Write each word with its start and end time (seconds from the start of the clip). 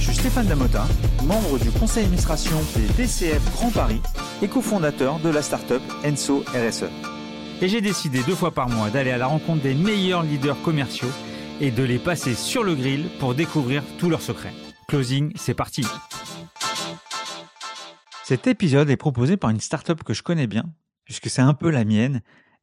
Je 0.00 0.06
suis 0.06 0.14
Stéphane 0.14 0.46
Damota, 0.46 0.86
membre 1.26 1.58
du 1.58 1.70
conseil 1.70 2.04
d'administration 2.04 2.56
des 2.74 2.86
DCF 2.94 3.52
Grand 3.52 3.70
Paris 3.70 4.00
et 4.40 4.48
cofondateur 4.48 5.20
de 5.20 5.28
la 5.28 5.42
start-up 5.42 5.82
Enso 6.06 6.42
RSE. 6.54 6.86
Et 7.60 7.68
j'ai 7.68 7.82
décidé 7.82 8.22
deux 8.22 8.34
fois 8.34 8.50
par 8.50 8.70
mois 8.70 8.88
d'aller 8.88 9.10
à 9.10 9.18
la 9.18 9.26
rencontre 9.26 9.62
des 9.62 9.74
meilleurs 9.74 10.22
leaders 10.22 10.60
commerciaux 10.62 11.10
et 11.60 11.70
de 11.70 11.82
les 11.82 11.98
passer 11.98 12.34
sur 12.34 12.64
le 12.64 12.74
grill 12.74 13.10
pour 13.20 13.34
découvrir 13.34 13.82
tous 13.98 14.08
leurs 14.08 14.22
secrets. 14.22 14.54
Closing, 14.88 15.32
c'est 15.36 15.52
parti 15.52 15.84
Cet 18.24 18.46
épisode 18.46 18.88
est 18.88 18.96
proposé 18.96 19.36
par 19.36 19.50
une 19.50 19.60
start-up 19.60 20.02
que 20.02 20.14
je 20.14 20.22
connais 20.22 20.46
bien, 20.46 20.64
puisque 21.04 21.28
c'est 21.28 21.42
un 21.42 21.52
peu 21.52 21.68
la 21.68 21.84
mienne, 21.84 22.22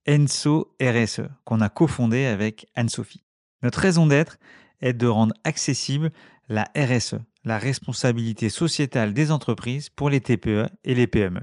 Enso 0.09 0.75
RSE, 0.81 1.29
qu'on 1.45 1.61
a 1.61 1.69
cofondé 1.69 2.25
avec 2.25 2.65
Anne-Sophie. 2.73 3.23
Notre 3.61 3.79
raison 3.79 4.07
d'être 4.07 4.37
est 4.81 4.93
de 4.93 5.07
rendre 5.07 5.35
accessible 5.43 6.11
la 6.49 6.69
RSE, 6.75 7.15
la 7.43 7.57
responsabilité 7.57 8.49
sociétale 8.49 9.13
des 9.13 9.31
entreprises 9.31 9.89
pour 9.89 10.09
les 10.09 10.21
TPE 10.21 10.67
et 10.83 10.95
les 10.95 11.07
PME. 11.07 11.41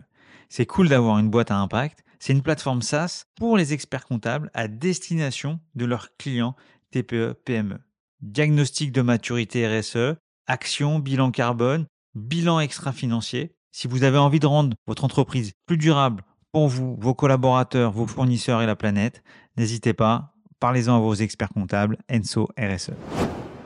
C'est 0.49 0.67
cool 0.67 0.89
d'avoir 0.89 1.19
une 1.19 1.31
boîte 1.31 1.51
à 1.51 1.57
impact. 1.57 2.05
C'est 2.19 2.33
une 2.33 2.43
plateforme 2.43 2.83
SaaS 2.83 3.25
pour 3.37 3.57
les 3.57 3.73
experts 3.73 4.07
comptables 4.07 4.51
à 4.55 4.69
destination 4.69 5.61
de 5.75 5.85
leurs 5.85 6.17
clients 6.17 6.57
TPE, 6.91 7.35
PME. 7.45 7.79
Diagnostic 8.21 8.93
de 8.93 9.03
maturité 9.03 9.67
RSE, 9.67 10.17
action, 10.47 10.99
bilan 10.99 11.31
carbone, 11.31 11.87
bilan 12.15 12.61
extra-financier. 12.61 13.55
Si 13.73 13.89
vous 13.89 14.05
avez 14.05 14.19
envie 14.19 14.41
de 14.41 14.47
rendre 14.47 14.77
votre 14.87 15.05
entreprise 15.05 15.53
plus 15.67 15.77
durable 15.77 16.23
pour 16.53 16.69
vous, 16.69 16.97
vos 17.01 17.15
collaborateurs, 17.15 17.91
vos 17.91 18.07
fournisseurs 18.07 18.63
et 18.63 18.67
la 18.67 18.77
planète, 18.77 19.23
n'hésitez 19.57 19.93
pas, 19.93 20.35
parlez-en 20.61 20.97
à 20.97 21.01
vos 21.01 21.15
experts 21.15 21.49
comptables, 21.49 21.99
Enso 22.11 22.49
RSE. 22.57 22.93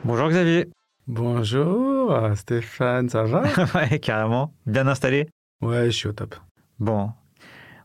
Bonjour 0.05 0.29
Xavier. 0.31 0.71
Bonjour 1.09 2.15
Stéphane, 2.35 3.09
ça 3.09 3.23
va 3.23 3.43
Ouais, 3.75 3.99
carrément. 3.99 4.53
Bien 4.67 4.87
installé 4.87 5.27
Ouais, 5.63 5.87
je 5.87 5.91
suis 5.97 6.07
au 6.07 6.13
top. 6.13 6.35
Bon, 6.81 7.11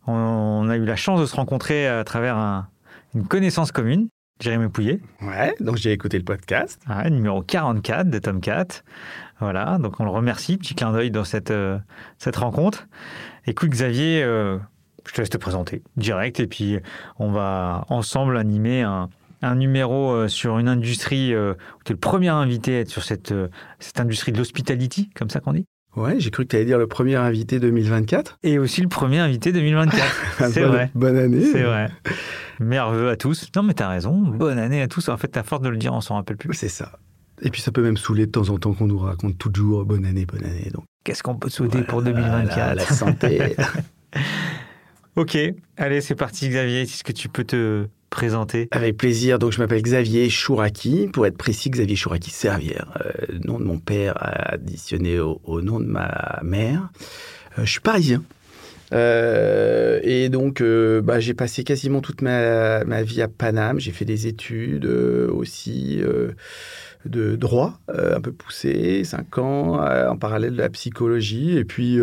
on 0.08 0.68
a 0.68 0.76
eu 0.76 0.84
la 0.84 0.98
chance 0.98 1.22
de 1.22 1.26
se 1.26 1.34
rencontrer 1.34 1.88
à 1.88 2.04
travers 2.04 2.68
une 3.16 3.26
connaissance 3.26 3.72
commune, 3.72 4.10
Jérémy 4.42 4.68
Pouillet. 4.68 5.00
Ouais, 5.22 5.56
donc 5.62 5.78
j'ai 5.78 5.94
écouté 5.94 6.18
le 6.18 6.26
podcast. 6.26 6.82
Ouais, 6.90 7.10
numéro 7.10 7.42
44 7.42 8.10
de 8.10 8.20
Tomcat. 8.20 8.84
Voilà, 9.40 9.78
donc 9.78 10.02
on 10.02 10.04
le 10.04 10.12
remercie. 10.12 10.58
Petit 10.58 10.76
clin 10.76 10.92
d'œil 10.92 11.10
dans 11.10 11.24
cette, 11.24 11.52
euh, 11.52 11.80
cette 12.18 12.36
rencontre. 12.36 12.90
Écoute 13.48 13.70
Xavier, 13.70 14.22
euh, 14.22 14.58
je 15.06 15.14
te 15.14 15.22
laisse 15.22 15.30
te 15.30 15.38
présenter 15.38 15.82
direct 15.96 16.42
et 16.42 16.48
puis 16.48 16.78
on 17.20 17.32
va 17.32 17.86
ensemble 17.88 18.36
animer 18.36 18.82
un, 18.82 19.10
numéro 19.56 20.12
euh, 20.12 20.28
sur 20.28 20.58
une 20.60 20.68
industrie 20.68 21.34
euh, 21.34 21.54
où 21.54 21.84
tu 21.86 21.92
es 21.92 21.94
le 21.94 22.00
premier 22.00 22.30
invité 22.30 22.78
à 22.78 22.80
être 22.82 22.90
sur 22.90 23.04
cette, 23.04 23.32
euh, 23.32 23.48
cette 23.80 24.00
industrie 24.00 24.32
de 24.32 24.38
l'hospitality, 24.38 25.10
comme 25.16 25.30
ça 25.30 25.40
qu'on 25.40 25.54
dit. 25.54 25.66
Ouais, 25.96 26.20
j'ai 26.20 26.32
cru 26.32 26.44
que 26.44 26.50
tu 26.50 26.56
allais 26.56 26.66
dire 26.66 26.80
le 26.80 26.88
premier 26.88 27.16
invité 27.16 27.60
2024. 27.60 28.40
Et 28.42 28.58
aussi 28.58 28.82
le 28.82 28.88
premier 28.88 29.20
invité 29.20 29.52
2024. 29.52 30.04
C'est 30.52 30.64
vrai. 30.64 30.90
Bonne 30.96 31.18
année. 31.18 31.46
C'est 31.52 31.62
vrai. 31.62 31.92
Merveilleux 32.60 33.10
à 33.10 33.16
tous. 33.16 33.48
Non, 33.56 33.62
mais 33.62 33.76
tu 33.76 33.84
as 33.84 33.90
raison. 33.90 34.18
Bonne 34.18 34.58
année 34.58 34.82
à 34.82 34.88
tous. 34.88 35.10
En 35.10 35.18
fait, 35.18 35.38
à 35.38 35.44
force 35.44 35.62
de 35.62 35.70
le 35.70 35.78
dire, 35.78 35.94
on 35.94 36.02
s'en 36.02 36.16
rappelle 36.16 36.38
plus. 36.38 36.52
C'est 36.54 36.68
ça. 36.68 36.94
Et 37.44 37.52
puis 37.52 37.62
ça 37.62 37.72
peut 37.72 37.84
même 37.84 37.98
saouler 37.98 38.26
de 38.26 38.32
temps 38.32 38.50
en 38.50 38.58
temps 38.58 38.74
qu'on 38.74 38.88
nous 38.88 38.98
raconte 38.98 39.38
toujours 39.38 39.86
bonne 39.86 40.06
année, 40.06 40.26
bonne 40.26 40.46
année. 40.46 40.70
Donc 40.74 40.86
qu'est-ce 41.04 41.22
qu'on 41.22 41.36
peut 41.36 41.50
souhaiter 41.50 41.82
pour 41.82 42.02
2024 42.02 42.56
la, 42.56 42.76
la 42.76 42.86
santé. 42.86 43.56
Ok, 45.16 45.38
allez, 45.78 46.02
c'est 46.02 46.16
parti 46.16 46.50
Xavier. 46.50 46.82
Est-ce 46.82 47.04
que 47.04 47.12
tu 47.12 47.30
peux 47.30 47.44
te 47.44 47.88
Avec 48.72 48.98
plaisir. 48.98 49.40
Donc, 49.40 49.52
je 49.52 49.60
m'appelle 49.60 49.82
Xavier 49.82 50.30
Chouraki. 50.30 51.10
Pour 51.12 51.26
être 51.26 51.38
précis, 51.38 51.70
Xavier 51.70 51.96
Chouraki 51.96 52.30
Servière. 52.30 52.88
Euh, 53.06 53.40
nom 53.44 53.60
de 53.60 53.64
mon 53.64 53.80
père 53.80 54.14
additionné 54.20 55.20
au, 55.20 55.62
nom 55.62 55.80
de 55.80 55.86
ma 55.86 56.40
mère. 56.44 56.90
Euh, 57.58 57.66
je 57.66 57.72
suis 57.72 57.80
parisien. 57.80 58.24
Euh, 58.94 60.00
et 60.04 60.30
donc, 60.30 60.62
bah, 60.62 61.20
j'ai 61.20 61.34
passé 61.34 61.64
quasiment 61.64 62.02
toute 62.02 62.22
ma, 62.22 62.84
ma, 62.84 63.02
vie 63.02 63.22
à 63.22 63.28
Paname. 63.28 63.80
J'ai 63.80 63.92
fait 63.92 64.06
des 64.06 64.28
études 64.28 64.86
aussi 64.86 66.02
de 67.06 67.36
droit, 67.36 67.80
un 67.88 68.22
peu 68.22 68.32
poussé, 68.32 69.04
5 69.04 69.38
ans, 69.40 69.84
en 69.84 70.18
parallèle 70.18 70.54
de 70.54 70.62
la 70.62 70.70
psychologie. 70.70 71.58
Et 71.58 71.66
puis, 71.66 72.00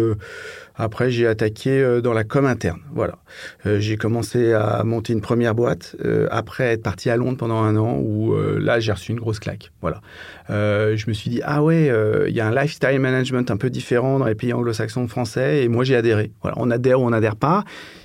après, 0.77 1.11
j'ai 1.11 1.27
attaqué 1.27 1.71
euh, 1.71 2.01
dans 2.01 2.13
la 2.13 2.25
com 2.25 2.47
interne. 2.47 2.81
Voilà. 2.93 3.19
Euh, 3.67 3.81
j'ai 3.81 3.97
commencé 3.97 4.53
à 4.53 4.83
monter 4.85 5.13
une 5.13 5.21
première 5.21 5.55
boîte 5.55 5.97
euh, 6.05 6.27
après 6.31 6.65
être 6.73 6.83
parti 6.83 7.11
à 7.11 7.17
Londres 7.17 7.37
pendant 7.37 7.63
un 7.63 7.77
an 7.77 7.99
où 7.99 8.35
là, 8.59 8.81
j'ai 8.81 8.93
reçu 8.93 9.13
une 9.13 9.21
grosse 9.21 9.41
claque. 9.41 9.73
Voilà. 9.81 10.01
je 10.49 11.09
me 11.09 11.13
suis 11.13 11.31
dit, 11.31 11.41
ah 11.45 11.63
ouais, 11.63 11.91
il 12.29 12.35
y 12.35 12.41
a 12.41 12.47
un 12.47 12.55
lifestyle 12.55 12.99
management 12.99 13.51
un 13.51 13.57
peu 13.57 13.71
différent 13.71 14.19
dans 14.19 14.27
les 14.27 14.35
pays 14.35 14.53
anglo-saxons 14.53 15.09
français 15.09 15.65
et 15.65 15.69
moi, 15.69 15.85
j'ai 15.85 15.97
adhéré. 15.97 16.33
Voilà. 16.43 16.57
On 16.59 16.71
adhère 16.71 17.01
ou 17.01 17.07
on 17.07 17.11
n'adhère 17.11 17.37
pas. 17.37 17.65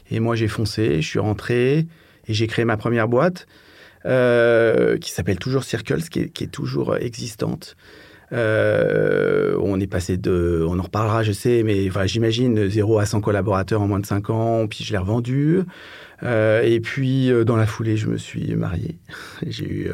Et 0.09 0.19
moi, 0.19 0.35
j'ai 0.35 0.47
foncé, 0.47 1.01
je 1.01 1.07
suis 1.07 1.19
rentré 1.19 1.87
et 2.27 2.33
j'ai 2.33 2.47
créé 2.47 2.65
ma 2.65 2.77
première 2.77 3.07
boîte 3.07 3.47
qui 4.03 5.11
s'appelle 5.11 5.39
toujours 5.39 5.63
Circles, 5.63 6.03
qui 6.03 6.29
qui 6.29 6.43
est 6.43 6.51
toujours 6.51 6.97
existante. 6.97 7.75
Euh, 8.33 9.57
on 9.61 9.79
est 9.79 9.87
passé 9.87 10.17
de, 10.17 10.65
on 10.67 10.79
en 10.79 10.83
reparlera, 10.83 11.23
je 11.23 11.31
sais, 11.31 11.63
mais 11.63 11.87
enfin, 11.87 12.05
j'imagine 12.05 12.67
0 12.67 12.99
à 12.99 13.05
100 13.05 13.21
collaborateurs 13.21 13.81
en 13.81 13.87
moins 13.87 13.99
de 13.99 14.05
5 14.05 14.29
ans, 14.29 14.67
puis 14.67 14.83
je 14.83 14.91
l'ai 14.91 14.97
revendu. 14.97 15.61
Euh, 16.23 16.61
et 16.63 16.79
puis, 16.79 17.31
euh, 17.31 17.43
dans 17.43 17.55
la 17.55 17.65
foulée, 17.65 17.97
je 17.97 18.07
me 18.07 18.17
suis 18.17 18.55
marié. 18.55 18.97
J'ai 19.47 19.69
eu 19.69 19.91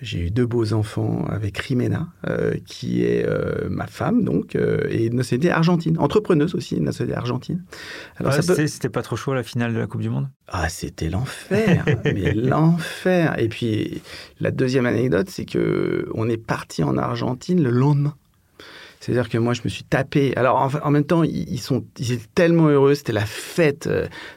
j'ai 0.00 0.20
eu 0.20 0.30
deux 0.30 0.46
beaux 0.46 0.72
enfants 0.72 1.24
avec 1.28 1.58
Rimena, 1.58 2.08
euh, 2.28 2.54
qui 2.66 3.02
est 3.02 3.26
euh, 3.26 3.68
ma 3.68 3.86
femme, 3.86 4.22
donc, 4.22 4.54
euh, 4.54 4.86
et 4.90 5.10
de 5.10 5.14
nationalité 5.14 5.50
argentine. 5.50 5.98
Entrepreneuse 5.98 6.54
aussi, 6.54 6.76
de 6.76 6.80
nationalité 6.80 7.18
argentine. 7.18 7.64
Alors, 8.16 8.32
C'était 8.32 8.88
pas 8.88 9.02
trop 9.02 9.16
chaud 9.16 9.34
la 9.34 9.42
finale 9.42 9.74
de 9.74 9.78
la 9.78 9.86
Coupe 9.86 10.00
du 10.00 10.10
Monde? 10.10 10.28
Ah, 10.46 10.68
c'était 10.68 11.10
l'enfer, 11.10 11.84
mais 12.04 12.32
l'enfer. 12.32 13.38
Et 13.38 13.48
puis, 13.48 14.00
la 14.40 14.50
deuxième 14.50 14.86
anecdote, 14.86 15.28
c'est 15.30 15.44
que 15.44 16.08
on 16.14 16.28
est 16.28 16.36
parti 16.36 16.84
en 16.84 16.96
Argentine 16.96 17.62
le 17.62 17.70
lendemain. 17.70 18.14
C'est-à-dire 19.00 19.28
que 19.28 19.38
moi, 19.38 19.54
je 19.54 19.62
me 19.64 19.68
suis 19.68 19.84
tapé. 19.84 20.32
Alors, 20.36 20.56
en, 20.56 20.86
en 20.86 20.90
même 20.90 21.04
temps, 21.04 21.22
ils, 21.22 21.60
sont, 21.60 21.84
ils 21.98 22.12
étaient 22.12 22.26
tellement 22.34 22.66
heureux. 22.68 22.94
C'était 22.94 23.12
la 23.12 23.26
fête 23.26 23.88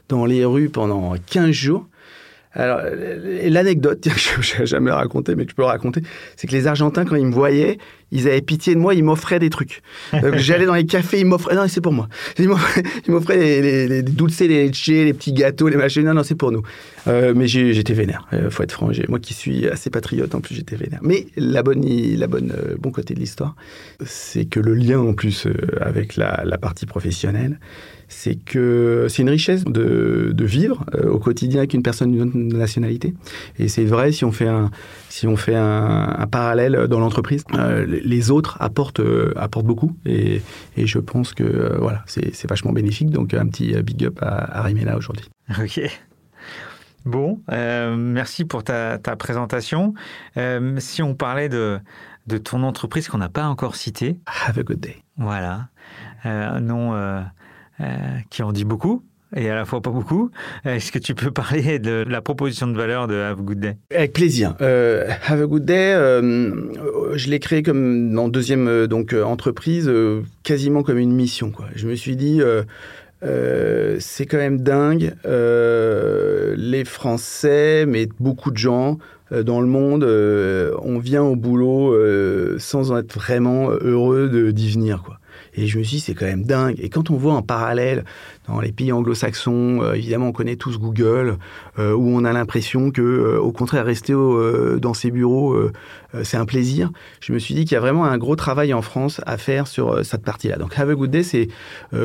dans 0.07 0.25
les 0.25 0.45
rues 0.45 0.69
pendant 0.69 1.15
15 1.17 1.51
jours. 1.51 1.87
Alors, 2.53 2.81
l'anecdote, 3.45 4.07
je 4.41 4.59
n'ai 4.59 4.65
jamais 4.65 4.91
raconté, 4.91 5.35
mais 5.35 5.45
que 5.45 5.51
je 5.51 5.55
peux 5.55 5.61
le 5.61 5.67
raconter, 5.67 6.01
c'est 6.35 6.47
que 6.47 6.53
les 6.53 6.67
Argentins, 6.67 7.05
quand 7.05 7.15
ils 7.15 7.25
me 7.25 7.33
voyaient, 7.33 7.77
ils 8.11 8.27
avaient 8.27 8.41
pitié 8.41 8.75
de 8.75 8.79
moi, 8.79 8.93
ils 8.93 9.03
m'offraient 9.03 9.39
des 9.39 9.49
trucs. 9.49 9.81
J'allais 10.33 10.65
dans 10.65 10.75
les 10.75 10.85
cafés, 10.85 11.21
ils 11.21 11.25
m'offraient. 11.25 11.55
Non, 11.55 11.65
c'est 11.67 11.81
pour 11.81 11.93
moi. 11.93 12.09
Ils 12.37 12.49
m'offraient 12.49 13.37
les, 13.37 13.61
les, 13.61 13.87
les 13.87 14.03
dulces, 14.03 14.41
les 14.41 14.67
leches, 14.67 14.87
les 14.87 15.13
petits 15.13 15.31
gâteaux, 15.31 15.69
les 15.69 15.77
machines. 15.77 16.03
Non, 16.03 16.13
non, 16.13 16.23
c'est 16.23 16.35
pour 16.35 16.51
nous. 16.51 16.61
Euh, 17.07 17.33
mais 17.35 17.47
j'étais 17.47 17.93
vénère, 17.93 18.27
il 18.33 18.39
euh, 18.39 18.49
faut 18.49 18.63
être 18.63 18.73
franc. 18.73 18.91
Moi 19.07 19.19
qui 19.19 19.33
suis 19.33 19.67
assez 19.67 19.89
patriote, 19.89 20.35
en 20.35 20.41
plus, 20.41 20.55
j'étais 20.55 20.75
vénère. 20.75 20.99
Mais 21.01 21.27
la 21.37 21.63
bonne, 21.63 21.83
la 21.85 22.27
bonne, 22.27 22.51
euh, 22.51 22.75
bon 22.77 22.91
côté 22.91 23.13
de 23.13 23.19
l'histoire, 23.19 23.55
c'est 24.05 24.45
que 24.45 24.59
le 24.59 24.73
lien, 24.73 24.99
en 24.99 25.13
plus, 25.13 25.47
avec 25.79 26.17
la, 26.17 26.43
la 26.45 26.57
partie 26.57 26.85
professionnelle, 26.85 27.59
c'est 28.11 28.35
que 28.35 29.07
c'est 29.09 29.21
une 29.21 29.29
richesse 29.29 29.63
de, 29.63 30.35
vivre 30.37 30.85
euh, 30.95 31.09
au 31.09 31.17
quotidien 31.17 31.59
avec 31.59 31.73
une 31.73 31.81
personne 31.81 32.11
d'une 32.11 32.49
nationalité. 32.49 33.15
Et 33.57 33.69
c'est 33.69 33.85
vrai 33.85 34.11
si 34.11 34.25
on 34.25 34.33
fait 34.33 34.49
un, 34.49 34.69
si 35.07 35.27
on 35.27 35.37
fait 35.37 35.55
un, 35.55 36.27
parallèle 36.29 36.87
dans 36.87 36.99
l'entreprise, 36.99 37.45
euh, 37.53 37.85
les 37.87 38.29
autres 38.29 38.57
apportent, 38.59 38.99
euh, 38.99 39.33
apportent 39.37 39.65
beaucoup. 39.65 39.95
Et, 40.05 40.41
je 40.77 40.99
pense 40.99 41.33
que 41.33 41.77
voilà, 41.79 42.03
c'est 42.05 42.49
vachement 42.49 42.73
bénéfique. 42.73 43.11
Donc 43.11 43.33
un 43.33 43.47
petit 43.47 43.73
big 43.81 44.05
up 44.05 44.19
à, 44.21 44.59
à 44.59 44.61
Rimena 44.63 44.97
aujourd'hui. 44.97 45.25
Ok. 45.61 45.79
Bon, 47.05 47.39
merci 47.47 48.45
pour 48.45 48.63
ta, 48.63 48.99
présentation. 49.17 49.93
si 50.79 51.01
on 51.01 51.15
parlait 51.15 51.49
de, 51.49 51.79
de 52.27 52.37
ton 52.37 52.63
entreprise 52.63 53.07
qu'on 53.07 53.19
n'a 53.19 53.29
pas 53.29 53.45
encore 53.45 53.75
citée. 53.75 54.19
Have 54.47 54.59
a 54.59 54.63
good 54.63 54.79
day. 54.81 54.97
Voilà. 55.17 55.69
non 56.25 57.23
qui 58.29 58.43
en 58.43 58.51
dit 58.51 58.65
beaucoup 58.65 59.03
et 59.33 59.49
à 59.49 59.55
la 59.55 59.63
fois 59.63 59.81
pas 59.81 59.91
beaucoup. 59.91 60.29
Est-ce 60.65 60.91
que 60.91 60.99
tu 60.99 61.15
peux 61.15 61.31
parler 61.31 61.79
de 61.79 62.03
la 62.07 62.21
proposition 62.21 62.67
de 62.67 62.75
valeur 62.75 63.07
de 63.07 63.15
Have 63.15 63.39
a 63.39 63.41
Good 63.41 63.59
Day? 63.59 63.77
Avec 63.95 64.13
plaisir. 64.13 64.55
Euh, 64.59 65.07
Have 65.25 65.41
a 65.41 65.45
Good 65.45 65.65
Day, 65.65 65.93
euh, 65.93 66.51
je 67.15 67.29
l'ai 67.29 67.39
créé 67.39 67.63
comme 67.63 68.17
en 68.19 68.27
deuxième 68.27 68.87
donc 68.87 69.13
entreprise, 69.13 69.89
quasiment 70.43 70.83
comme 70.83 70.97
une 70.97 71.13
mission. 71.13 71.53
Je 71.75 71.87
me 71.87 71.95
suis 71.95 72.17
dit, 72.17 72.41
euh, 73.23 73.97
c'est 73.99 74.25
quand 74.25 74.37
même 74.37 74.61
dingue. 74.61 75.13
Euh, 75.25 76.55
les 76.57 76.85
Français, 76.85 77.85
mais 77.87 78.07
beaucoup 78.19 78.51
de 78.51 78.57
gens 78.57 78.97
euh, 79.31 79.43
dans 79.43 79.61
le 79.61 79.67
monde, 79.67 80.03
on 80.03 80.99
vient 80.99 81.23
au 81.23 81.35
boulot 81.35 81.95
sans 82.59 82.91
en 82.91 82.97
être 82.97 83.13
vraiment 83.13 83.69
heureux 83.69 84.51
d'y 84.51 84.71
venir. 84.71 85.03
Et 85.53 85.67
je 85.67 85.77
me 85.77 85.83
suis 85.83 85.97
dit, 85.97 86.01
c'est 86.01 86.13
quand 86.13 86.25
même 86.25 86.43
dingue. 86.43 86.75
Et 86.79 86.89
quand 86.89 87.09
on 87.09 87.17
voit 87.17 87.33
en 87.33 87.41
parallèle, 87.41 88.05
dans 88.47 88.59
les 88.59 88.71
pays 88.71 88.91
anglo-saxons, 88.91 89.81
euh, 89.81 89.93
évidemment, 89.93 90.27
on 90.27 90.31
connaît 90.31 90.55
tous 90.55 90.79
Google, 90.79 91.37
euh, 91.77 91.93
où 91.93 92.09
on 92.09 92.25
a 92.25 92.33
l'impression 92.33 92.91
que, 92.91 93.01
euh, 93.01 93.39
au 93.39 93.51
contraire, 93.51 93.85
rester 93.85 94.13
dans 94.13 94.93
ses 94.93 95.11
bureaux, 95.11 95.57
c'est 96.23 96.37
un 96.37 96.45
plaisir. 96.45 96.91
Je 97.21 97.31
me 97.31 97.39
suis 97.39 97.53
dit 97.53 97.63
qu'il 97.63 97.73
y 97.73 97.77
a 97.77 97.79
vraiment 97.79 98.05
un 98.05 98.17
gros 98.17 98.35
travail 98.35 98.73
en 98.73 98.81
France 98.81 99.21
à 99.25 99.37
faire 99.37 99.67
sur 99.67 100.03
cette 100.03 100.23
partie-là. 100.23 100.57
Donc, 100.57 100.77
Have 100.77 100.89
a 100.89 100.95
Good 100.95 101.11
Day, 101.11 101.23
c'est 101.23 101.47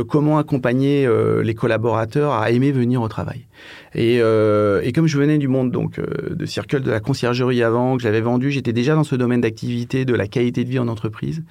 comment 0.09 0.39
accompagner 0.39 1.09
les 1.43 1.55
collaborateurs 1.55 2.33
à 2.33 2.51
aimer 2.51 2.71
venir 2.71 3.03
au 3.03 3.09
travail. 3.09 3.47
Et, 3.95 4.21
comme 4.95 5.07
je 5.07 5.19
venais 5.19 5.39
du 5.39 5.49
monde 5.49 5.73
donc 5.73 5.99
de 6.01 6.47
Circle 6.47 6.83
de 6.83 6.91
la 6.91 7.01
conciergerie 7.01 7.63
avant, 7.63 7.97
que 7.97 8.03
j'avais 8.03 8.21
vendu, 8.21 8.51
j'étais 8.51 8.73
déjà 8.73 8.95
dans 8.95 9.05
ce 9.05 9.17
domaine 9.17 9.41
d'activité 9.41 10.05
de 10.05 10.15
la 10.15 10.29
qualité 10.29 10.65
de 10.65 10.71
vie 10.71 10.79
en 10.79 10.89
entreprise. 10.89 11.43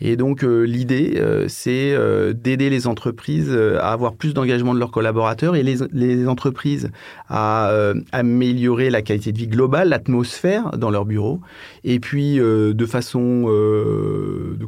Et 0.00 0.16
donc 0.16 0.42
l'idée, 0.42 1.20
c'est 1.48 1.96
d'aider 2.34 2.70
les 2.70 2.86
entreprises 2.86 3.52
à 3.80 3.92
avoir 3.92 4.14
plus 4.14 4.25
d'engagement 4.34 4.74
de 4.74 4.78
leurs 4.78 4.90
collaborateurs 4.90 5.56
et 5.56 5.62
les, 5.62 6.28
entreprises 6.28 6.90
à 7.28 7.70
euh, 7.70 7.94
améliorer 8.12 8.90
la 8.90 9.02
qualité 9.02 9.32
de 9.32 9.38
vie 9.38 9.48
globale, 9.48 9.88
l'atmosphère 9.88 10.70
dans 10.76 10.90
leur 10.90 11.04
bureau. 11.04 11.40
Et 11.84 12.00
puis, 12.00 12.40
euh, 12.40 12.72
de 12.72 12.86
façon 12.86 13.46
euh, 13.48 14.58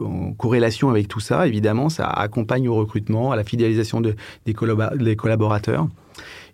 en 0.00 0.32
corrélation 0.32 0.90
avec 0.90 1.08
tout 1.08 1.20
ça, 1.20 1.46
évidemment, 1.46 1.88
ça 1.88 2.06
accompagne 2.06 2.68
au 2.68 2.74
recrutement, 2.74 3.32
à 3.32 3.36
la 3.36 3.44
fidélisation 3.44 4.00
de, 4.00 4.14
des, 4.46 4.54
des 4.98 5.16
collaborateurs. 5.16 5.88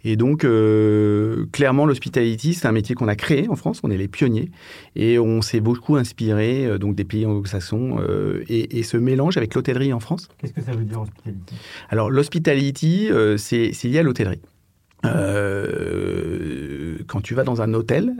Et 0.05 0.17
donc, 0.17 0.45
euh, 0.45 1.47
clairement, 1.53 1.87
l'hospitality, 1.87 2.53
c'est 2.55 2.69
un 2.69 2.73
métier 2.73 2.95
qu'on 2.95 3.09
a 3.09 3.17
créé 3.17 3.49
en 3.49 3.56
France, 3.56 3.81
on 3.83 3.91
est 3.91 3.97
les 3.97 4.09
pionniers, 4.09 4.51
et 4.97 5.19
on 5.19 5.41
s'est 5.41 5.61
beaucoup 5.61 5.97
inspiré 5.97 6.67
euh, 6.67 6.79
donc 6.79 6.95
des 6.95 7.05
pays 7.05 7.25
anglo-saxons 7.25 7.99
euh, 8.01 8.45
et, 8.49 8.83
ce 8.83 8.99
mélange 8.99 9.39
avec 9.39 9.55
l'hôtellerie 9.55 9.95
en 9.95 10.01
France. 10.01 10.29
Qu'est-ce 10.39 10.53
que 10.53 10.61
ça 10.61 10.73
veut 10.73 10.85
dire 10.85 11.01
hospitality 11.01 11.55
Alors, 11.89 12.11
l'hospitality, 12.11 13.09
c'est 13.39 13.73
lié 13.85 14.01
à 14.01 14.03
l'hôtellerie. 14.03 14.43
quand 17.06 17.21
tu 17.23 17.35
vas 17.35 17.45
dans 17.45 17.62
un 17.62 17.73
hôtel, 17.73 18.12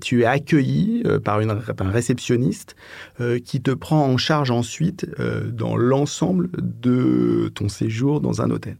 tu 0.00 0.22
es 0.22 0.24
accueilli 0.26 1.02
par, 1.24 1.40
une, 1.40 1.50
un 1.50 1.90
réceptionniste 1.90 2.76
qui 3.44 3.60
te 3.60 3.72
prend 3.72 4.06
en 4.06 4.16
charge 4.16 4.52
ensuite 4.52 5.08
dans 5.18 5.76
l'ensemble 5.76 6.50
de 6.56 7.50
ton 7.52 7.68
séjour 7.68 8.20
dans 8.20 8.42
un 8.42 8.50
hôtel. 8.50 8.76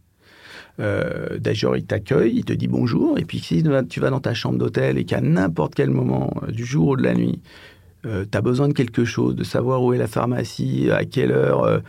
Euh, 0.79 1.37
D'ailleurs, 1.39 1.77
il 1.77 1.85
t'accueille, 1.85 2.33
il 2.35 2.45
te 2.45 2.53
dit 2.53 2.67
bonjour, 2.67 3.17
et 3.19 3.25
puis 3.25 3.39
si 3.39 3.63
tu 3.89 3.99
vas 3.99 4.09
dans 4.09 4.19
ta 4.19 4.33
chambre 4.33 4.57
d'hôtel 4.57 4.97
et 4.97 5.05
qu'à 5.05 5.21
n'importe 5.21 5.75
quel 5.75 5.89
moment 5.89 6.33
euh, 6.43 6.51
du 6.51 6.65
jour 6.65 6.89
ou 6.89 6.95
de 6.95 7.03
la 7.03 7.13
nuit, 7.13 7.41
euh, 8.05 8.25
tu 8.29 8.37
as 8.37 8.41
besoin 8.41 8.67
de 8.67 8.73
quelque 8.73 9.05
chose, 9.05 9.35
de 9.35 9.43
savoir 9.43 9.83
où 9.83 9.93
est 9.93 9.97
la 9.97 10.07
pharmacie, 10.07 10.89
à 10.91 11.05
quelle 11.05 11.31
heure 11.31 11.63
euh, 11.63 11.79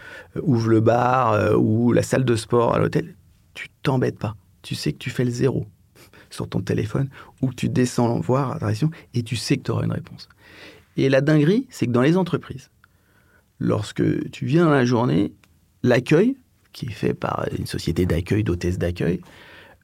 ouvre 0.43 0.69
le 0.69 0.81
bar 0.81 1.59
ou 1.59 1.93
la 1.93 2.03
salle 2.03 2.25
de 2.25 2.37
sport 2.37 2.75
à 2.75 2.79
l'hôtel, 2.79 3.15
tu 3.55 3.69
t'embêtes 3.83 4.19
pas. 4.19 4.37
Tu 4.63 4.75
sais 4.75 4.93
que 4.93 4.99
tu 4.99 5.11
fais 5.11 5.25
le 5.25 5.31
zéro 5.31 5.67
sur 6.31 6.49
ton 6.49 6.61
téléphone 6.61 7.09
ou 7.43 7.49
que 7.49 7.55
tu 7.55 7.69
descends 7.69 8.21
voir 8.21 8.59
la 8.61 8.73
et 9.15 9.23
tu 9.23 9.37
sais 9.37 9.57
que 9.57 9.63
tu 9.63 9.71
auras 9.71 9.85
une 9.85 9.93
réponse. 9.93 10.29
Et 10.97 11.09
la 11.09 11.21
dinguerie, 11.21 11.67
c'est 11.71 11.87
que 11.87 11.93
dans 11.93 12.03
les 12.03 12.17
entreprises, 12.17 12.71
lorsque 13.59 14.31
tu 14.31 14.47
viens 14.47 14.65
dans 14.65 14.73
la 14.73 14.85
journée, 14.85 15.33
l'accueil, 15.83 16.37
qui 16.75 16.87
est 16.87 16.93
fait 16.93 17.15
par 17.15 17.47
une 17.59 17.67
société 17.67 18.05
d'accueil, 18.05 18.45
d'hôtesse 18.45 18.77
d'accueil, 18.77 19.21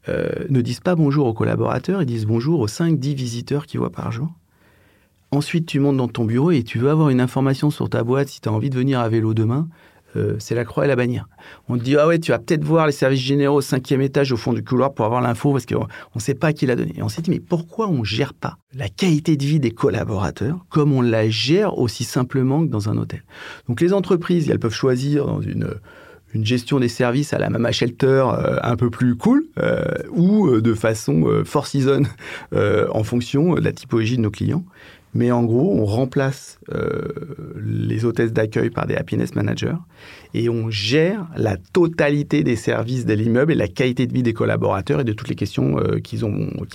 euh, 0.09 0.29
ne 0.51 0.61
disent 0.61 0.81
pas 0.81 0.95
bonjour 0.95 1.27
aux 1.27 1.33
collaborateurs, 1.33 2.03
ils 2.03 2.07
disent 2.07 2.27
bonjour 2.27 2.61
aux 2.61 2.69
5-10 2.69 3.15
visiteurs 3.15 3.67
qu'ils 3.67 3.81
voient 3.81 3.93
par 3.93 4.13
jour. 4.13 4.29
Ensuite, 5.31 5.67
tu 5.67 5.79
montes 5.79 5.97
dans 5.97 6.09
ton 6.09 6.25
bureau 6.25 6.51
et 6.51 6.65
tu 6.65 6.79
veux 6.79 6.91
avoir 6.91 7.09
une 7.09 7.21
information 7.21 7.71
sur 7.71 7.89
ta 7.89 8.03
boîte 8.03 8.29
si 8.29 8.41
tu 8.41 8.49
as 8.49 8.53
envie 8.53 8.69
de 8.69 8.75
venir 8.77 8.99
à 8.99 9.09
vélo 9.09 9.33
demain. 9.33 9.69
Euh, 10.17 10.35
c'est 10.41 10.57
la 10.57 10.65
croix 10.65 10.87
et 10.87 10.89
la 10.89 10.97
bannière. 10.97 11.29
On 11.69 11.79
te 11.79 11.85
dit, 11.85 11.97
ah 11.97 12.09
ouais, 12.09 12.19
tu 12.19 12.33
vas 12.33 12.41
peut-être 12.41 12.65
voir 12.65 12.87
les 12.87 12.93
services 12.93 13.21
généraux 13.21 13.59
au 13.59 13.61
cinquième 13.61 14.01
étage 14.01 14.33
au 14.33 14.37
fond 14.37 14.53
du 14.53 14.65
couloir 14.65 14.93
pour 14.93 15.05
avoir 15.05 15.21
l'info 15.21 15.53
parce 15.53 15.67
qu'on 15.67 15.87
ne 16.17 16.21
sait 16.21 16.35
pas 16.35 16.53
qui 16.53 16.67
l'a 16.67 16.75
donné. 16.75 16.95
Et 16.97 17.03
on 17.05 17.09
s'est 17.09 17.23
dit, 17.23 17.31
mais 17.31 17.39
pourquoi 17.39 17.87
on 17.87 17.99
ne 17.99 18.05
gère 18.05 18.35
pas 18.35 18.57
la 18.75 18.89
qualité 18.89 19.37
de 19.37 19.45
vie 19.45 19.61
des 19.61 19.71
collaborateurs 19.71 20.67
comme 20.69 20.93
on 20.93 21.01
la 21.01 21.29
gère 21.29 21.79
aussi 21.79 22.03
simplement 22.03 22.65
que 22.67 22.71
dans 22.71 22.89
un 22.89 22.97
hôtel? 22.97 23.23
Donc 23.69 23.81
les 23.81 23.93
entreprises, 23.93 24.51
elles 24.51 24.59
peuvent 24.59 24.75
choisir 24.75 25.27
dans 25.27 25.41
une 25.41 25.75
une 26.35 26.45
gestion 26.45 26.79
des 26.79 26.89
services 26.89 27.33
à 27.33 27.39
la 27.39 27.51
Mama 27.51 27.73
Shelter 27.73 28.25
euh, 28.33 28.59
un 28.63 28.77
peu 28.77 28.91
plus 28.91 29.17
cool 29.17 29.45
euh, 29.59 29.85
ou 30.11 30.47
euh, 30.47 30.61
de 30.61 30.75
façon 30.75 31.43
four 31.45 31.67
season 31.67 32.03
en 32.53 33.05
fonction 33.05 33.55
de 33.55 33.61
la 33.61 33.73
typologie 33.73 34.17
de 34.17 34.23
nos 34.23 34.31
clients. 34.31 34.65
Mais 35.13 35.33
en 35.33 35.43
gros, 35.43 35.75
on 35.75 35.85
remplace 35.85 36.61
euh, 36.73 37.09
les 37.57 38.05
hôtesses 38.05 38.33
d'accueil 38.33 38.71
par 38.71 38.87
des 38.87 38.95
happiness 38.95 39.35
managers 39.35 39.77
et 40.35 40.49
on 40.49 40.71
gère 40.71 41.27
la 41.37 41.57
totalité 41.57 42.43
des 42.43 42.57
services 42.57 43.07
de 43.07 43.15
l'immeuble 43.15 43.53
et 43.53 43.55
la 43.57 43.69
qualité 43.69 44.07
de 44.07 44.13
vie 44.13 44.23
des 44.23 44.33
collaborateurs 44.33 45.01
et 45.01 45.05
de 45.05 45.13
toutes 45.13 45.29
les 45.29 45.35
questions 45.35 45.79
euh, 45.79 45.99
qu'ils 45.99 46.21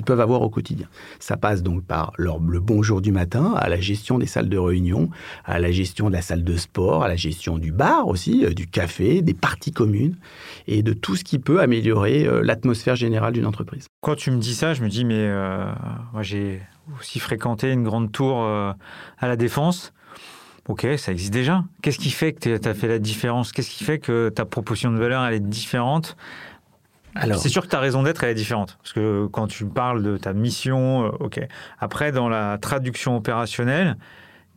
peuvent 0.06 0.20
avoir 0.20 0.42
au 0.42 0.50
quotidien. 0.50 0.88
Ça 1.20 1.38
passe 1.38 1.64
donc 1.64 1.84
par 1.84 2.14
le 2.18 2.60
bonjour 2.60 3.02
du 3.02 3.12
matin, 3.12 3.54
à 3.56 3.70
la 3.70 3.80
gestion 3.80 4.18
des 4.18 4.26
salles 4.26 4.50
de 4.50 4.58
réunion, 4.58 5.10
à 5.46 5.60
la 5.60 5.72
gestion 5.72 6.10
de 6.10 6.14
la 6.14 6.22
salle 6.22 6.44
de 6.44 6.58
sport, 6.58 7.04
à 7.04 7.08
la 7.08 7.16
gestion 7.16 7.58
du 7.58 7.72
bar 7.72 8.08
aussi, 8.08 8.46
euh, 8.46 8.54
du 8.54 8.68
café, 8.68 9.22
des 9.22 9.34
parties 9.34 9.72
communes 9.72 10.16
et 10.68 10.84
de 10.84 10.94
tout 10.94 11.16
ce 11.16 11.24
qui 11.24 11.40
peut 11.40 11.62
améliorer 11.62 12.28
l'atmosphère 12.42 12.96
générale 12.96 13.34
d'une 13.34 13.46
entreprise. 13.46 13.88
Quand 14.02 14.16
tu 14.16 14.32
me 14.32 14.38
dis 14.38 14.54
ça, 14.54 14.74
je 14.74 14.84
me 14.84 14.90
dis 14.90 15.06
mais 15.06 15.30
moi 16.14 16.22
j'ai 16.22 16.62
aussi 17.00 17.20
fréquenter 17.20 17.72
une 17.72 17.84
grande 17.84 18.12
tour 18.12 18.44
euh, 18.44 18.72
à 19.18 19.28
la 19.28 19.36
Défense. 19.36 19.94
Ok, 20.68 20.88
ça 20.98 21.12
existe 21.12 21.34
déjà. 21.34 21.64
Qu'est-ce 21.82 22.00
qui 22.00 22.10
fait 22.10 22.34
que 22.34 22.58
tu 22.58 22.68
as 22.68 22.74
fait 22.74 22.88
la 22.88 23.00
différence? 23.00 23.52
Qu'est-ce 23.52 23.70
qui 23.70 23.84
fait 23.84 24.00
que 24.00 24.30
ta 24.30 24.46
proposition 24.46 24.92
de 24.92 24.98
valeur, 24.98 25.24
elle 25.24 25.36
est 25.36 25.40
différente? 25.40 26.18
Alors, 27.14 27.38
c'est 27.38 27.50
sûr 27.50 27.62
que 27.62 27.68
ta 27.68 27.80
raison 27.80 28.04
d'être 28.04 28.24
elle 28.24 28.32
est 28.32 28.36
différente 28.36 28.78
parce 28.82 28.92
que 28.92 29.28
quand 29.28 29.48
tu 29.48 29.66
parles 29.66 30.04
de 30.04 30.18
ta 30.18 30.34
mission, 30.34 31.06
euh, 31.06 31.10
ok. 31.22 31.40
Après, 31.80 32.12
dans 32.12 32.28
la 32.28 32.58
traduction 32.58 33.16
opérationnelle, 33.16 33.96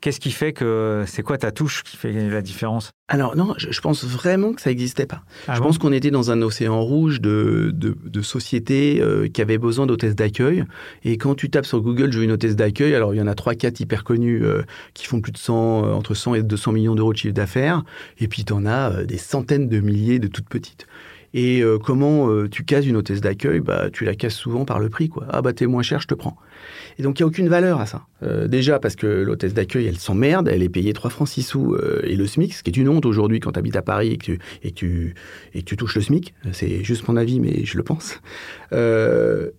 Qu'est-ce 0.00 0.20
qui 0.20 0.30
fait 0.30 0.52
que 0.52 1.04
c'est 1.06 1.22
quoi 1.22 1.38
ta 1.38 1.50
touche 1.50 1.82
qui 1.82 1.96
fait 1.96 2.12
la 2.12 2.42
différence? 2.42 2.90
Alors 3.08 3.36
non, 3.36 3.54
je, 3.56 3.80
pense 3.80 4.04
vraiment 4.04 4.52
que 4.52 4.60
ça 4.60 4.70
n'existait 4.70 5.06
pas. 5.06 5.22
Ah 5.48 5.54
je 5.54 5.60
pense 5.60 5.78
qu'on 5.78 5.92
était 5.92 6.10
dans 6.10 6.30
un 6.30 6.42
océan 6.42 6.80
rouge 6.82 7.20
de, 7.20 7.72
de, 7.74 8.22
sociétés 8.22 9.00
euh, 9.00 9.28
qui 9.28 9.40
avaient 9.40 9.56
besoin 9.56 9.86
d'hôtesses 9.86 10.14
d'accueil. 10.14 10.64
Et 11.04 11.16
quand 11.16 11.34
tu 11.34 11.48
tapes 11.48 11.64
sur 11.64 11.80
Google, 11.80 12.12
je 12.12 12.18
veux 12.18 12.24
une 12.24 12.32
hôtesse 12.32 12.54
d'accueil, 12.54 12.94
alors 12.94 13.14
il 13.14 13.16
y 13.16 13.22
en 13.22 13.26
a 13.26 13.32
3-4 13.32 13.82
hyper 13.82 14.04
connus 14.04 14.44
euh, 14.44 14.62
qui 14.92 15.06
font 15.06 15.20
plus 15.20 15.32
de 15.32 15.38
100, 15.38 15.84
euh, 15.84 15.92
entre 15.94 16.14
100 16.14 16.34
et 16.34 16.42
200 16.42 16.72
millions 16.72 16.94
d'euros 16.94 17.12
de 17.12 17.18
chiffre 17.18 17.34
d'affaires. 17.34 17.82
Et 18.18 18.28
puis 18.28 18.44
tu 18.44 18.52
en 18.52 18.66
as 18.66 19.04
des 19.04 19.18
centaines 19.18 19.68
de 19.68 19.80
milliers 19.80 20.18
de 20.18 20.28
toutes 20.28 20.48
petites. 20.48 20.86
Et 21.34 21.62
comment 21.84 22.46
tu 22.48 22.64
cases 22.64 22.86
une 22.86 22.96
hôtesse 22.96 23.20
d'accueil? 23.20 23.60
Bah, 23.60 23.90
Tu 23.92 24.06
la 24.06 24.14
casses 24.14 24.34
souvent 24.34 24.64
par 24.64 24.78
le 24.80 24.88
prix. 24.88 25.10
Quoi. 25.10 25.26
Ah 25.28 25.42
bah 25.42 25.52
t'es 25.52 25.66
moins 25.66 25.82
cher, 25.82 26.00
je 26.00 26.06
te 26.06 26.14
prends. 26.14 26.38
Et 26.98 27.02
donc, 27.02 27.18
il 27.18 27.22
n'y 27.22 27.24
a 27.24 27.26
aucune 27.28 27.48
valeur 27.48 27.80
à 27.80 27.86
ça. 27.86 28.06
Euh, 28.22 28.48
déjà, 28.48 28.78
parce 28.78 28.96
que 28.96 29.06
l'hôtesse 29.06 29.54
d'accueil, 29.54 29.86
elle 29.86 29.98
s'emmerde, 29.98 30.48
elle 30.48 30.62
est 30.62 30.68
payée 30.68 30.92
3 30.92 31.10
francs 31.10 31.28
6 31.28 31.42
sous 31.42 31.74
euh, 31.74 32.00
et 32.04 32.16
le 32.16 32.26
SMIC, 32.26 32.54
ce 32.54 32.62
qui 32.62 32.70
est 32.70 32.76
une 32.76 32.88
honte 32.88 33.06
aujourd'hui 33.06 33.40
quand 33.40 33.52
tu 33.52 33.58
habites 33.58 33.76
à 33.76 33.82
Paris 33.82 34.12
et 34.12 34.18
que 34.18 34.24
tu, 34.24 34.38
et 34.62 34.72
tu, 34.72 35.14
et 35.54 35.62
tu 35.62 35.76
touches 35.76 35.96
le 35.96 36.02
SMIC. 36.02 36.34
C'est 36.52 36.82
juste 36.82 37.06
mon 37.08 37.16
avis, 37.16 37.40
mais 37.40 37.64
je 37.64 37.76
le 37.76 37.84
pense. 37.84 38.20
Euh, 38.72 39.50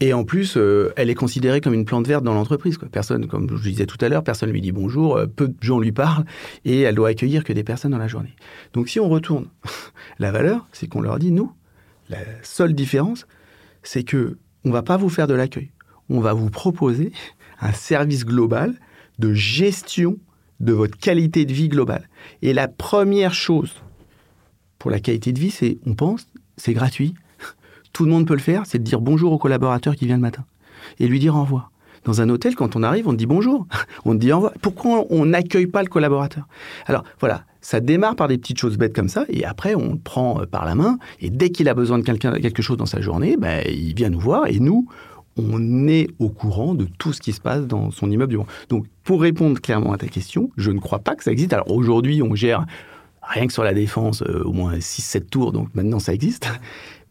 et 0.00 0.12
en 0.12 0.24
plus, 0.24 0.58
elle 0.96 1.08
est 1.08 1.14
considérée 1.14 1.62
comme 1.62 1.72
une 1.72 1.86
plante 1.86 2.06
verte 2.06 2.22
dans 2.22 2.34
l'entreprise. 2.34 2.78
Personne, 2.92 3.26
comme 3.26 3.48
je 3.56 3.68
disais 3.68 3.86
tout 3.86 3.96
à 4.02 4.10
l'heure, 4.10 4.22
personne 4.22 4.50
lui 4.50 4.60
dit 4.60 4.70
bonjour, 4.70 5.18
peu 5.36 5.48
de 5.48 5.54
gens 5.62 5.80
lui 5.80 5.92
parlent, 5.92 6.26
et 6.66 6.82
elle 6.82 6.94
doit 6.94 7.08
accueillir 7.08 7.44
que 7.44 7.54
des 7.54 7.64
personnes 7.64 7.92
dans 7.92 7.98
la 7.98 8.06
journée. 8.06 8.36
Donc 8.74 8.90
si 8.90 9.00
on 9.00 9.08
retourne, 9.08 9.46
la 10.18 10.32
valeur, 10.32 10.68
c'est 10.72 10.86
qu'on 10.86 11.00
leur 11.00 11.18
dit, 11.18 11.30
nous, 11.30 11.50
la 12.10 12.18
seule 12.42 12.74
différence, 12.74 13.26
c'est 13.82 14.02
que 14.02 14.36
on 14.64 14.70
va 14.70 14.82
pas 14.82 14.96
vous 14.96 15.08
faire 15.08 15.26
de 15.26 15.34
l'accueil 15.34 15.70
on 16.10 16.20
va 16.20 16.32
vous 16.32 16.50
proposer 16.50 17.12
un 17.60 17.72
service 17.72 18.24
global 18.24 18.74
de 19.18 19.32
gestion 19.32 20.18
de 20.60 20.72
votre 20.72 20.96
qualité 20.96 21.44
de 21.44 21.52
vie 21.52 21.68
globale. 21.68 22.08
Et 22.42 22.52
la 22.52 22.68
première 22.68 23.34
chose 23.34 23.74
pour 24.78 24.90
la 24.90 25.00
qualité 25.00 25.32
de 25.32 25.38
vie, 25.38 25.50
c'est, 25.50 25.78
on 25.86 25.94
pense, 25.94 26.26
c'est 26.56 26.74
gratuit. 26.74 27.14
Tout 27.92 28.04
le 28.04 28.10
monde 28.10 28.26
peut 28.26 28.34
le 28.34 28.40
faire, 28.40 28.64
c'est 28.66 28.78
de 28.78 28.84
dire 28.84 29.00
bonjour 29.00 29.32
au 29.32 29.38
collaborateur 29.38 29.96
qui 29.96 30.06
vient 30.06 30.16
le 30.16 30.22
matin 30.22 30.44
et 30.98 31.08
lui 31.08 31.18
dire 31.18 31.36
au 31.36 31.42
revoir. 31.42 31.70
Dans 32.04 32.20
un 32.20 32.28
hôtel, 32.28 32.54
quand 32.54 32.76
on 32.76 32.84
arrive, 32.84 33.08
on 33.08 33.12
dit 33.12 33.26
bonjour, 33.26 33.66
on 34.04 34.12
te 34.12 34.18
dit 34.18 34.32
au 34.32 34.36
revoir. 34.36 34.52
Pourquoi 34.62 35.04
on 35.10 35.26
n'accueille 35.26 35.66
pas 35.66 35.82
le 35.82 35.88
collaborateur? 35.88 36.46
Alors 36.86 37.04
voilà, 37.18 37.44
ça 37.60 37.80
démarre 37.80 38.14
par 38.14 38.28
des 38.28 38.38
petites 38.38 38.58
choses 38.58 38.78
bêtes 38.78 38.94
comme 38.94 39.08
ça, 39.08 39.24
et 39.28 39.44
après 39.44 39.74
on 39.74 39.92
le 39.92 39.98
prend 39.98 40.40
euh, 40.40 40.46
par 40.46 40.64
la 40.64 40.76
main, 40.76 40.98
et 41.20 41.30
dès 41.30 41.50
qu'il 41.50 41.68
a 41.68 41.74
besoin 41.74 41.98
de 41.98 42.04
quelque 42.04 42.62
chose 42.62 42.76
dans 42.76 42.86
sa 42.86 43.00
journée, 43.00 43.36
ben, 43.36 43.64
il 43.66 43.94
vient 43.94 44.08
nous 44.08 44.20
voir, 44.20 44.46
et 44.46 44.60
nous, 44.60 44.86
on 45.36 45.88
est 45.88 46.08
au 46.18 46.28
courant 46.28 46.74
de 46.74 46.86
tout 46.98 47.12
ce 47.12 47.20
qui 47.20 47.32
se 47.32 47.40
passe 47.40 47.66
dans 47.66 47.90
son 47.90 48.10
immeuble. 48.10 48.38
Donc, 48.68 48.86
pour 49.04 49.20
répondre 49.20 49.60
clairement 49.60 49.92
à 49.92 49.98
ta 49.98 50.08
question, 50.08 50.50
je 50.56 50.70
ne 50.70 50.78
crois 50.78 51.00
pas 51.00 51.14
que 51.14 51.24
ça 51.24 51.32
existe. 51.32 51.52
Alors 51.52 51.70
aujourd'hui, 51.70 52.22
on 52.22 52.34
gère 52.34 52.66
rien 53.22 53.46
que 53.46 53.52
sur 53.52 53.64
la 53.64 53.74
défense, 53.74 54.22
au 54.22 54.52
moins 54.52 54.76
6-7 54.76 55.28
tours, 55.28 55.52
donc 55.52 55.74
maintenant 55.74 55.98
ça 55.98 56.14
existe. 56.14 56.48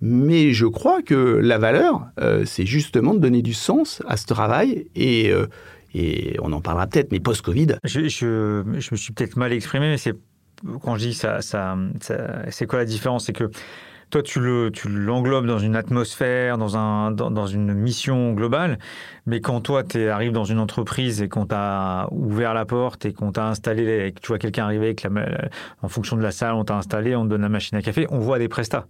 Mais 0.02 0.54
je 0.54 0.66
crois 0.66 1.02
que 1.02 1.16
la 1.16 1.58
valeur, 1.58 2.08
c'est 2.46 2.66
justement 2.66 3.14
de 3.14 3.20
donner 3.20 3.42
du 3.42 3.54
sens 3.54 4.02
à 4.08 4.18
ce 4.18 4.26
travail 4.26 4.88
et 4.96 5.34
et 5.96 6.36
on 6.42 6.52
en 6.52 6.60
parlera 6.60 6.88
peut-être, 6.88 7.14
mais 7.14 7.22
post-Covid. 7.22 7.78
Je, 7.86 8.64
me 8.64 8.80
suis 8.82 9.14
peut-être 9.14 9.38
mal 9.38 9.54
exprimé, 9.54 9.88
mais 9.88 9.98
c'est 9.98 10.14
quand 10.82 10.98
je 10.98 11.08
dis 11.08 11.14
ça, 11.14 11.42
ça, 11.42 11.78
c'est 12.50 12.68
quoi 12.68 12.80
la 12.80 12.86
différence? 12.86 13.26
C'est 13.26 13.34
que 13.34 13.50
toi, 14.16 14.24
tu 14.24 14.40
le, 14.40 14.72
tu 14.72 14.88
l'englobes 14.88 15.46
dans 15.46 15.60
une 15.60 15.76
atmosphère, 15.76 16.58
dans, 16.58 16.78
un, 16.78 17.12
dans, 17.12 17.48
une 17.48 17.74
mission 17.74 18.32
globale, 18.32 18.80
mais 19.26 19.42
quand 19.42 19.60
toi, 19.60 19.84
tu 19.84 20.08
arrives 20.08 20.32
dans 20.32 20.46
une 20.46 20.60
entreprise 20.60 21.22
et 21.22 21.28
qu'on 21.28 21.46
t'a 21.46 22.08
ouvert 22.12 22.54
la 22.54 22.64
porte 22.64 23.06
et 23.06 23.12
qu'on 23.12 23.34
t'a 23.34 23.46
installé, 23.50 24.08
et 24.08 24.14
que 24.14 24.22
tu 24.22 24.28
vois 24.28 24.40
quelqu'un 24.40 24.64
arriver 24.64 24.86
avec 24.86 25.04
la, 25.04 25.10
en 25.82 25.90
fonction 25.90 26.16
de 26.16 26.22
la 26.22 26.32
salle, 26.32 26.54
on 26.54 26.64
t'a 26.64 26.78
installé, 26.78 27.14
on 27.14 27.26
te 27.26 27.30
donne 27.32 27.42
la 27.42 27.50
machine 27.50 27.78
à 27.78 27.82
café, 27.82 28.08
on 28.10 28.20
voit 28.20 28.40
des 28.40 28.48
prestats. 28.48 28.88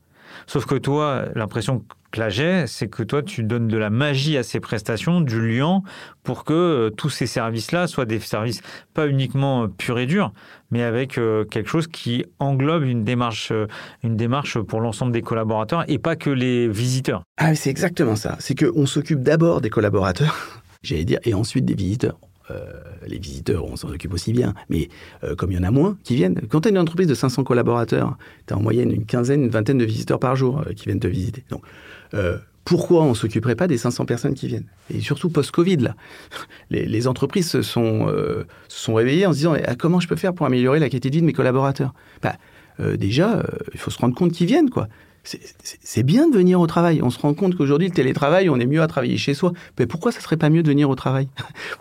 Sauf 0.47 0.65
que 0.65 0.75
toi, 0.75 1.25
l'impression 1.35 1.83
que 2.11 2.19
là 2.19 2.29
j'ai, 2.29 2.65
c'est 2.67 2.87
que 2.87 3.03
toi, 3.03 3.21
tu 3.23 3.43
donnes 3.43 3.67
de 3.67 3.77
la 3.77 3.89
magie 3.89 4.37
à 4.37 4.43
ces 4.43 4.59
prestations, 4.59 5.21
du 5.21 5.47
lien, 5.47 5.81
pour 6.23 6.43
que 6.43 6.53
euh, 6.53 6.89
tous 6.89 7.09
ces 7.09 7.27
services-là 7.27 7.87
soient 7.87 8.05
des 8.05 8.19
services 8.19 8.61
pas 8.93 9.07
uniquement 9.07 9.63
euh, 9.63 9.67
purs 9.67 9.99
et 9.99 10.05
durs, 10.05 10.31
mais 10.71 10.83
avec 10.83 11.17
euh, 11.17 11.43
quelque 11.45 11.69
chose 11.69 11.87
qui 11.87 12.25
englobe 12.39 12.83
une 12.83 13.03
démarche, 13.03 13.51
une 14.03 14.15
démarche 14.15 14.59
pour 14.59 14.81
l'ensemble 14.81 15.11
des 15.11 15.21
collaborateurs 15.21 15.83
et 15.89 15.97
pas 15.97 16.15
que 16.15 16.29
les 16.29 16.67
visiteurs. 16.67 17.23
Ah, 17.37 17.55
c'est 17.55 17.69
exactement 17.69 18.15
ça. 18.15 18.37
C'est 18.39 18.55
qu'on 18.55 18.85
s'occupe 18.85 19.21
d'abord 19.21 19.61
des 19.61 19.69
collaborateurs, 19.69 20.61
j'allais 20.83 21.05
dire, 21.05 21.19
et 21.23 21.33
ensuite 21.33 21.65
des 21.65 21.75
visiteurs. 21.75 22.17
Euh, 22.51 22.73
les 23.07 23.17
visiteurs, 23.17 23.65
on 23.65 23.75
s'en 23.75 23.89
occupe 23.89 24.13
aussi 24.13 24.31
bien, 24.31 24.53
mais 24.69 24.89
euh, 25.23 25.35
comme 25.35 25.51
il 25.51 25.55
y 25.55 25.59
en 25.59 25.63
a 25.63 25.71
moins 25.71 25.97
qui 26.03 26.15
viennent, 26.15 26.39
quand 26.49 26.61
tu 26.61 26.67
as 26.67 26.71
une 26.71 26.77
entreprise 26.77 27.07
de 27.07 27.15
500 27.15 27.43
collaborateurs, 27.43 28.17
tu 28.45 28.53
as 28.53 28.57
en 28.57 28.61
moyenne 28.61 28.91
une 28.91 29.05
quinzaine, 29.05 29.43
une 29.43 29.49
vingtaine 29.49 29.79
de 29.79 29.85
visiteurs 29.85 30.19
par 30.19 30.35
jour 30.35 30.59
euh, 30.59 30.73
qui 30.73 30.85
viennent 30.85 30.99
te 30.99 31.07
visiter. 31.07 31.43
Donc, 31.49 31.63
pourquoi 32.63 33.03
on 33.03 33.09
ne 33.09 33.13
s'occuperait 33.13 33.55
pas 33.55 33.67
des 33.67 33.77
500 33.77 34.05
personnes 34.05 34.33
qui 34.33 34.47
viennent? 34.47 34.67
Et 34.89 34.99
surtout 35.01 35.29
post-Covid, 35.29 35.77
là. 35.77 35.95
Les, 36.71 37.07
entreprises 37.07 37.49
se 37.49 37.61
sont, 37.61 38.07
sont 38.69 38.93
réveillées 38.93 39.25
en 39.25 39.33
se 39.33 39.37
disant 39.37 39.55
ah, 39.65 39.75
comment 39.75 39.99
je 39.99 40.07
peux 40.07 40.15
faire 40.15 40.33
pour 40.33 40.45
améliorer 40.45 40.79
la 40.79 40.89
qualité 40.89 41.09
de 41.09 41.15
vie 41.15 41.21
de 41.21 41.27
mes 41.27 41.33
collaborateurs? 41.33 41.93
Bah, 42.21 42.35
Déjà, 42.95 43.43
il 43.73 43.79
faut 43.79 43.91
se 43.91 43.99
rendre 43.99 44.15
compte 44.15 44.31
qu'ils 44.31 44.47
viennent, 44.47 44.69
quoi 44.69 44.87
c'est 45.25 46.03
bien 46.03 46.29
de 46.29 46.35
venir 46.35 46.59
au 46.59 46.67
travail. 46.67 47.01
On 47.01 47.09
se 47.09 47.19
rend 47.19 47.33
compte 47.33 47.55
qu'aujourd'hui, 47.55 47.87
le 47.87 47.93
télétravail, 47.93 48.49
on 48.49 48.59
est 48.59 48.65
mieux 48.65 48.81
à 48.81 48.87
travailler 48.87 49.17
chez 49.17 49.33
soi. 49.33 49.53
Mais 49.79 49.85
pourquoi 49.85 50.11
ça 50.11 50.19
serait 50.19 50.37
pas 50.37 50.49
mieux 50.49 50.63
de 50.63 50.67
venir 50.67 50.89
au 50.89 50.95
travail? 50.95 51.27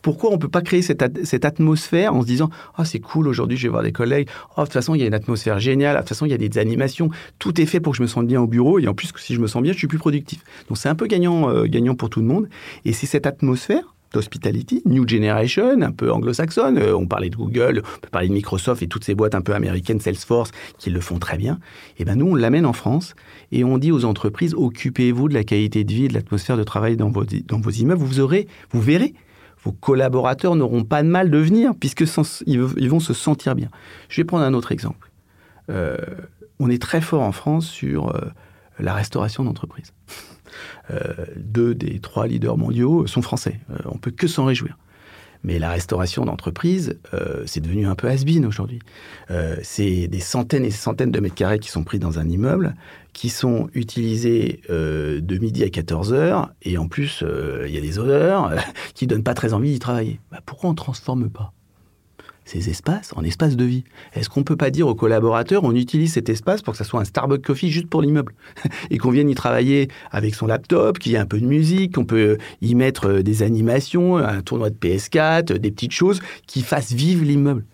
Pourquoi 0.03 0.33
on 0.33 0.39
peut 0.39 0.49
pas 0.49 0.63
créer 0.63 0.83
cette, 0.83 1.45
atmosphère 1.45 2.15
en 2.15 2.23
se 2.23 2.27
disant 2.27 2.51
ah 2.77 2.85
c'est 2.85 3.01
cool 3.01 3.29
aujourd'hui, 3.29 3.57
je 3.57 3.65
vais 3.65 3.69
voir 3.69 3.83
des 3.83 3.93
collègues. 3.93 4.29
Oh, 4.57 4.61
de 4.61 4.67
toute 4.67 4.73
façon, 4.73 4.95
il 4.95 5.01
y 5.01 5.05
a 5.05 5.07
une 5.07 5.15
atmosphère 5.15 5.59
géniale. 5.59 5.95
De 5.95 6.01
toute 6.01 6.09
façon, 6.09 6.27
il 6.27 6.31
y 6.31 6.35
a 6.35 6.39
des 6.39 6.59
animations. 6.59 7.11
Tout 7.39 7.61
est 7.61 7.67
fait 7.67 7.81
pour 7.81 7.93
que 7.93 7.99
je 7.99 8.03
me 8.03 8.09
sente 8.09 8.27
bien 8.27 8.41
au 8.41 8.47
bureau. 8.47 8.79
Et 8.79 8.89
en 8.89 8.95
plus, 8.95 9.13
si 9.17 9.35
je 9.35 9.41
me 9.41 9.47
sens 9.47 9.63
bien, 9.63 9.73
je 9.73 9.79
suis 9.79 9.87
plus 9.87 9.99
productif. 9.99 10.43
Donc 10.69 10.79
c'est 10.79 10.89
un 10.89 10.95
peu 10.95 11.07
gagnant, 11.07 11.51
euh, 11.51 11.65
gagnant 11.65 11.95
pour 11.95 12.11
tout 12.11 12.21
le 12.21 12.27
monde. 12.27 12.49
Et 12.85 12.93
c'est 12.93 13.07
cette 13.07 13.27
atmosphère 13.27 13.95
Hospitality, 14.17 14.83
New 14.85 15.09
Generation, 15.09 15.81
un 15.83 15.93
peu 15.93 16.13
anglo-saxonne. 16.13 16.79
Euh, 16.79 16.97
on 16.97 17.07
parlait 17.07 17.31
de 17.31 17.37
Google, 17.37 17.83
on 17.85 18.01
peut 18.01 18.11
parler 18.11 18.29
de 18.29 18.33
Microsoft 18.33 18.83
et 18.83 18.89
toutes 18.89 19.05
ces 19.05 19.15
boîtes 19.15 19.35
un 19.35 19.41
peu 19.41 19.55
américaines, 19.55 20.01
Salesforce, 20.01 20.51
qui 20.79 20.91
le 20.91 21.01
font 21.01 21.19
très 21.19 21.37
bien. 21.37 21.55
Et 21.99 22.03
eh 22.03 22.05
ben 22.05 22.17
nous, 22.17 22.27
on 22.27 22.35
l'amène 22.35 22.67
en 22.67 22.73
France 22.73 23.15
et 23.53 23.65
on 23.65 23.79
dit 23.79 23.93
aux 23.93 24.05
entreprises 24.05 24.55
occupez-vous 24.55 25.29
de 25.29 25.35
la 25.35 25.45
qualité 25.45 25.85
de 25.85 25.93
vie 25.93 26.05
et 26.07 26.09
de 26.09 26.15
l'atmosphère 26.15 26.57
de 26.57 26.65
travail 26.65 26.97
dans 26.97 27.11
vos, 27.11 27.25
dans 27.25 27.61
vos 27.61 27.71
immeubles. 27.71 28.03
Vous 28.03 28.21
aurez, 28.21 28.47
vous 28.71 28.81
verrez, 28.81 29.15
vos 29.65 29.73
collaborateurs 29.73 30.57
n'auront 30.57 30.85
pas 30.85 31.03
de 31.03 31.09
mal 31.09 31.31
de 31.31 31.39
venir 31.39 31.73
puisque 31.75 32.05
ils 32.47 32.91
vont 32.91 33.01
se 33.01 33.15
sentir 33.15 33.55
bien. 33.55 33.69
Je 34.09 34.21
vais 34.21 34.25
prendre 34.25 34.45
un 34.45 34.53
autre 34.53 34.73
exemple. 34.73 35.11
Euh, 35.71 35.97
on 36.59 36.71
est 36.71 36.81
très 36.81 37.01
fort 37.01 37.23
en 37.23 37.33
France 37.33 37.67
sur 37.67 38.15
euh, 38.15 38.21
la 38.79 38.93
restauration 38.93 39.43
d'entreprise. 39.45 39.94
Euh, 40.91 41.13
deux 41.37 41.75
des 41.75 42.01
trois 42.01 42.27
leaders 42.27 42.57
mondiaux 42.57 43.07
sont 43.07 43.23
français. 43.23 43.61
Euh, 43.71 43.77
on 43.87 43.99
peut 43.99 44.11
que 44.11 44.27
s'en 44.27 44.45
réjouir. 44.45 44.77
Mais 45.47 45.59
la 45.59 45.71
restauration 45.71 46.25
d'entreprise, 46.25 46.99
euh, 47.13 47.43
c'est 47.45 47.61
devenu 47.61 47.87
un 47.87 47.95
peu 47.95 48.09
has-been 48.09 48.47
aujourd'hui. 48.47 48.79
c'est 49.63 50.09
des 50.09 50.21
centaines 50.21 50.65
et 50.65 50.71
centaines 50.71 51.11
de 51.11 51.21
mètres 51.21 51.35
carrés 51.35 51.59
qui 51.59 51.69
sont 51.69 51.85
pris 51.85 51.99
dans 51.99 52.19
un 52.19 52.27
immeuble, 52.27 52.75
qui 53.13 53.29
sont 53.29 53.69
utilisés 53.75 54.63
de 54.71 55.39
midi 55.39 55.63
à 55.63 55.69
14 55.69 56.15
heures, 56.15 56.51
et 56.63 56.79
en 56.79 56.89
plus, 56.89 57.23
il 57.67 57.71
y 57.71 57.77
a 57.77 57.83
des 57.83 57.99
odeurs 57.99 58.55
qui 58.95 59.07
donnent 59.07 59.23
pas 59.23 59.35
très 59.35 59.53
envie 59.53 59.73
d'y 59.73 59.79
travailler. 59.79 60.19
Bah, 60.31 60.41
pourquoi 60.47 60.71
on 60.71 60.73
ne 60.73 60.79
transforme 60.79 61.29
pas? 61.29 61.53
Ces 62.45 62.69
espaces 62.69 63.13
en 63.17 63.23
espaces 63.23 63.57
de 63.57 63.65
vie. 63.65 63.85
Est-ce 64.15 64.29
qu'on 64.29 64.41
ne 64.41 64.45
peut 64.45 64.57
pas 64.57 64.71
dire 64.71 64.87
aux 64.87 64.95
collaborateurs, 64.95 65.65
on 65.65 65.75
utilise 65.75 66.13
cet 66.13 66.29
espace 66.29 66.63
pour 66.63 66.73
que 66.73 66.79
ça 66.79 66.85
soit 66.85 67.01
un 67.01 67.05
Starbucks 67.05 67.43
Coffee 67.43 67.71
juste 67.71 67.89
pour 67.89 68.03
l'immeuble 68.03 68.35
et 68.91 68.99
qu'on 68.99 69.11
vienne 69.11 69.31
y 69.31 69.35
travailler 69.35 69.89
avec 70.11 70.35
son 70.35 70.47
laptop, 70.47 70.99
qu'il 70.99 71.13
y 71.13 71.15
ait 71.15 71.19
un 71.19 71.27
peu 71.27 71.41
de 71.41 71.47
musique, 71.47 71.95
qu'on 71.95 72.05
peut 72.05 72.39
y 72.61 72.75
mettre 72.75 73.09
euh, 73.09 73.23
des 73.23 73.43
animations, 73.43 74.17
un 74.17 74.43
tournoi 74.43 74.71
de 74.71 74.77
PS4, 74.77 75.55
des 75.55 75.71
petites 75.71 75.93
choses 75.93 76.21
qui 76.47 76.63
fassent 76.63 76.93
vivre 76.93 77.25
l'immeuble. 77.25 77.65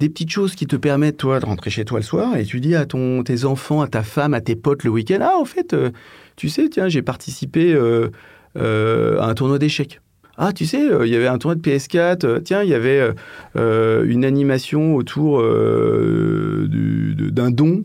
Des 0.00 0.08
petites 0.08 0.30
choses 0.30 0.54
qui 0.54 0.66
te 0.66 0.76
permettent, 0.76 1.16
toi, 1.16 1.40
de 1.40 1.46
rentrer 1.46 1.70
chez 1.70 1.84
toi 1.84 1.98
le 1.98 2.04
soir 2.04 2.36
et 2.36 2.44
tu 2.44 2.60
dis 2.60 2.76
à 2.76 2.86
ton, 2.86 3.24
tes 3.24 3.44
enfants, 3.44 3.80
à 3.80 3.88
ta 3.88 4.02
femme, 4.02 4.32
à 4.32 4.40
tes 4.40 4.54
potes 4.54 4.84
le 4.84 4.90
week-end, 4.90 5.18
ah, 5.22 5.36
en 5.40 5.44
fait, 5.44 5.72
euh, 5.72 5.90
tu 6.36 6.48
sais, 6.48 6.68
tiens, 6.68 6.88
j'ai 6.88 7.02
participé 7.02 7.74
euh, 7.74 8.10
à 8.54 9.26
un 9.26 9.34
tournoi 9.34 9.58
d'échecs. 9.58 10.00
Ah, 10.40 10.52
tu 10.52 10.66
sais, 10.66 10.88
euh, 10.88 11.04
il 11.04 11.12
y 11.12 11.16
avait 11.16 11.26
un 11.26 11.36
tournoi 11.36 11.56
de 11.56 11.60
PS4. 11.60 12.24
Euh, 12.24 12.38
tiens, 12.38 12.62
il 12.62 12.68
y 12.68 12.74
avait 12.74 13.12
euh, 13.56 14.04
une 14.06 14.24
animation 14.24 14.94
autour 14.94 15.42
d'un 15.42 17.50
don 17.50 17.82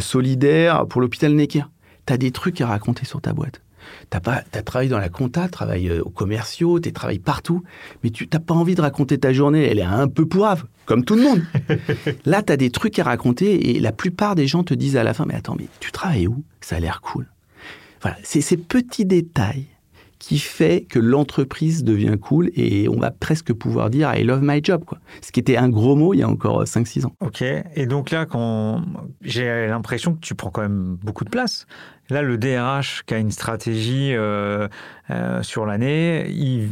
solidaire 0.00 0.86
pour 0.88 1.00
l'hôpital 1.00 1.32
Necker. 1.32 1.62
Tu 2.06 2.12
as 2.12 2.16
des 2.16 2.32
trucs 2.32 2.60
à 2.60 2.66
raconter 2.66 3.04
sur 3.04 3.20
ta 3.20 3.32
boîte. 3.32 3.60
Tu 4.10 4.18
as, 4.18 4.62
travaillé 4.62 4.90
dans 4.90 4.98
la 4.98 5.08
compta, 5.08 5.46
travaillé 5.46 6.00
aux 6.00 6.10
commerciaux, 6.10 6.80
tu 6.80 6.92
travaillé 6.92 7.20
partout, 7.20 7.62
mais 8.02 8.10
tu 8.10 8.28
n'as 8.32 8.40
pas 8.40 8.54
envie 8.54 8.74
de 8.74 8.80
raconter 8.80 9.18
ta 9.18 9.32
journée. 9.32 9.68
Elle 9.70 9.78
est 9.78 9.82
un 9.82 10.08
peu 10.08 10.26
pourrave, 10.26 10.64
comme 10.86 11.04
tout 11.04 11.14
le 11.14 11.22
monde. 11.22 11.42
Là, 12.24 12.42
tu 12.42 12.52
as 12.52 12.56
des 12.56 12.70
trucs 12.70 12.98
à 12.98 13.04
raconter 13.04 13.76
et 13.76 13.80
la 13.80 13.92
plupart 13.92 14.34
des 14.34 14.48
gens 14.48 14.64
te 14.64 14.74
disent 14.74 14.96
à 14.96 15.04
la 15.04 15.14
fin, 15.14 15.24
mais 15.24 15.34
attends, 15.34 15.54
mais 15.56 15.68
tu 15.78 15.92
travailles 15.92 16.26
où? 16.26 16.42
Ça 16.60 16.76
a 16.76 16.80
l'air 16.80 17.00
cool. 17.00 17.26
Voilà, 18.00 18.16
c'est 18.24 18.40
ces 18.40 18.56
petits 18.56 19.04
détails 19.04 19.66
qui 20.18 20.38
fait 20.38 20.86
que 20.88 20.98
l'entreprise 20.98 21.84
devient 21.84 22.16
cool 22.20 22.50
et 22.54 22.88
on 22.88 22.98
va 22.98 23.10
presque 23.10 23.52
pouvoir 23.52 23.90
dire 23.90 24.14
I 24.14 24.24
love 24.24 24.40
my 24.42 24.60
job, 24.62 24.84
quoi. 24.84 24.98
Ce 25.20 25.32
qui 25.32 25.40
était 25.40 25.56
un 25.56 25.68
gros 25.68 25.96
mot 25.96 26.14
il 26.14 26.20
y 26.20 26.22
a 26.22 26.28
encore 26.28 26.64
5-6 26.64 27.06
ans. 27.06 27.12
Ok, 27.20 27.42
et 27.42 27.86
donc 27.86 28.10
là, 28.10 28.26
quand 28.26 28.82
j'ai 29.22 29.66
l'impression 29.66 30.14
que 30.14 30.20
tu 30.20 30.34
prends 30.34 30.50
quand 30.50 30.62
même 30.62 30.96
beaucoup 31.02 31.24
de 31.24 31.30
place. 31.30 31.66
Là, 32.10 32.20
le 32.20 32.36
DRH 32.36 33.02
qui 33.06 33.14
a 33.14 33.18
une 33.18 33.30
stratégie 33.30 34.14
euh, 34.14 34.68
euh, 35.10 35.42
sur 35.42 35.64
l'année, 35.64 36.28
il, 36.28 36.70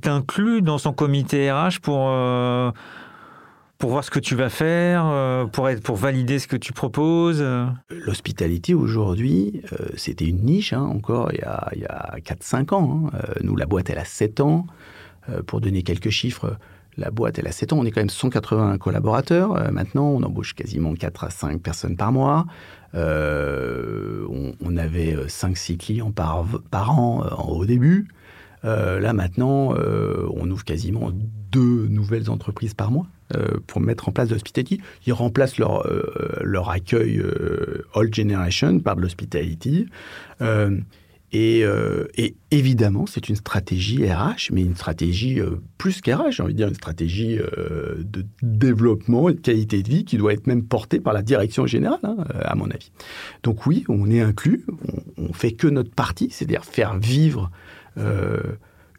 t'inclut 0.00 0.60
dans 0.62 0.78
son 0.78 0.92
comité 0.92 1.50
RH 1.50 1.80
pour... 1.80 2.08
Euh, 2.10 2.70
pour 3.82 3.90
voir 3.90 4.04
ce 4.04 4.12
que 4.12 4.20
tu 4.20 4.36
vas 4.36 4.48
faire, 4.48 5.06
euh, 5.06 5.44
pour, 5.46 5.68
être, 5.68 5.82
pour 5.82 5.96
valider 5.96 6.38
ce 6.38 6.46
que 6.46 6.54
tu 6.54 6.72
proposes 6.72 7.40
euh 7.40 7.66
L'hospitality 7.90 8.74
aujourd'hui, 8.74 9.60
euh, 9.72 9.88
c'était 9.96 10.24
une 10.24 10.44
niche 10.44 10.72
hein, 10.72 10.82
encore 10.82 11.32
il 11.32 11.40
y 11.40 11.42
a, 11.42 11.56
a 11.88 12.18
4-5 12.20 12.74
ans. 12.76 13.10
Hein. 13.12 13.18
nous, 13.42 13.56
la 13.56 13.66
boîte, 13.66 13.90
elle 13.90 13.98
a 13.98 14.04
7 14.04 14.38
ans. 14.38 14.68
pour 15.48 15.60
donner 15.60 15.82
quelques 15.82 16.10
chiffres, 16.10 16.56
la 16.96 17.10
boîte, 17.10 17.40
elle 17.40 17.48
a 17.48 17.50
7 17.50 17.72
ans. 17.72 17.78
On 17.80 17.84
est 17.84 17.90
quand 17.90 18.00
même 18.00 18.08
180 18.08 18.78
collaborateurs. 18.78 19.72
maintenant, 19.72 20.10
on 20.10 20.22
embauche 20.22 20.54
quasiment 20.54 20.94
4 20.94 21.24
à 21.24 21.30
5 21.30 21.60
personnes 21.60 21.96
par 21.96 22.12
mois. 22.12 22.46
On, 22.94 24.76
avait 24.76 25.16
5-6 25.26 25.78
clients 25.78 26.12
par, 26.12 26.44
par 26.70 26.96
an 26.96 27.24
au 27.48 27.66
début. 27.66 28.06
là, 28.62 29.12
maintenant, 29.12 29.74
on 29.74 30.48
ouvre 30.48 30.64
quasiment 30.64 31.10
deux 31.50 31.88
nouvelles 31.88 32.30
entreprises 32.30 32.74
par 32.74 32.92
mois. 32.92 33.08
Euh, 33.34 33.58
pour 33.66 33.80
mettre 33.80 34.08
en 34.08 34.12
place 34.12 34.28
de 34.28 34.34
l'hospitality. 34.34 34.80
Ils 35.06 35.12
remplacent 35.12 35.58
leur, 35.58 35.86
euh, 35.86 36.02
leur 36.42 36.68
accueil 36.68 37.18
euh, 37.18 37.86
Old 37.94 38.14
Generation 38.14 38.78
par 38.80 38.96
de 38.96 39.00
l'hospitality. 39.00 39.86
Et, 41.34 41.64
et, 42.18 42.34
évidemment, 42.50 43.06
c'est 43.06 43.30
une 43.30 43.36
stratégie 43.36 44.06
RH, 44.06 44.50
mais 44.52 44.60
une 44.60 44.76
stratégie 44.76 45.40
plus 45.78 46.02
qu'RH, 46.02 46.32
j'ai 46.32 46.42
envie 46.42 46.52
de 46.52 46.58
dire 46.58 46.68
une 46.68 46.74
stratégie 46.74 47.38
de 47.38 48.26
développement 48.42 49.30
et 49.30 49.34
de 49.34 49.40
qualité 49.40 49.82
de 49.82 49.88
vie 49.88 50.04
qui 50.04 50.18
doit 50.18 50.34
être 50.34 50.46
même 50.46 50.62
portée 50.62 51.00
par 51.00 51.14
la 51.14 51.22
direction 51.22 51.66
générale, 51.66 52.00
hein, 52.02 52.16
à 52.42 52.54
mon 52.54 52.68
avis. 52.70 52.92
Donc 53.44 53.64
oui, 53.64 53.84
on 53.88 54.10
est 54.10 54.20
inclus, 54.20 54.66
on, 55.16 55.28
on 55.28 55.32
fait 55.32 55.52
que 55.52 55.68
notre 55.68 55.94
partie, 55.94 56.28
c'est-à-dire 56.30 56.66
faire 56.66 56.98
vivre 56.98 57.50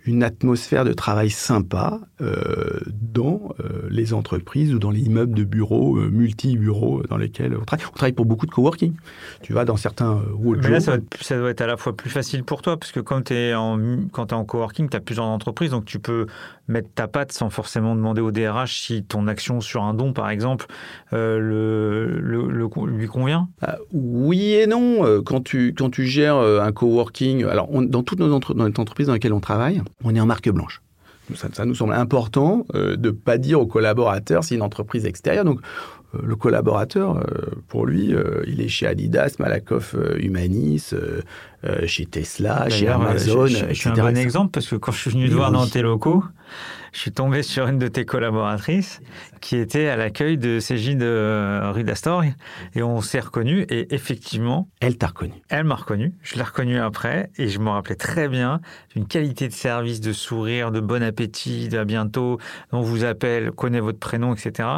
une 0.06 0.24
atmosphère 0.24 0.84
de 0.84 0.94
travail 0.94 1.30
sympa 1.30 2.00
euh, 2.22 2.80
dans 2.92 3.54
euh, 3.60 3.88
les 3.90 4.14
entreprises 4.14 4.74
ou 4.74 4.80
dans 4.80 4.92
les 4.92 5.02
immeubles 5.02 5.34
de 5.34 5.44
bureaux, 5.44 5.98
euh, 5.98 6.10
multi-bureaux 6.10 7.04
dans 7.10 7.18
lesquels 7.18 7.56
on 7.56 7.64
travaille. 7.64 7.86
On 7.90 7.96
travaille 7.96 8.14
pour 8.14 8.26
beaucoup 8.26 8.46
de 8.46 8.52
coworking. 8.52 8.94
Tu 9.42 9.54
vas 9.54 9.64
dans 9.64 9.78
certains 9.78 10.22
Mais 10.62 10.70
là, 10.70 10.80
ça, 10.82 10.98
ça, 11.22 11.38
doit 11.38 11.50
être 11.50 11.62
à 11.62 11.68
la 11.68 11.78
fois 11.78 11.96
plus 11.96 12.10
facile 12.10 12.44
pour 12.44 12.62
toi, 12.62 12.78
parce 12.78 12.92
que 12.92 13.00
quand 13.00 13.26
tu 13.26 13.34
es 13.34 13.54
en, 13.54 13.80
quand 14.12 14.32
es 14.32 14.36
en 14.36 14.44
coworking, 14.44 14.90
tu 14.90 14.98
as 14.98 15.00
plusieurs 15.00 15.26
entreprises, 15.26 15.72
donc 15.72 15.86
tu 15.86 16.00
peux 16.00 16.28
mettre 16.68 16.90
ta 16.94 17.08
patte 17.08 17.32
sans 17.32 17.50
forcément 17.50 17.96
demander 17.96 18.22
au 18.22 18.32
DRH 18.32 18.82
si 18.82 19.04
ton 19.04 19.28
action 19.28 19.62
sur 19.62 19.84
un 19.84 19.94
don, 19.94 20.14
par 20.14 20.30
exemple, 20.30 20.66
le, 21.12 22.20
le, 22.20 22.50
le, 22.50 22.68
lui 22.88 23.08
convient 23.08 23.50
ah, 23.62 23.78
Oui 23.92 24.54
et 24.54 24.68
non. 24.68 25.22
Quand 25.24 25.42
tu, 25.42 25.74
quand 25.78 25.90
tu 25.90 26.06
gères 26.06 26.38
un 26.38 26.72
coworking, 26.72 27.46
alors 27.46 27.68
on, 27.72 27.82
dans 27.82 28.04
toutes 28.04 28.20
nos 28.20 28.34
entre, 28.34 28.54
dans 28.54 28.66
les 28.66 28.80
entreprises 28.80 29.08
dans 29.08 29.14
lesquelles 29.14 29.34
on 29.34 29.40
travaille, 29.40 29.82
on 30.04 30.16
est 30.16 30.20
en 30.20 30.26
marque 30.26 30.50
blanche. 30.50 30.82
Ça, 31.36 31.48
ça 31.54 31.66
nous 31.66 31.76
semble 31.76 31.94
important 31.94 32.66
euh, 32.76 32.96
de 32.98 33.10
ne 33.10 33.16
pas 33.16 33.38
dire 33.38 33.60
aux 33.60 33.66
collaborateurs 33.66 34.44
si 34.44 34.56
une 34.56 34.62
entreprise 34.62 35.06
extérieure. 35.06 35.46
Donc, 35.46 35.62
euh, 36.14 36.20
le 36.22 36.36
collaborateur, 36.36 37.18
euh, 37.18 37.24
pour 37.70 37.86
lui, 37.86 38.14
il 38.46 38.62
est 38.62 38.68
chez 38.68 38.88
Adidas, 38.88 39.36
Malakoff 39.40 39.96
Humanis, 40.18 40.94
chez 41.86 42.06
Tesla, 42.06 42.70
chez 42.70 42.88
Amazon. 42.88 43.48
Je, 43.48 43.70
je, 43.70 43.74
suis 43.74 43.90
un 43.90 43.94
bon 43.94 44.18
exemple 44.18 44.52
parce 44.52 44.68
que 44.68 44.76
quand 44.76 44.92
je 44.92 45.00
suis 45.00 45.12
venu 45.12 45.30
te 45.30 45.34
voir 45.34 45.52
dans 45.52 45.66
tes 45.66 45.82
locaux, 45.82 46.24
je 46.94 47.00
suis 47.00 47.12
tombé 47.12 47.44
sur 47.44 47.68
une 47.68 47.80
de 47.80 47.88
tes 47.88 48.06
collaboratrices 48.06 49.02
qui 49.42 49.58
était 49.58 49.88
à 49.88 49.98
l'accueil 49.98 50.38
de 50.38 50.60
CJ 50.60 50.96
de 50.96 51.72
rue 51.72 51.84
d'Astor 51.84 52.24
et 52.76 52.84
on 52.84 53.02
s'est 53.02 53.20
reconnu 53.20 53.64
et 53.64 53.94
effectivement. 53.94 54.70
Elle 54.80 54.98
t'a 54.98 55.08
reconnu. 55.08 55.34
Elle 55.50 55.66
m'a 55.66 55.76
reconnu. 55.76 56.14
Je 56.22 56.36
l'ai 56.36 56.44
reconnu 56.44 56.80
après 56.80 57.32
et 57.38 57.50
je 57.50 57.60
me 57.60 57.70
rappelais 57.70 57.96
très 57.96 58.30
bien 58.30 58.62
d'une 58.96 59.08
qualité 59.08 59.48
de 59.48 59.54
service, 59.54 60.02
de 60.02 60.14
sourire, 60.14 60.72
de 60.72 60.80
bon 60.80 61.04
appétit, 61.04 61.68
de 61.68 61.78
à 61.84 61.86
bientôt, 61.86 62.40
on 62.72 62.82
vous 62.82 63.04
appelle, 63.04 63.52
connaît 63.52 63.82
votre 63.82 64.00
prénom, 64.00 64.34
etc. 64.34 64.70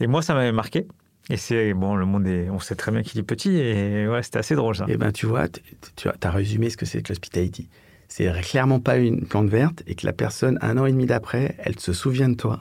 Et 0.00 0.08
moi, 0.08 0.22
ça 0.22 0.34
m'avait 0.34 0.50
marqué. 0.50 0.88
Et 1.28 1.36
c'est 1.36 1.74
bon, 1.74 1.94
le 1.94 2.06
monde 2.06 2.26
est, 2.26 2.50
on 2.50 2.58
sait 2.58 2.74
très 2.74 2.90
bien 2.90 3.02
qu'il 3.02 3.20
est 3.20 3.24
petit 3.24 3.56
et 3.56 4.08
ouais, 4.08 4.22
c'était 4.24 4.38
assez 4.38 4.56
drôle 4.56 4.74
ça. 4.74 4.86
Eh 4.88 4.96
ben 4.96 5.12
tu 5.12 5.26
vois, 5.26 5.46
tu 5.48 6.08
as 6.08 6.30
résumé 6.30 6.70
ce 6.70 6.76
que 6.76 6.86
c'est 6.86 7.02
que 7.02 7.10
l'hospitality 7.10 7.68
c'est 8.10 8.28
clairement 8.42 8.80
pas 8.80 8.96
une 8.96 9.24
plante 9.24 9.48
verte 9.48 9.84
et 9.86 9.94
que 9.94 10.04
la 10.04 10.12
personne, 10.12 10.58
un 10.62 10.76
an 10.78 10.84
et 10.84 10.90
demi 10.90 11.06
d'après, 11.06 11.54
elle 11.60 11.78
se 11.78 11.92
souvient 11.92 12.28
de 12.28 12.34
toi. 12.34 12.58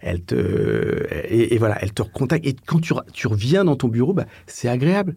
Elle 0.00 0.20
te, 0.20 1.06
et, 1.28 1.56
voilà, 1.58 1.78
elle 1.80 1.92
te 1.92 2.02
recontacte. 2.02 2.44
Et 2.44 2.56
quand 2.66 2.80
tu, 2.80 3.26
reviens 3.28 3.64
dans 3.64 3.76
ton 3.76 3.86
bureau, 3.86 4.12
bah, 4.12 4.26
c'est 4.48 4.68
agréable 4.68 5.14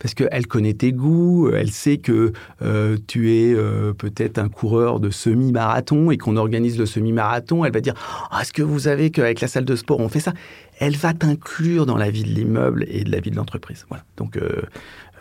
parce 0.00 0.14
qu'elle 0.14 0.46
connaît 0.48 0.74
tes 0.74 0.92
goûts, 0.92 1.50
elle 1.54 1.70
sait 1.70 1.98
que 1.98 2.32
euh, 2.62 2.96
tu 3.06 3.32
es 3.32 3.54
euh, 3.54 3.92
peut-être 3.92 4.38
un 4.38 4.48
coureur 4.48 4.98
de 4.98 5.10
semi-marathon 5.10 6.10
et 6.10 6.18
qu'on 6.18 6.36
organise 6.36 6.76
le 6.76 6.86
semi-marathon, 6.86 7.64
elle 7.64 7.72
va 7.72 7.80
dire 7.80 7.94
Est-ce 8.40 8.52
que 8.52 8.62
vous 8.62 8.80
savez 8.80 9.10
qu'avec 9.10 9.40
la 9.40 9.48
salle 9.48 9.64
de 9.64 9.76
sport, 9.76 10.00
on 10.00 10.08
fait 10.08 10.20
ça? 10.20 10.32
Elle 10.80 10.96
va 10.96 11.14
t'inclure 11.14 11.86
dans 11.86 11.96
la 11.96 12.10
vie 12.10 12.24
de 12.24 12.28
l'immeuble 12.30 12.84
et 12.88 13.04
de 13.04 13.12
la 13.12 13.20
vie 13.20 13.30
de 13.30 13.36
l'entreprise. 13.36 13.86
Voilà. 13.88 14.04
Donc, 14.16 14.36
euh, 14.36 14.62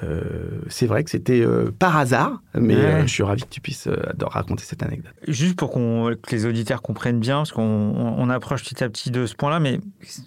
euh 0.03 0.62
c'est 0.69 0.86
vrai 0.86 1.03
que 1.03 1.10
c'était 1.10 1.41
euh, 1.41 1.72
par 1.77 1.98
hasard, 1.98 2.41
mais 2.55 2.75
ouais. 2.75 3.01
je 3.03 3.07
suis 3.07 3.24
ravi 3.24 3.43
que 3.43 3.50
tu 3.50 3.62
puisses 3.62 3.88
raconter 4.22 4.63
cette 4.63 4.83
anecdote. 4.83 5.13
Juste 5.27 5.55
pour 5.55 5.72
qu'on, 5.72 6.15
que 6.22 6.36
les 6.36 6.45
auditeurs 6.45 6.81
comprennent 6.81 7.19
bien, 7.19 7.38
parce 7.38 7.51
qu'on 7.51 7.63
on 7.63 8.29
approche 8.29 8.63
petit 8.63 8.83
à 8.83 8.89
petit 8.89 9.12
de 9.12 9.25
ce 9.25 9.36
point-là, 9.36 9.60
mais 9.60 9.79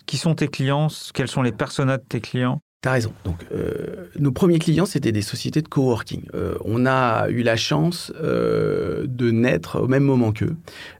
qui 0.06 0.16
sont 0.16 0.35
tes 0.35 0.49
clients? 0.49 0.88
Quels 1.14 1.28
sont 1.28 1.42
les 1.42 1.52
personas 1.52 1.99
de 1.99 2.04
tes 2.09 2.21
clients? 2.21 2.61
T'as 2.83 2.92
raison. 2.92 3.12
Donc, 3.25 3.45
euh, 3.52 4.06
nos 4.18 4.33
premiers 4.33 4.59
clients, 4.59 4.87
c'était 4.87 5.11
des 5.11 5.23
sociétés 5.23 5.62
de 5.62 5.68
coworking. 5.68 6.26
Euh, 6.35 6.56
on 6.64 6.87
a 6.87 7.28
eu 7.30 7.42
la 7.42 7.56
chance 7.56 8.12
euh, 8.23 9.06
de 9.09 9.30
naître 9.30 9.80
au 9.80 9.88
même 9.88 10.04
moment 10.04 10.33
qu'eux. 10.33 10.54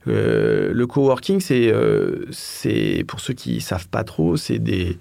Euh, 0.07 0.73
le 0.73 0.87
coworking, 0.87 1.39
c'est, 1.39 1.71
euh, 1.71 2.25
c'est 2.31 3.05
pour 3.07 3.19
ceux 3.19 3.33
qui 3.33 3.61
savent 3.61 3.87
pas 3.87 4.03
trop, 4.03 4.35
c'est 4.37 4.59
des 4.59 4.89
euh, 4.89 4.93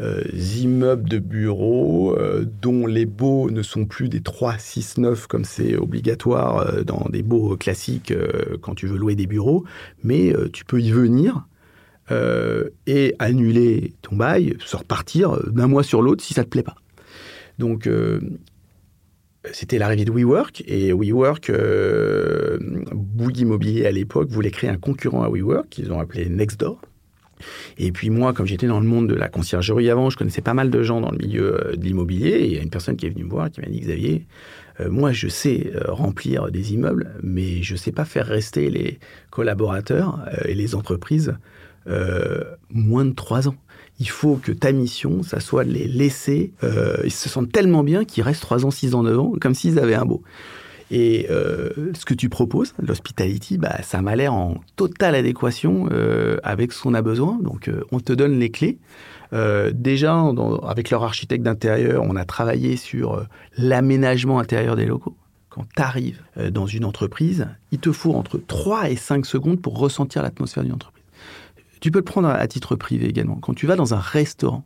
immeubles 0.00 1.08
de 1.08 1.18
bureaux 1.18 2.16
dont 2.60 2.86
les 2.86 3.06
baux 3.06 3.50
ne 3.50 3.62
sont 3.62 3.84
plus 3.86 4.08
des 4.08 4.20
3, 4.20 4.58
6, 4.58 4.98
9 4.98 5.26
comme 5.26 5.44
c'est 5.44 5.76
obligatoire 5.76 6.84
dans 6.84 7.06
des 7.10 7.22
baux 7.22 7.56
classiques 7.56 8.12
quand 8.60 8.74
tu 8.74 8.86
veux 8.86 8.96
louer 8.96 9.14
des 9.14 9.26
bureaux, 9.26 9.64
mais 10.02 10.34
tu 10.52 10.64
peux 10.64 10.80
y 10.80 10.90
venir 10.90 11.46
euh, 12.10 12.68
et 12.86 13.14
annuler 13.18 13.94
ton 14.02 14.16
bail, 14.16 14.56
se 14.62 14.76
repartir 14.76 15.42
d'un 15.50 15.66
mois 15.66 15.82
sur 15.82 16.02
l'autre 16.02 16.22
si 16.22 16.34
ça 16.34 16.44
te 16.44 16.50
plaît 16.50 16.62
pas. 16.62 16.74
Donc, 17.58 17.86
euh, 17.86 18.20
c'était 19.52 19.78
l'arrivée 19.78 20.04
de 20.04 20.10
WeWork 20.10 20.62
et 20.66 20.92
WeWork, 20.92 21.48
euh, 21.48 22.58
Bouygues 22.92 23.38
Immobilier 23.38 23.86
à 23.86 23.90
l'époque 23.90 24.28
voulait 24.28 24.50
créer 24.50 24.68
un 24.68 24.76
concurrent 24.76 25.22
à 25.22 25.30
WeWork 25.30 25.70
qu'ils 25.70 25.92
ont 25.92 25.98
appelé 25.98 26.28
Nextdoor. 26.28 26.78
Et 27.78 27.92
puis 27.92 28.10
moi, 28.10 28.32
comme 28.32 28.46
j'étais 28.46 28.66
dans 28.66 28.80
le 28.80 28.86
monde 28.86 29.08
de 29.08 29.14
la 29.14 29.28
conciergerie 29.28 29.90
avant, 29.90 30.10
je 30.10 30.16
connaissais 30.16 30.42
pas 30.42 30.54
mal 30.54 30.70
de 30.70 30.82
gens 30.82 31.00
dans 31.00 31.10
le 31.10 31.18
milieu 31.18 31.54
euh, 31.54 31.76
de 31.76 31.84
l'immobilier. 31.84 32.30
Et 32.30 32.46
il 32.46 32.54
y 32.54 32.58
a 32.58 32.62
une 32.62 32.70
personne 32.70 32.96
qui 32.96 33.06
est 33.06 33.10
venue 33.10 33.24
me 33.24 33.30
voir 33.30 33.50
qui 33.50 33.60
m'a 33.60 33.66
dit 33.66 33.80
Xavier, 33.80 34.26
euh, 34.80 34.90
moi 34.90 35.12
je 35.12 35.28
sais 35.28 35.72
euh, 35.74 35.92
remplir 35.92 36.50
des 36.50 36.74
immeubles, 36.74 37.14
mais 37.22 37.62
je 37.62 37.76
sais 37.76 37.92
pas 37.92 38.04
faire 38.04 38.26
rester 38.26 38.70
les 38.70 38.98
collaborateurs 39.30 40.20
et 40.44 40.54
les 40.54 40.74
entreprises 40.74 41.34
moins 42.70 43.04
de 43.04 43.12
trois 43.12 43.46
ans. 43.46 43.56
Il 44.00 44.08
faut 44.08 44.36
que 44.36 44.52
ta 44.52 44.72
mission, 44.72 45.22
ça 45.22 45.38
soit 45.38 45.64
de 45.64 45.70
les 45.70 45.86
laisser, 45.86 46.52
ils 47.04 47.12
se 47.12 47.28
sentent 47.28 47.52
tellement 47.52 47.84
bien 47.84 48.06
qu'ils 48.06 48.22
restent 48.22 48.40
trois 48.40 48.64
ans, 48.64 48.70
six 48.70 48.94
ans, 48.94 49.02
neuf 49.02 49.18
ans, 49.18 49.34
comme 49.38 49.54
s'ils 49.54 49.78
avaient 49.78 49.94
un 49.94 50.06
beau. 50.06 50.22
Et 50.90 51.26
euh, 51.30 51.70
ce 51.94 52.04
que 52.04 52.14
tu 52.14 52.28
proposes, 52.28 52.74
l'hospitality, 52.78 53.58
bah, 53.58 53.82
ça 53.82 54.02
m'a 54.02 54.16
l'air 54.16 54.34
en 54.34 54.56
totale 54.76 55.14
adéquation 55.14 55.88
euh, 55.90 56.36
avec 56.42 56.72
ce 56.72 56.82
qu'on 56.82 56.94
a 56.94 57.02
besoin. 57.02 57.38
Donc, 57.40 57.68
euh, 57.68 57.84
on 57.90 58.00
te 58.00 58.12
donne 58.12 58.38
les 58.38 58.50
clés. 58.50 58.78
Déjà, 59.72 60.22
avec 60.62 60.90
leur 60.90 61.02
architecte 61.02 61.42
d'intérieur, 61.42 62.04
on 62.06 62.14
a 62.14 62.24
travaillé 62.24 62.76
sur 62.76 63.26
l'aménagement 63.56 64.38
intérieur 64.38 64.76
des 64.76 64.86
locaux. 64.86 65.16
Quand 65.48 65.64
tu 65.74 65.82
arrives 65.82 66.22
dans 66.52 66.66
une 66.66 66.84
entreprise, 66.84 67.48
il 67.72 67.80
te 67.80 67.90
faut 67.90 68.14
entre 68.14 68.38
3 68.38 68.90
et 68.90 68.96
5 68.96 69.26
secondes 69.26 69.60
pour 69.60 69.76
ressentir 69.76 70.22
l'atmosphère 70.22 70.62
d'une 70.62 70.74
entreprise. 70.74 71.02
Tu 71.80 71.90
peux 71.90 71.98
le 71.98 72.04
prendre 72.04 72.28
à 72.28 72.46
titre 72.46 72.76
privé 72.76 73.08
également. 73.08 73.34
Quand 73.34 73.54
tu 73.54 73.66
vas 73.66 73.74
dans 73.74 73.92
un 73.92 73.98
restaurant, 73.98 74.64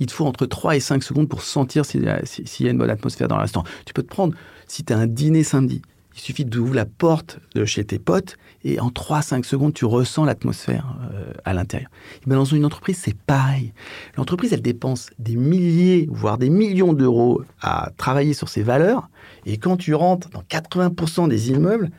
il 0.00 0.06
te 0.06 0.12
faut 0.12 0.26
entre 0.26 0.46
3 0.46 0.76
et 0.76 0.80
5 0.80 1.02
secondes 1.02 1.28
pour 1.28 1.42
sentir 1.42 1.84
s'il 1.84 2.04
y, 2.04 2.08
a 2.08 2.70
une 2.70 2.78
bonne 2.78 2.90
atmosphère 2.90 3.28
dans 3.28 3.36
le 3.36 3.42
restaurant. 3.42 3.66
Tu 3.84 3.92
peux 3.92 4.02
te 4.02 4.08
prendre, 4.08 4.34
si 4.66 4.84
tu 4.84 4.92
as 4.92 4.98
un 4.98 5.06
dîner 5.06 5.44
samedi, 5.44 5.82
il 6.14 6.20
suffit 6.20 6.44
d'ouvrir 6.44 6.74
la 6.74 6.84
porte 6.84 7.38
de 7.54 7.64
chez 7.64 7.84
tes 7.84 7.98
potes 7.98 8.36
et 8.64 8.80
en 8.80 8.88
3-5 8.88 9.44
secondes, 9.44 9.72
tu 9.72 9.84
ressens 9.84 10.24
l'atmosphère 10.24 10.96
euh, 11.12 11.32
à 11.44 11.54
l'intérieur. 11.54 11.90
dans 12.26 12.44
une 12.44 12.64
entreprise, 12.64 12.98
c'est 12.98 13.16
pareil. 13.16 13.72
L'entreprise, 14.16 14.52
elle 14.52 14.62
dépense 14.62 15.10
des 15.18 15.36
milliers, 15.36 16.08
voire 16.10 16.38
des 16.38 16.50
millions 16.50 16.92
d'euros 16.92 17.42
à 17.60 17.90
travailler 17.96 18.34
sur 18.34 18.48
ses 18.48 18.62
valeurs. 18.62 19.08
Et 19.46 19.56
quand 19.56 19.76
tu 19.76 19.94
rentres 19.94 20.28
dans 20.30 20.42
80% 20.42 21.28
des 21.28 21.50
immeubles, 21.50 21.90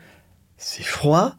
c'est 0.66 0.82
froid, 0.82 1.34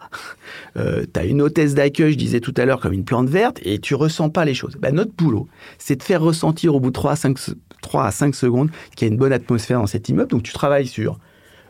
euh, 0.78 1.04
tu 1.12 1.20
as 1.20 1.26
une 1.26 1.42
hôtesse 1.42 1.74
d'accueil, 1.74 2.14
je 2.14 2.18
disais 2.18 2.40
tout 2.40 2.54
à 2.58 2.66
l'heure, 2.66 2.80
comme 2.80 2.94
une 2.94 3.06
plante 3.06 3.28
verte, 3.28 3.60
et 3.64 3.80
tu 3.80 3.96
ressens 3.96 4.30
pas 4.30 4.46
les 4.46 4.54
choses. 4.54 4.76
Ben, 4.76 4.94
notre 4.94 5.14
boulot, 5.14 5.48
c'est 5.80 5.96
de 5.96 6.04
faire 6.04 6.22
ressentir 6.22 6.76
au 6.76 6.80
bout 6.80 6.90
de 6.90 6.94
3 6.94 7.14
à 7.14 7.16
5, 7.16 7.38
3 7.82 8.06
à 8.06 8.12
5 8.12 8.36
secondes 8.36 8.70
qu'il 8.96 9.08
y 9.08 9.10
a 9.10 9.12
une 9.12 9.18
bonne 9.18 9.34
atmosphère 9.34 9.80
dans 9.80 9.88
cet 9.88 10.10
immeuble. 10.10 10.30
Donc 10.30 10.44
tu 10.44 10.54
travailles 10.54 10.86
sur 10.86 11.18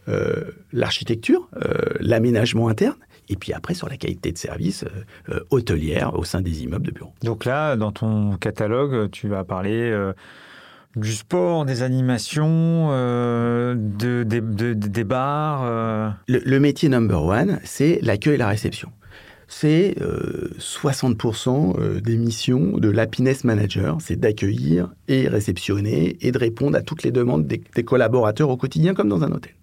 euh, 0.09 0.51
l'architecture, 0.73 1.47
euh, 1.55 1.71
l'aménagement 2.01 2.67
interne, 2.67 2.97
et 3.29 3.37
puis 3.37 3.53
après 3.53 3.73
sur 3.73 3.87
la 3.87 3.95
qualité 3.95 4.33
de 4.33 4.37
service 4.37 4.83
euh, 5.29 5.39
hôtelière 5.49 6.19
au 6.19 6.25
sein 6.25 6.41
des 6.41 6.61
immeubles 6.63 6.87
de 6.87 6.91
bureaux. 6.91 7.13
Donc 7.23 7.45
là, 7.45 7.77
dans 7.77 7.93
ton 7.93 8.35
catalogue, 8.35 9.09
tu 9.11 9.29
vas 9.29 9.45
parler 9.45 9.93
du 10.95 11.13
sport, 11.13 11.65
des 11.65 11.81
animations, 11.81 12.89
euh, 12.91 13.75
de, 13.75 14.23
de, 14.23 14.39
de, 14.39 14.73
des 14.73 15.03
bars. 15.03 15.63
euh. 15.65 16.09
Le, 16.27 16.59
métier 16.59 16.89
number 16.89 17.23
one, 17.23 17.59
c'est 17.63 17.99
l'accueil 18.01 18.35
et 18.35 18.37
la 18.37 18.47
réception. 18.47 18.91
C'est 19.47 19.95
euh, 20.01 20.49
60% 20.59 21.79
euh, 21.79 22.01
des 22.01 22.17
missions 22.17 22.77
de 22.77 22.89
l'happiness 22.89 23.43
manager, 23.43 23.97
c'est 24.01 24.15
d'accueillir 24.15 24.91
et 25.07 25.27
réceptionner 25.27 26.17
et 26.21 26.31
de 26.31 26.37
répondre 26.37 26.75
à 26.77 26.81
toutes 26.81 27.03
les 27.03 27.11
demandes 27.11 27.45
des, 27.45 27.61
des 27.75 27.83
collaborateurs 27.83 28.49
au 28.49 28.57
quotidien 28.57 28.93
comme 28.95 29.09
dans 29.09 29.23
un 29.23 29.31
hôtel. 29.31 29.53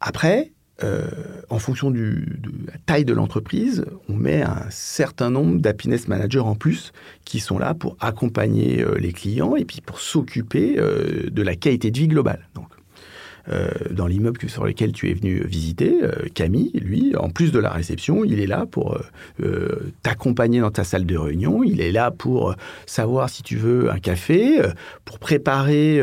Après, 0.00 0.52
euh, 0.84 1.08
en 1.50 1.58
fonction 1.58 1.90
de 1.90 2.22
la 2.66 2.78
taille 2.86 3.04
de 3.04 3.12
l'entreprise, 3.12 3.84
on 4.08 4.14
met 4.14 4.42
un 4.42 4.70
certain 4.70 5.28
nombre 5.28 5.58
d'happiness 5.58 6.06
managers 6.06 6.38
en 6.38 6.54
plus 6.54 6.92
qui 7.24 7.40
sont 7.40 7.58
là 7.58 7.74
pour 7.74 7.96
accompagner 7.98 8.82
euh, 8.82 8.96
les 8.96 9.12
clients 9.12 9.56
et 9.56 9.64
puis 9.64 9.80
pour 9.80 9.98
s'occuper 9.98 10.76
euh, 10.78 11.30
de 11.30 11.42
la 11.42 11.56
qualité 11.56 11.90
de 11.90 11.98
vie 11.98 12.08
globale. 12.08 12.48
Donc, 12.54 12.66
dans 13.90 14.06
l'immeuble 14.06 14.38
sur 14.46 14.66
lequel 14.66 14.92
tu 14.92 15.08
es 15.08 15.14
venu 15.14 15.42
visiter, 15.42 16.02
Camille, 16.34 16.70
lui, 16.74 17.16
en 17.16 17.30
plus 17.30 17.50
de 17.50 17.58
la 17.58 17.70
réception, 17.70 18.22
il 18.22 18.40
est 18.40 18.46
là 18.46 18.66
pour 18.66 19.00
t'accompagner 20.02 20.60
dans 20.60 20.70
ta 20.70 20.84
salle 20.84 21.06
de 21.06 21.16
réunion, 21.16 21.64
il 21.64 21.80
est 21.80 21.90
là 21.90 22.10
pour 22.10 22.54
savoir 22.84 23.30
si 23.30 23.42
tu 23.42 23.56
veux 23.56 23.90
un 23.90 24.00
café, 24.00 24.60
pour 25.06 25.18
préparer 25.18 25.98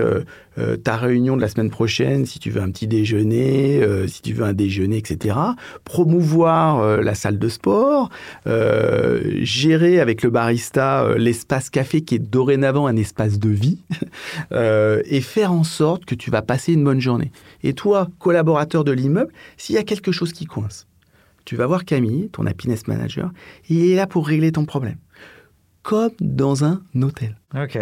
euh, 0.58 0.78
ta 0.78 0.96
réunion 0.96 1.36
de 1.36 1.42
la 1.42 1.50
semaine 1.50 1.70
prochaine, 1.70 2.26
si 2.26 2.40
tu 2.40 2.50
veux 2.50 2.62
un 2.62 2.72
petit 2.72 2.88
déjeuner, 2.88 3.82
euh, 3.82 4.08
si 4.08 4.22
tu 4.22 4.34
veux 4.34 4.46
un 4.46 4.54
déjeuner, 4.54 4.98
etc. 4.98 5.36
Promouvoir 5.84 6.80
euh, 6.80 7.02
la 7.02 7.16
salle 7.16 7.40
de 7.40 7.50
sport, 7.50 8.10
gérer 8.46 10.00
avec 10.00 10.24
le 10.24 10.30
barista 10.30 11.16
l'espace 11.18 11.70
café 11.70 12.02
qui 12.02 12.16
est 12.16 12.20
dorénavant 12.20 12.88
un 12.88 12.96
espace 12.96 13.40
de 13.40 13.50
vie, 13.50 13.80
et 14.52 15.22
faire 15.22 15.52
en 15.52 15.64
sorte 15.64 16.06
que 16.06 16.16
tu 16.16 16.32
vas 16.32 16.42
passer 16.42 16.74
une 16.74 16.84
bonne 16.84 17.02
journée. 17.02 17.32
Et 17.64 17.74
toi, 17.74 18.08
collaborateur 18.20 18.84
de 18.84 18.92
l'immeuble, 18.92 19.32
s'il 19.58 19.76
y 19.76 19.78
a 19.78 19.84
quelque 19.84 20.12
chose 20.12 20.32
qui 20.32 20.46
coince, 20.46 20.88
tu 21.46 21.56
vas 21.56 21.68
voir 21.68 21.86
Camille, 21.86 22.30
ton 22.30 22.46
happiness 22.46 22.88
manager, 22.88 23.32
et 23.70 23.74
il 23.74 23.92
est 23.92 23.96
là 23.96 24.08
pour 24.08 24.28
régler 24.28 24.52
ton 24.52 24.66
problème. 24.66 24.98
Comme 25.84 26.12
dans 26.20 26.64
un 26.64 26.82
hôtel. 27.02 27.38
Ok. 27.56 27.78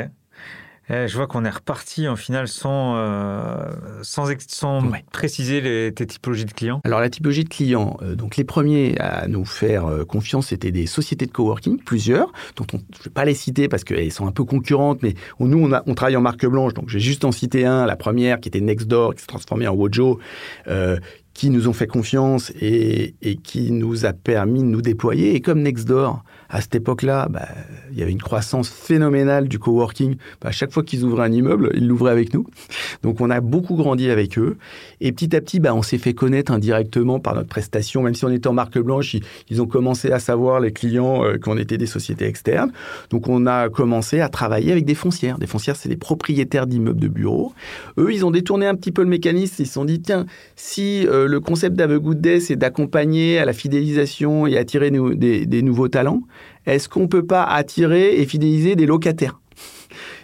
Eh, 0.89 1.07
je 1.07 1.15
vois 1.15 1.27
qu'on 1.27 1.45
est 1.45 1.49
reparti 1.49 2.07
en 2.09 2.17
final 2.17 2.47
sans, 2.47 2.95
euh, 2.97 3.69
sans, 4.01 4.27
sans 4.47 4.81
préciser 5.11 5.61
les, 5.61 5.93
tes 5.93 6.05
typologies 6.05 6.45
de 6.45 6.51
clients. 6.51 6.81
Alors 6.83 6.99
la 6.99 7.09
typologie 7.09 7.45
de 7.45 7.49
clients, 7.49 7.97
euh, 8.01 8.15
donc 8.15 8.35
les 8.35 8.43
premiers 8.43 8.99
à 8.99 9.27
nous 9.27 9.45
faire 9.45 9.85
euh, 9.85 10.03
confiance, 10.03 10.47
c'était 10.47 10.71
des 10.71 10.85
sociétés 10.85 11.25
de 11.25 11.31
coworking, 11.31 11.77
plusieurs, 11.77 12.33
dont 12.57 12.67
on, 12.73 12.77
je 12.77 12.99
ne 12.99 13.03
vais 13.05 13.11
pas 13.11 13.23
les 13.23 13.33
citer 13.33 13.69
parce 13.69 13.85
qu'elles 13.85 14.11
sont 14.11 14.27
un 14.27 14.31
peu 14.33 14.43
concurrentes, 14.43 15.01
mais 15.03 15.13
nous 15.39 15.59
on, 15.59 15.71
a, 15.71 15.83
on 15.87 15.93
travaille 15.95 16.17
en 16.17 16.21
marque 16.21 16.45
blanche, 16.45 16.73
donc 16.73 16.89
j'ai 16.89 16.99
juste 16.99 17.23
en 17.23 17.31
cité 17.31 17.65
un, 17.65 17.85
la 17.85 17.95
première 17.95 18.41
qui 18.41 18.49
était 18.49 18.61
Nextdoor, 18.61 19.15
qui 19.15 19.21
s'est 19.21 19.27
transformée 19.27 19.67
en 19.67 19.75
Wojo, 19.75 20.19
qui 21.33 21.49
nous 21.49 21.67
ont 21.67 21.73
fait 21.73 21.87
confiance 21.87 22.51
et, 22.61 23.15
qui 23.43 23.71
nous 23.71 24.05
a 24.05 24.13
permis 24.13 24.59
de 24.59 24.67
nous 24.67 24.81
déployer. 24.81 25.35
Et 25.35 25.41
comme 25.41 25.61
Nextdoor, 25.61 26.23
à 26.49 26.61
cette 26.61 26.75
époque-là, 26.75 27.27
bah, 27.29 27.47
il 27.91 27.97
y 27.97 28.03
avait 28.03 28.11
une 28.11 28.21
croissance 28.21 28.69
phénoménale 28.69 29.47
du 29.47 29.57
coworking. 29.57 30.17
Bah, 30.41 30.49
à 30.49 30.51
chaque 30.51 30.71
fois 30.71 30.83
qu'ils 30.83 31.03
ouvraient 31.03 31.25
un 31.25 31.31
immeuble, 31.31 31.71
ils 31.73 31.87
l'ouvraient 31.87 32.11
avec 32.11 32.33
nous. 32.35 32.45
Donc 33.01 33.19
on 33.19 33.31
a 33.31 33.41
beaucoup 33.41 33.75
grandi 33.75 34.11
avec 34.11 34.37
eux. 34.37 34.57
Et 35.01 35.11
petit 35.11 35.35
à 35.35 35.41
petit, 35.41 35.59
bah, 35.59 35.73
on 35.73 35.81
s'est 35.81 35.97
fait 35.97 36.13
connaître 36.13 36.51
indirectement 36.51 37.19
par 37.19 37.33
notre 37.33 37.49
prestation. 37.49 38.03
Même 38.03 38.13
si 38.13 38.25
on 38.25 38.29
était 38.29 38.47
en 38.47 38.53
marque 38.53 38.77
blanche, 38.77 39.15
ils, 39.49 39.61
ont 39.61 39.65
commencé 39.65 40.11
à 40.11 40.19
savoir, 40.19 40.59
les 40.59 40.71
clients, 40.71 41.25
euh, 41.25 41.37
qu'on 41.39 41.57
était 41.57 41.79
des 41.79 41.87
sociétés 41.87 42.25
externes. 42.25 42.71
Donc 43.09 43.27
on 43.27 43.47
a 43.47 43.69
commencé 43.69 44.19
à 44.19 44.29
travailler 44.29 44.71
avec 44.71 44.85
des 44.85 44.95
foncières. 44.95 45.39
Des 45.39 45.47
foncières, 45.47 45.75
c'est 45.75 45.89
des 45.89 45.97
propriétaires 45.97 46.67
d'immeubles 46.67 46.99
de 46.99 47.07
bureaux. 47.07 47.53
Eux, 47.97 48.13
ils 48.13 48.23
ont 48.23 48.31
détourné 48.31 48.67
un 48.67 48.75
petit 48.75 48.91
peu 48.91 49.01
le 49.01 49.09
mécanisme. 49.09 49.55
Ils 49.63 49.65
se 49.65 49.73
sont 49.73 49.85
dit, 49.85 49.99
tiens, 49.99 50.27
si... 50.55 51.07
Euh, 51.07 51.22
le 51.27 51.39
concept 51.39 51.75
d'Ave 51.75 51.97
Good 51.99 52.21
Day, 52.21 52.39
c'est 52.39 52.55
d'accompagner 52.55 53.39
à 53.39 53.45
la 53.45 53.53
fidélisation 53.53 54.47
et 54.47 54.57
attirer 54.57 54.91
des, 54.91 55.61
nouveaux 55.61 55.87
talents. 55.87 56.21
Est-ce 56.65 56.89
qu'on 56.89 57.01
ne 57.01 57.07
peut 57.07 57.25
pas 57.25 57.43
attirer 57.43 58.19
et 58.19 58.25
fidéliser 58.25 58.75
des 58.75 58.85
locataires? 58.85 59.39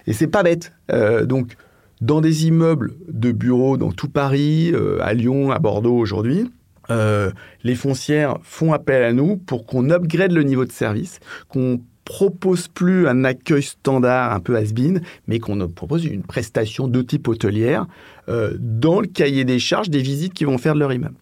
Et 0.07 0.13
c'est 0.13 0.27
pas 0.27 0.43
bête. 0.43 0.73
Euh, 0.91 1.25
donc, 1.25 1.53
dans 2.01 2.21
des 2.21 2.47
immeubles 2.47 2.93
de 3.07 3.31
bureaux 3.31 3.77
dans 3.77 3.91
tout 3.91 4.09
Paris, 4.09 4.71
euh, 4.73 4.99
à 5.01 5.13
Lyon, 5.13 5.51
à 5.51 5.59
Bordeaux 5.59 5.97
aujourd'hui, 5.97 6.49
euh, 6.89 7.31
les 7.63 7.75
foncières 7.75 8.37
font 8.41 8.73
appel 8.73 9.03
à 9.03 9.13
nous 9.13 9.37
pour 9.37 9.65
qu'on 9.65 9.89
upgrade 9.89 10.31
le 10.31 10.43
niveau 10.43 10.65
de 10.65 10.71
service, 10.71 11.19
qu'on 11.47 11.81
propose 12.09 12.67
plus 12.67 13.07
un 13.07 13.23
accueil 13.23 13.61
standard 13.61 14.33
un 14.33 14.39
peu 14.39 14.57
has-been, 14.57 15.03
mais 15.27 15.37
qu'on 15.37 15.67
propose 15.67 16.05
une 16.05 16.23
prestation 16.23 16.87
de 16.87 17.03
type 17.03 17.27
hôtelière 17.27 17.85
euh, 18.29 18.57
dans 18.59 18.99
le 18.99 19.05
cahier 19.05 19.45
des 19.45 19.59
charges 19.59 19.91
des 19.91 20.01
visites 20.01 20.33
qu'ils 20.33 20.47
vont 20.47 20.57
faire 20.57 20.73
de 20.73 20.79
leur 20.79 20.91
immeuble. 20.91 21.13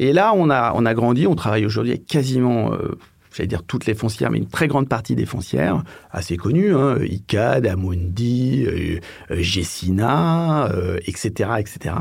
Et 0.00 0.12
là, 0.12 0.32
on 0.34 0.50
a, 0.50 0.72
on 0.74 0.84
a 0.84 0.94
grandi, 0.94 1.28
on 1.28 1.36
travaille 1.36 1.64
aujourd'hui 1.64 1.92
avec 1.92 2.06
quasiment, 2.06 2.72
euh, 2.72 2.98
j'allais 3.32 3.46
dire 3.46 3.62
toutes 3.62 3.86
les 3.86 3.94
foncières, 3.94 4.32
mais 4.32 4.38
une 4.38 4.48
très 4.48 4.66
grande 4.66 4.88
partie 4.88 5.14
des 5.14 5.26
foncières, 5.26 5.84
assez 6.10 6.36
connues, 6.36 6.74
hein, 6.74 6.98
ICAD, 7.04 7.64
Amundi, 7.68 8.66
euh, 8.66 8.98
Gessina, 9.30 10.68
etc. 11.06 11.50
etc. 11.60 11.94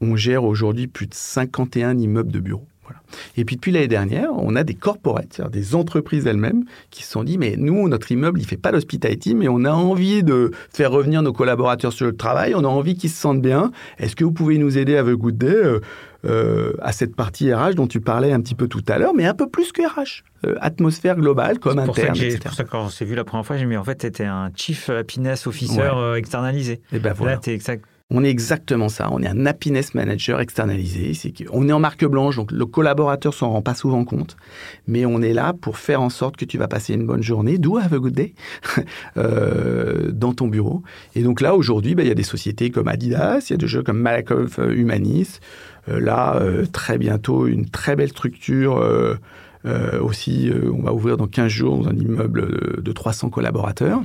on 0.00 0.16
gère 0.16 0.44
aujourd'hui 0.44 0.86
plus 0.86 1.08
de 1.08 1.14
51 1.14 1.98
immeubles 1.98 2.32
de 2.32 2.40
bureaux. 2.40 2.67
Et 3.36 3.44
puis 3.44 3.56
depuis 3.56 3.72
l'année 3.72 3.88
dernière, 3.88 4.30
on 4.32 4.56
a 4.56 4.64
des 4.64 4.74
corporates, 4.74 5.28
c'est-à-dire 5.32 5.50
des 5.50 5.74
entreprises 5.74 6.26
elles-mêmes 6.26 6.64
qui 6.90 7.02
se 7.02 7.12
sont 7.12 7.24
dit, 7.24 7.38
mais 7.38 7.54
nous, 7.56 7.88
notre 7.88 8.10
immeuble, 8.12 8.40
il 8.40 8.46
fait 8.46 8.56
pas 8.56 8.70
l'hospitality, 8.70 9.34
mais 9.34 9.48
on 9.48 9.64
a 9.64 9.72
envie 9.72 10.22
de 10.22 10.50
faire 10.72 10.90
revenir 10.90 11.22
nos 11.22 11.32
collaborateurs 11.32 11.92
sur 11.92 12.06
le 12.06 12.16
travail, 12.16 12.54
on 12.54 12.64
a 12.64 12.68
envie 12.68 12.96
qu'ils 12.96 13.10
se 13.10 13.20
sentent 13.20 13.42
bien. 13.42 13.70
Est-ce 13.98 14.16
que 14.16 14.24
vous 14.24 14.32
pouvez 14.32 14.58
nous 14.58 14.78
aider 14.78 14.96
avec 14.96 15.14
Good 15.14 15.38
Day 15.38 15.48
euh, 15.48 15.80
euh, 16.24 16.72
à 16.80 16.92
cette 16.92 17.14
partie 17.14 17.52
RH 17.52 17.74
dont 17.74 17.86
tu 17.86 18.00
parlais 18.00 18.32
un 18.32 18.40
petit 18.40 18.56
peu 18.56 18.66
tout 18.66 18.82
à 18.88 18.98
l'heure, 18.98 19.14
mais 19.14 19.24
un 19.24 19.34
peu 19.34 19.48
plus 19.48 19.72
que 19.72 19.82
RH. 19.82 20.24
Euh, 20.46 20.56
atmosphère 20.60 21.16
globale 21.16 21.58
comme 21.58 21.78
interne, 21.78 22.14
C'est 22.14 22.42
pour 22.42 22.54
ça 22.54 22.64
que 22.64 22.70
quand 22.70 22.84
on 22.84 22.88
s'est 22.88 23.04
vu 23.04 23.14
la 23.14 23.24
première 23.24 23.46
fois, 23.46 23.56
j'ai 23.56 23.66
mis 23.66 23.76
en 23.76 23.84
fait, 23.84 24.02
c'était 24.02 24.24
un 24.24 24.50
Chief 24.54 24.90
Happiness 24.90 25.46
Officer 25.46 25.90
externalisé. 26.16 26.80
Et 26.92 26.98
ben 26.98 27.12
voilà. 27.12 27.34
Là, 27.34 27.40
exact 27.46 27.84
on 28.10 28.24
est 28.24 28.30
exactement 28.30 28.88
ça. 28.88 29.08
On 29.12 29.22
est 29.22 29.28
un 29.28 29.44
happiness 29.44 29.94
manager 29.94 30.40
externalisé. 30.40 31.12
On 31.52 31.68
est 31.68 31.72
en 31.72 31.78
marque 31.78 32.06
blanche, 32.06 32.36
donc 32.36 32.52
le 32.52 32.64
collaborateur 32.64 33.34
s'en 33.34 33.50
rend 33.50 33.60
pas 33.60 33.74
souvent 33.74 34.04
compte, 34.06 34.36
mais 34.86 35.04
on 35.04 35.20
est 35.20 35.34
là 35.34 35.52
pour 35.52 35.76
faire 35.76 36.00
en 36.00 36.08
sorte 36.08 36.38
que 36.38 36.46
tu 36.46 36.56
vas 36.56 36.68
passer 36.68 36.94
une 36.94 37.04
bonne 37.04 37.22
journée, 37.22 37.58
do 37.58 37.76
have 37.76 37.92
a 37.92 37.98
good 37.98 38.14
day, 38.14 38.32
euh, 39.18 40.10
dans 40.10 40.32
ton 40.32 40.48
bureau. 40.48 40.82
Et 41.14 41.22
donc 41.22 41.42
là, 41.42 41.54
aujourd'hui, 41.54 41.94
bah, 41.94 42.02
il 42.02 42.08
y 42.08 42.12
a 42.12 42.14
des 42.14 42.22
sociétés 42.22 42.70
comme 42.70 42.88
Adidas, 42.88 43.46
il 43.50 43.52
y 43.52 43.54
a 43.54 43.58
des 43.58 43.66
jeux 43.66 43.82
comme 43.82 43.98
Malakoff 43.98 44.58
euh, 44.58 44.72
Humanis. 44.72 45.40
Euh, 45.90 46.00
là, 46.00 46.40
très 46.72 46.96
bientôt, 46.96 47.46
une 47.46 47.68
très 47.68 47.94
belle 47.94 48.10
structure. 48.10 48.82
aussi, 50.00 50.50
on 50.72 50.82
va 50.82 50.94
ouvrir 50.94 51.18
dans 51.18 51.26
15 51.26 51.48
jours 51.48 51.78
dans 51.78 51.90
un 51.90 51.96
immeuble 51.96 52.82
de 52.82 52.92
300 52.92 53.28
collaborateurs. 53.28 54.02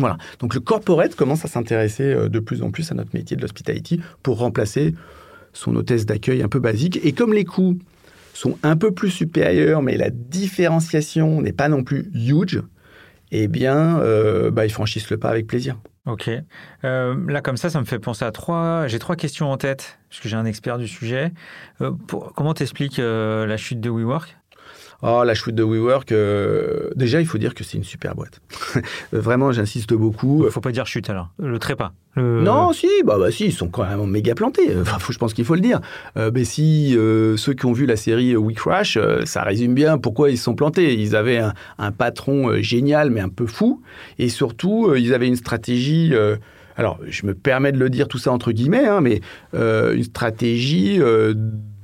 Voilà. 0.00 0.18
Donc 0.38 0.54
le 0.54 0.60
corporate 0.60 1.14
commence 1.14 1.44
à 1.44 1.48
s'intéresser 1.48 2.04
euh, 2.04 2.28
de 2.28 2.40
plus 2.40 2.62
en 2.62 2.70
plus 2.70 2.90
à 2.90 2.94
notre 2.94 3.10
métier 3.14 3.36
de 3.36 3.42
l'hospitality 3.42 4.00
pour 4.22 4.38
remplacer 4.38 4.94
son 5.52 5.74
hôtesse 5.76 6.06
d'accueil 6.06 6.42
un 6.42 6.48
peu 6.48 6.60
basique. 6.60 6.98
Et 7.04 7.12
comme 7.12 7.32
les 7.32 7.44
coûts 7.44 7.78
sont 8.34 8.58
un 8.62 8.76
peu 8.76 8.92
plus 8.92 9.10
supérieurs, 9.10 9.82
mais 9.82 9.96
la 9.96 10.10
différenciation 10.10 11.42
n'est 11.42 11.52
pas 11.52 11.68
non 11.68 11.82
plus 11.82 12.10
huge, 12.14 12.62
eh 13.32 13.48
bien, 13.48 13.98
euh, 14.00 14.50
bah, 14.50 14.66
ils 14.66 14.72
franchissent 14.72 15.10
le 15.10 15.18
pas 15.18 15.30
avec 15.30 15.46
plaisir. 15.46 15.78
Ok. 16.06 16.30
Euh, 16.84 17.16
là, 17.28 17.40
comme 17.42 17.56
ça, 17.56 17.70
ça 17.70 17.80
me 17.80 17.84
fait 17.84 17.98
penser 17.98 18.24
à 18.24 18.32
trois. 18.32 18.86
J'ai 18.86 18.98
trois 18.98 19.16
questions 19.16 19.50
en 19.50 19.56
tête, 19.56 19.98
parce 20.08 20.20
que 20.20 20.28
j'ai 20.28 20.36
un 20.36 20.46
expert 20.46 20.78
du 20.78 20.88
sujet. 20.88 21.32
comment 22.34 22.54
t'expliques 22.54 22.98
la 22.98 23.56
chute 23.56 23.80
de 23.80 23.90
WeWork? 23.90 24.39
Oh, 25.02 25.22
la 25.24 25.34
chute 25.34 25.54
de 25.54 25.62
WeWork, 25.62 26.12
euh, 26.12 26.90
déjà, 26.94 27.20
il 27.20 27.26
faut 27.26 27.38
dire 27.38 27.54
que 27.54 27.64
c'est 27.64 27.78
une 27.78 27.84
super 27.84 28.14
boîte. 28.14 28.40
Vraiment, 29.12 29.50
j'insiste 29.50 29.94
beaucoup. 29.94 30.44
Il 30.44 30.50
faut 30.50 30.60
pas 30.60 30.72
dire 30.72 30.86
chute 30.86 31.08
alors, 31.08 31.30
le 31.38 31.58
trépas. 31.58 31.92
Non, 32.16 32.72
si, 32.72 32.88
bah, 33.04 33.16
bah 33.18 33.30
si, 33.30 33.46
ils 33.46 33.52
sont 33.52 33.68
quand 33.68 33.84
même 33.84 34.04
méga 34.04 34.34
plantés. 34.34 34.76
Enfin, 34.80 34.98
je 35.08 35.16
pense 35.16 35.32
qu'il 35.32 35.44
faut 35.44 35.54
le 35.54 35.60
dire. 35.60 35.80
Euh, 36.16 36.30
mais 36.34 36.44
si 36.44 36.96
euh, 36.98 37.36
ceux 37.36 37.54
qui 37.54 37.64
ont 37.66 37.72
vu 37.72 37.86
la 37.86 37.96
série 37.96 38.36
We 38.36 38.54
Crash, 38.54 38.98
ça 39.24 39.42
résume 39.42 39.74
bien 39.74 39.96
pourquoi 39.96 40.30
ils 40.30 40.36
sont 40.36 40.54
plantés. 40.54 40.94
Ils 40.94 41.16
avaient 41.16 41.38
un, 41.38 41.54
un, 41.78 41.92
patron 41.92 42.60
génial, 42.60 43.10
mais 43.10 43.20
un 43.20 43.28
peu 43.28 43.46
fou. 43.46 43.80
Et 44.18 44.28
surtout, 44.28 44.94
ils 44.96 45.14
avaient 45.14 45.28
une 45.28 45.36
stratégie 45.36 46.12
alors 46.76 46.98
je 47.06 47.26
me 47.26 47.34
permets 47.34 47.72
de 47.72 47.78
le 47.78 47.90
dire 47.90 48.08
tout 48.08 48.16
ça 48.16 48.32
entre 48.32 48.52
guillemets, 48.52 48.86
hein, 48.86 49.00
mais 49.00 49.20
une 49.52 50.02
stratégie 50.02 51.00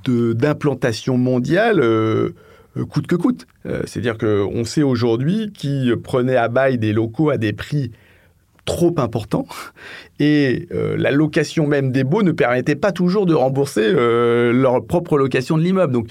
d'implantation 0.09 1.18
mondiale 1.18 1.81
euh, 1.81 2.31
coûte 2.84 3.06
que 3.06 3.16
coûte. 3.16 3.46
Euh, 3.66 3.82
c'est-à-dire 3.86 4.18
qu'on 4.18 4.64
sait 4.64 4.82
aujourd'hui 4.82 5.52
qu'ils 5.52 5.96
prenaient 5.96 6.36
à 6.36 6.48
bail 6.48 6.78
des 6.78 6.92
locaux 6.92 7.30
à 7.30 7.38
des 7.38 7.52
prix 7.52 7.92
trop 8.64 8.94
importants 8.98 9.46
et 10.18 10.66
euh, 10.72 10.96
la 10.96 11.12
location 11.12 11.68
même 11.68 11.92
des 11.92 12.02
baux 12.02 12.24
ne 12.24 12.32
permettait 12.32 12.74
pas 12.74 12.90
toujours 12.90 13.24
de 13.24 13.32
rembourser 13.32 13.92
leur 13.92 14.84
propre 14.84 15.16
location 15.16 15.56
de 15.56 15.62
l'immeuble. 15.62 15.92
Donc 15.92 16.08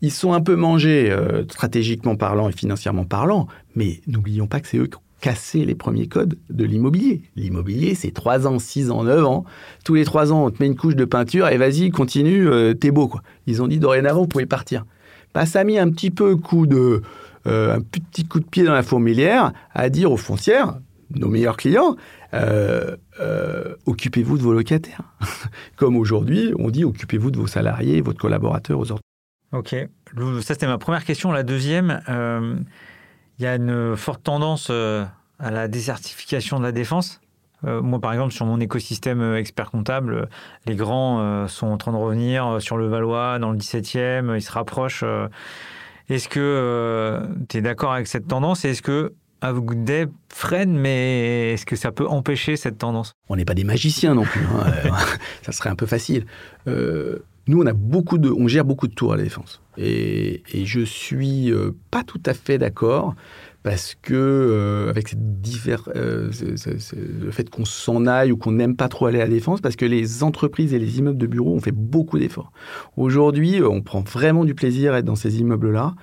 ils 0.00 0.12
sont 0.12 0.32
un 0.32 0.40
peu 0.40 0.56
mangés 0.56 1.14
stratégiquement 1.50 2.16
parlant 2.16 2.48
et 2.48 2.52
financièrement 2.52 3.04
parlant, 3.04 3.46
mais 3.74 4.00
n'oublions 4.06 4.46
pas 4.46 4.60
que 4.60 4.68
c'est 4.68 4.78
eux 4.78 4.86
qui 4.86 4.96
ont 4.96 5.02
cassé 5.20 5.64
les 5.64 5.74
premiers 5.74 6.06
codes 6.06 6.38
de 6.48 6.64
l'immobilier. 6.64 7.22
L'immobilier, 7.34 7.96
c'est 7.96 8.12
3 8.12 8.46
ans, 8.46 8.60
6 8.60 8.92
ans, 8.92 9.02
9 9.02 9.24
ans. 9.26 9.44
Tous 9.84 9.94
les 9.94 10.04
3 10.04 10.32
ans, 10.32 10.46
on 10.46 10.50
te 10.50 10.62
met 10.62 10.68
une 10.68 10.76
couche 10.76 10.94
de 10.94 11.04
peinture 11.04 11.48
et 11.48 11.58
vas-y, 11.58 11.90
continue, 11.90 12.48
t'es 12.78 12.92
beau. 12.92 13.08
Quoi. 13.08 13.22
Ils 13.48 13.60
ont 13.60 13.66
dit 13.66 13.80
dorénavant, 13.80 14.20
vous 14.20 14.28
pouvez 14.28 14.46
partir. 14.46 14.84
Ça 15.46 15.60
a 15.60 15.64
mis 15.64 15.78
un 15.78 15.90
petit 15.90 16.10
peu 16.10 16.36
coup 16.36 16.66
de, 16.66 17.02
euh, 17.46 17.76
un 17.76 17.80
petit 17.80 18.26
coup 18.26 18.40
de 18.40 18.44
pied 18.44 18.64
dans 18.64 18.72
la 18.72 18.82
fourmilière 18.82 19.52
à 19.74 19.88
dire 19.88 20.12
aux 20.12 20.16
foncières, 20.16 20.78
nos 21.14 21.28
meilleurs 21.28 21.56
clients, 21.56 21.96
euh, 22.34 22.96
euh, 23.20 23.74
occupez-vous 23.86 24.36
de 24.36 24.42
vos 24.42 24.52
locataires. 24.52 25.02
Comme 25.76 25.96
aujourd'hui, 25.96 26.52
on 26.58 26.70
dit 26.70 26.84
occupez-vous 26.84 27.30
de 27.30 27.38
vos 27.38 27.46
salariés, 27.46 28.00
votre 28.00 28.18
collaborateurs 28.18 28.78
aux 28.78 28.92
ordres. 28.92 29.02
Ok, 29.52 29.74
ça 30.42 30.54
c'était 30.54 30.66
ma 30.66 30.76
première 30.76 31.04
question. 31.04 31.32
La 31.32 31.42
deuxième, 31.42 32.02
il 33.38 33.42
y 33.42 33.46
a 33.46 33.54
une 33.54 33.96
forte 33.96 34.22
tendance 34.22 34.68
à 34.68 35.50
la 35.50 35.68
désertification 35.68 36.58
de 36.58 36.64
la 36.64 36.72
défense. 36.72 37.22
Moi, 37.62 38.00
par 38.00 38.12
exemple, 38.12 38.32
sur 38.32 38.46
mon 38.46 38.60
écosystème 38.60 39.34
expert 39.34 39.70
comptable, 39.70 40.28
les 40.66 40.76
grands 40.76 41.46
sont 41.48 41.66
en 41.66 41.76
train 41.76 41.92
de 41.92 41.96
revenir 41.96 42.60
sur 42.60 42.76
le 42.76 42.86
Valois, 42.86 43.38
dans 43.38 43.50
le 43.50 43.58
17e, 43.58 44.36
ils 44.36 44.42
se 44.42 44.52
rapprochent. 44.52 45.04
Est-ce 46.08 46.28
que 46.28 47.20
tu 47.48 47.56
es 47.56 47.60
d'accord 47.60 47.92
avec 47.92 48.06
cette 48.06 48.28
tendance? 48.28 48.64
Et 48.64 48.70
est-ce 48.70 48.82
que 48.82 49.12
Have 49.40 49.56
a 49.56 49.60
Good 49.60 49.84
Day 49.84 50.06
freine, 50.28 50.76
mais 50.76 51.52
est-ce 51.52 51.64
que 51.64 51.76
ça 51.76 51.92
peut 51.92 52.06
empêcher 52.06 52.56
cette 52.56 52.78
tendance? 52.78 53.12
On 53.28 53.36
n'est 53.36 53.44
pas 53.44 53.54
des 53.54 53.64
magiciens 53.64 54.14
non 54.14 54.24
plus, 54.24 54.42
hein. 54.42 54.72
Euh, 54.84 54.90
ça 55.42 55.52
serait 55.52 55.70
un 55.70 55.76
peu 55.76 55.86
facile. 55.86 56.26
Euh, 56.66 57.20
nous, 57.46 57.62
on 57.62 57.66
a 57.66 57.72
beaucoup 57.72 58.18
de, 58.18 58.30
on 58.30 58.48
gère 58.48 58.64
beaucoup 58.64 58.88
de 58.88 58.94
tours 58.94 59.12
à 59.12 59.16
la 59.16 59.22
défense, 59.22 59.62
et, 59.76 60.42
et 60.52 60.66
je 60.66 60.80
suis 60.80 61.52
euh, 61.52 61.70
pas 61.90 62.02
tout 62.02 62.20
à 62.26 62.34
fait 62.34 62.58
d'accord 62.58 63.14
parce 63.62 63.96
que 64.00 64.14
euh, 64.14 64.90
avec 64.90 65.14
divers, 65.16 65.88
euh, 65.96 66.30
le 66.96 67.30
fait 67.30 67.50
qu'on 67.50 67.64
s'en 67.64 68.06
aille 68.06 68.32
ou 68.32 68.36
qu'on 68.36 68.52
n'aime 68.52 68.76
pas 68.76 68.88
trop 68.88 69.06
aller 69.06 69.20
à 69.20 69.24
la 69.24 69.30
défense, 69.30 69.60
parce 69.60 69.76
que 69.76 69.84
les 69.84 70.22
entreprises 70.22 70.72
et 70.74 70.78
les 70.78 70.98
immeubles 70.98 71.18
de 71.18 71.26
bureaux 71.26 71.54
ont 71.54 71.60
fait 71.60 71.72
beaucoup 71.72 72.18
d'efforts. 72.18 72.52
Aujourd'hui, 72.96 73.60
on 73.62 73.82
prend 73.82 74.00
vraiment 74.00 74.44
du 74.44 74.54
plaisir 74.54 74.94
à 74.94 74.98
être 74.98 75.04
dans 75.04 75.16
ces 75.16 75.40
immeubles-là, 75.40 75.94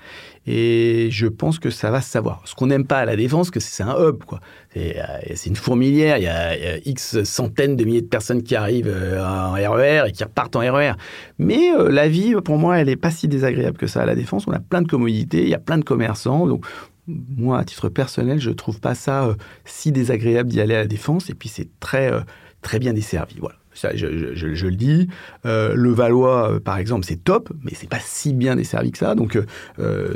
et 0.47 1.07
je 1.11 1.27
pense 1.27 1.57
que 1.57 1.69
ça 1.69 1.89
va 1.89 2.01
se 2.01 2.09
savoir. 2.09 2.41
Ce 2.45 2.53
qu'on 2.53 2.67
n'aime 2.67 2.85
pas 2.85 2.99
à 2.99 3.05
la 3.05 3.15
défense, 3.15 3.49
que 3.49 3.59
c'est 3.59 3.83
un 3.83 3.95
hub, 3.99 4.23
quoi. 4.25 4.41
C'est 4.73 4.99
euh, 4.99 5.35
une 5.45 5.55
fourmilière. 5.55 6.17
Il 6.17 6.23
y, 6.23 6.27
a, 6.27 6.77
X 6.85 7.23
centaines 7.23 7.75
de 7.75 7.83
milliers 7.83 8.01
de 8.01 8.07
personnes 8.07 8.43
qui 8.43 8.55
arrivent 8.55 8.93
en 9.19 9.53
RER 9.53 10.03
et 10.07 10.11
qui 10.11 10.23
repartent 10.23 10.55
en 10.55 10.59
RER. 10.59 10.93
Mais 11.39 11.71
euh, 11.71 11.89
la 11.89 12.07
vie, 12.07 12.35
pour 12.43 12.57
moi, 12.57 12.79
elle 12.79 12.87
n'est 12.87 12.95
pas 12.95 13.11
si 13.11 13.27
désagréable 13.27 13.77
que 13.77 13.87
ça 13.87 14.01
à 14.01 14.05
la 14.05 14.15
défense. 14.15 14.47
On 14.47 14.51
a 14.51 14.59
plein 14.59 14.81
de 14.81 14.87
commodités, 14.87 15.43
il 15.43 15.49
y 15.49 15.55
a 15.55 15.59
plein 15.59 15.77
de 15.77 15.83
commerçants. 15.83 16.45
Donc, 16.47 16.65
moi, 17.07 17.59
à 17.59 17.63
titre 17.63 17.89
personnel, 17.89 18.39
je 18.39 18.51
trouve 18.51 18.79
pas 18.79 18.95
ça 18.95 19.25
euh, 19.25 19.35
si 19.63 19.91
désagréable 19.91 20.49
d'y 20.49 20.61
aller 20.61 20.75
à 20.75 20.79
la 20.79 20.87
défense. 20.87 21.29
Et 21.29 21.33
puis, 21.33 21.49
c'est 21.49 21.67
très, 21.79 22.11
euh, 22.11 22.21
très 22.61 22.79
bien 22.79 22.93
desservi. 22.93 23.35
Voilà. 23.39 23.57
Ça, 23.73 23.93
je, 23.93 24.05
le 24.07 24.75
dis. 24.75 25.09
Euh, 25.45 25.73
le 25.75 25.91
Valois, 25.91 26.59
par 26.63 26.77
exemple, 26.77 27.05
c'est 27.05 27.21
top, 27.21 27.51
mais 27.61 27.71
c'est 27.73 27.89
pas 27.89 27.99
si 27.99 28.33
bien 28.33 28.55
desservi 28.55 28.91
que 28.91 28.97
ça. 28.97 29.15
Donc, 29.15 29.37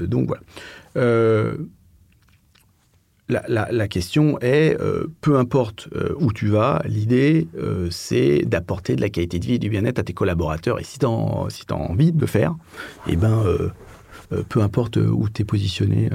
donc 0.07 0.27
voilà. 0.27 1.57
La, 3.31 3.43
la, 3.47 3.67
la, 3.69 3.87
question 3.89 4.39
est, 4.39 4.77
peu 5.19 5.37
importe 5.37 5.89
où 6.19 6.31
tu 6.31 6.47
vas, 6.47 6.81
l'idée, 6.85 7.49
c'est 7.91 8.43
d'apporter 8.45 8.95
de 8.95 9.01
la 9.01 9.09
qualité 9.09 9.39
de 9.39 9.45
vie 9.45 9.53
et 9.55 9.59
du 9.59 9.69
bien-être 9.69 9.99
à 9.99 10.03
tes 10.03 10.13
collaborateurs. 10.13 10.79
Et 10.79 10.85
si 10.85 10.97
tu 10.97 11.05
as, 11.05 11.09
envie 11.75 12.13
de 12.13 12.21
le 12.21 12.27
faire, 12.27 12.55
eh 13.07 13.17
ben, 13.17 13.43
peu 14.47 14.61
importe 14.61 14.95
où 14.95 15.27
tu 15.27 15.41
es 15.41 15.45
positionné, 15.45 16.09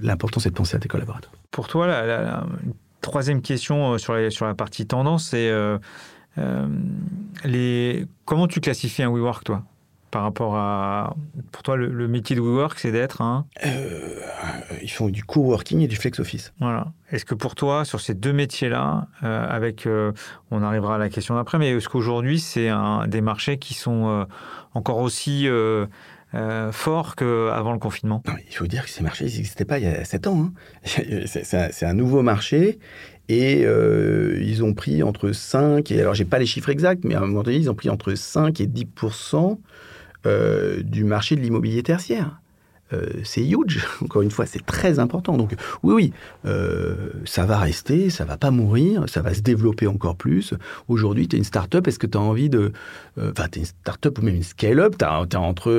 l'important, 0.00 0.40
c'est 0.40 0.50
de 0.50 0.54
penser 0.54 0.76
à 0.76 0.80
tes 0.80 0.88
collaborateurs. 0.88 1.32
Pour 1.50 1.68
toi, 1.68 1.86
la, 1.86 2.06
la, 2.06 2.22
la 2.22 2.46
troisième 3.00 3.42
question 3.42 3.98
sur, 3.98 4.14
les, 4.14 4.30
sur 4.30 4.46
la 4.46 4.54
partie 4.54 4.86
tendance, 4.86 5.28
c'est 5.28 5.48
euh, 5.48 5.78
euh, 6.38 6.66
les... 7.44 8.06
comment 8.24 8.46
tu 8.46 8.60
classifies 8.60 9.02
un 9.02 9.10
WeWork, 9.10 9.44
toi 9.44 9.62
par 10.10 10.22
rapport 10.22 10.56
à... 10.56 11.14
Pour 11.52 11.62
toi, 11.62 11.76
le, 11.76 11.88
le 11.88 12.08
métier 12.08 12.34
de 12.34 12.40
WeWork, 12.40 12.78
c'est 12.78 12.92
d'être 12.92 13.20
un... 13.20 13.44
Euh, 13.66 14.20
ils 14.80 14.90
font 14.90 15.10
du 15.10 15.22
coworking 15.22 15.80
et 15.80 15.86
du 15.86 15.96
flex 15.96 16.18
office. 16.18 16.54
Voilà. 16.60 16.92
Est-ce 17.10 17.26
que 17.26 17.34
pour 17.34 17.54
toi, 17.54 17.84
sur 17.84 18.00
ces 18.00 18.14
deux 18.14 18.32
métiers-là, 18.32 19.06
euh, 19.22 19.46
avec... 19.50 19.86
Euh, 19.86 20.12
on 20.50 20.62
arrivera 20.62 20.94
à 20.94 20.98
la 20.98 21.10
question 21.10 21.34
d'après, 21.34 21.58
mais 21.58 21.72
est-ce 21.72 21.90
qu'aujourd'hui, 21.90 22.40
c'est 22.40 22.70
des 23.06 23.20
marchés 23.20 23.58
qui 23.58 23.74
sont 23.74 24.26
encore 24.72 24.96
aussi... 24.98 25.46
Euh, 26.34 26.72
fort 26.72 27.16
qu'avant 27.16 27.72
le 27.72 27.78
confinement 27.78 28.22
non, 28.26 28.34
Il 28.50 28.54
faut 28.54 28.66
dire 28.66 28.84
que 28.84 28.90
ces 28.90 29.02
marchés 29.02 29.24
n'existaient 29.24 29.64
pas 29.64 29.78
il 29.78 29.84
y 29.84 29.88
a 29.88 30.04
7 30.04 30.26
ans. 30.26 30.50
Hein. 30.52 30.52
C'est 31.24 31.86
un, 31.86 31.94
nouveau 31.94 32.20
marché 32.20 32.78
et 33.30 33.64
euh, 33.64 34.38
ils 34.42 34.62
ont 34.62 34.74
pris 34.74 35.02
entre 35.02 35.32
5 35.32 35.90
et 35.90 36.00
alors 36.00 36.14
j'ai 36.14 36.26
pas 36.26 36.38
les 36.38 36.44
chiffres 36.44 36.68
exacts, 36.68 37.04
mais 37.04 37.14
à 37.14 37.18
un 37.18 37.26
moment 37.26 37.42
donné, 37.42 37.56
ils 37.56 37.70
ont 37.70 37.74
pris 37.74 37.88
entre 37.88 38.14
5 38.14 38.60
et 38.60 38.66
10% 38.66 39.58
euh, 40.26 40.82
du 40.82 41.04
marché 41.04 41.34
de 41.34 41.40
l'immobilier 41.40 41.82
tertiaire. 41.82 42.40
Euh, 42.92 43.06
c'est 43.24 43.44
huge, 43.44 43.86
encore 44.02 44.22
une 44.22 44.30
fois, 44.30 44.46
c'est 44.46 44.64
très 44.64 44.98
important. 44.98 45.36
Donc 45.36 45.54
oui, 45.82 45.94
oui, 45.94 46.12
euh, 46.46 47.10
ça 47.24 47.44
va 47.46 47.58
rester, 47.58 48.10
ça 48.10 48.24
va 48.24 48.36
pas 48.36 48.50
mourir, 48.50 49.04
ça 49.08 49.22
va 49.22 49.34
se 49.34 49.40
développer 49.40 49.86
encore 49.86 50.16
plus. 50.16 50.54
Aujourd'hui, 50.88 51.28
tu 51.28 51.36
es 51.36 51.38
une 51.38 51.44
start-up, 51.44 51.86
est-ce 51.86 51.98
que 51.98 52.06
tu 52.06 52.18
as 52.18 52.20
envie 52.20 52.50
de... 52.50 52.72
Enfin, 53.18 53.44
euh, 53.44 53.48
tu 53.52 53.58
es 53.58 53.62
une 53.62 53.66
start-up 53.66 54.18
ou 54.18 54.22
même 54.22 54.36
une 54.36 54.42
scale-up, 54.42 54.96
tu 54.98 55.04
as, 55.04 55.40
entre 55.40 55.72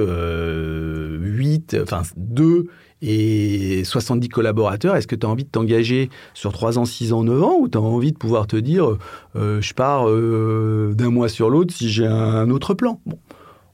8, 1.19 1.77
enfin 1.81 2.03
2 2.17 2.67
et 3.01 3.83
70 3.83 4.29
collaborateurs, 4.29 4.95
est-ce 4.95 5.07
que 5.07 5.15
tu 5.15 5.25
as 5.25 5.29
envie 5.29 5.45
de 5.45 5.49
t'engager 5.49 6.09
sur 6.33 6.51
3 6.51 6.79
ans, 6.79 6.85
6 6.85 7.13
ans, 7.13 7.23
9 7.23 7.43
ans 7.43 7.57
ou 7.59 7.69
tu 7.69 7.77
as 7.77 7.81
envie 7.81 8.11
de 8.11 8.17
pouvoir 8.17 8.47
te 8.47 8.57
dire 8.57 8.97
euh, 9.35 9.61
je 9.61 9.73
pars 9.73 10.09
euh, 10.09 10.93
d'un 10.95 11.09
mois 11.09 11.29
sur 11.29 11.49
l'autre 11.49 11.73
si 11.73 11.89
j'ai 11.89 12.07
un 12.07 12.49
autre 12.49 12.73
plan? 12.73 12.99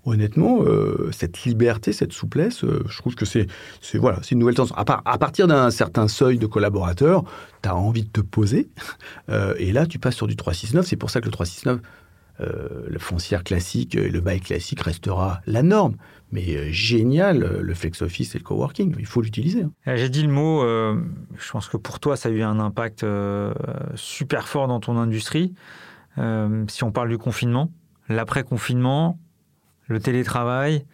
Honnêtement, 0.05 0.61
euh, 0.61 1.09
cette 1.11 1.43
liberté, 1.43 1.91
cette 1.91 2.13
souplesse, 2.13 2.63
je 2.63 2.97
trouve 2.97 3.15
que 3.15 3.25
c'est 3.25 3.47
voilà, 3.95 4.19
une 4.31 4.39
nouvelle 4.39 4.55
tendance. 4.55 4.73
À, 4.77 4.85
par, 4.85 5.01
à 5.05 5.17
partir 5.17 5.47
d'un 5.47 5.71
certain 5.71 6.07
seuil 6.07 6.37
de 6.37 6.45
collaborateurs, 6.45 7.23
tu 7.63 7.69
as 7.69 7.75
envie 7.75 8.03
de 8.03 8.09
te 8.09 8.21
poser. 8.21 8.69
et 9.57 9.71
là, 9.71 9.85
tu 9.85 9.99
passes 9.99 10.15
sur 10.15 10.27
du 10.27 10.35
369. 10.35 10.85
C'est 10.85 10.95
pour 10.95 11.09
ça 11.09 11.21
que 11.21 11.25
le 11.25 11.31
369, 11.31 11.81
le 12.39 12.99
foncière 12.99 13.43
classique 13.43 13.95
et 13.95 14.09
le 14.09 14.21
bail 14.21 14.41
classique 14.41 14.81
restera 14.81 15.41
la 15.47 15.63
norme 15.63 15.95
mais 16.31 16.55
euh, 16.55 16.67
génial, 16.69 17.39
le 17.39 17.73
flex 17.73 18.01
office 18.01 18.35
et 18.35 18.37
le 18.37 18.43
coworking. 18.43 18.95
Il 18.99 19.05
faut 19.05 19.21
l'utiliser. 19.21 19.63
Hein. 19.63 19.95
J'ai 19.95 20.09
dit 20.09 20.23
le 20.23 20.31
mot, 20.31 20.63
euh, 20.63 21.01
je 21.37 21.51
pense 21.51 21.67
que 21.67 21.77
pour 21.77 21.99
toi, 21.99 22.17
ça 22.17 22.29
a 22.29 22.31
eu 22.31 22.41
un 22.41 22.59
impact 22.59 23.03
euh, 23.03 23.53
super 23.95 24.47
fort 24.47 24.67
dans 24.67 24.79
ton 24.79 24.97
industrie. 24.97 25.53
Euh, 26.17 26.65
si 26.67 26.83
on 26.83 26.91
parle 26.91 27.09
du 27.09 27.17
confinement, 27.17 27.71
l'après-confinement, 28.09 29.17
le 29.87 29.99
télétravail, 29.99 30.85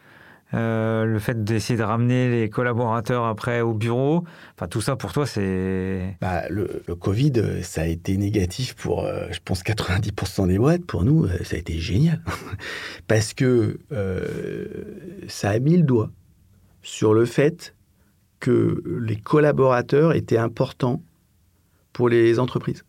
euh, 0.54 1.06
le 1.06 1.20
fait 1.20 1.44
d'essayer 1.44 1.78
de 1.78 1.84
ramener 1.84 2.30
les 2.30 2.50
collaborateurs 2.50 3.26
après 3.26 3.62
au 3.62 3.74
bureau, 3.74 4.26
enfin 4.56 4.68
tout 4.68 4.82
ça 4.82 4.98
pour 4.98 5.14
toi 5.14 5.26
c'est... 5.26 6.18
Bah, 6.20 6.44
le, 6.50 6.84
Covid, 7.00 7.64
ça 7.64 7.84
a 7.84 7.86
été 7.86 8.18
négatif 8.18 8.76
pour, 8.76 9.06
euh, 9.06 9.28
je 9.32 9.40
pense, 9.44 9.64
90% 9.64 10.48
des 10.48 10.58
boîtes. 10.58 10.86
Pour 10.86 11.04
nous, 11.04 11.26
euh, 11.26 11.38
ça 11.44 11.56
a 11.56 11.60
été 11.60 11.80
génial. 11.80 12.22
Parce 13.08 13.34
que 13.34 13.80
euh, 13.92 14.68
ça 15.28 15.52
a 15.52 15.60
mis 15.60 15.78
le 15.78 15.84
doigt 15.84 16.12
sur 16.82 17.14
le 17.14 17.26
fait 17.26 17.76
que 18.40 18.84
les 19.02 19.18
collaborateurs 19.18 20.14
étaient 20.14 20.38
importants 20.38 21.02
pour 21.94 22.10
les 22.10 22.40
entreprises. 22.40 22.84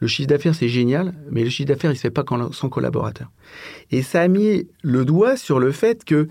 Le 0.00 0.06
chiffre 0.06 0.28
d'affaires, 0.28 0.54
c'est 0.54 0.68
génial, 0.68 1.14
mais 1.30 1.42
le 1.42 1.50
chiffre 1.50 1.68
d'affaires, 1.68 1.90
il 1.90 1.94
ne 1.94 1.98
se 1.98 2.02
fait 2.02 2.10
pas 2.10 2.24
sans 2.52 2.68
collaborateurs. 2.68 3.30
Et 3.90 4.02
ça 4.02 4.22
a 4.22 4.28
mis 4.28 4.68
le 4.82 5.04
doigt 5.04 5.36
sur 5.36 5.58
le 5.58 5.72
fait 5.72 6.04
que 6.04 6.28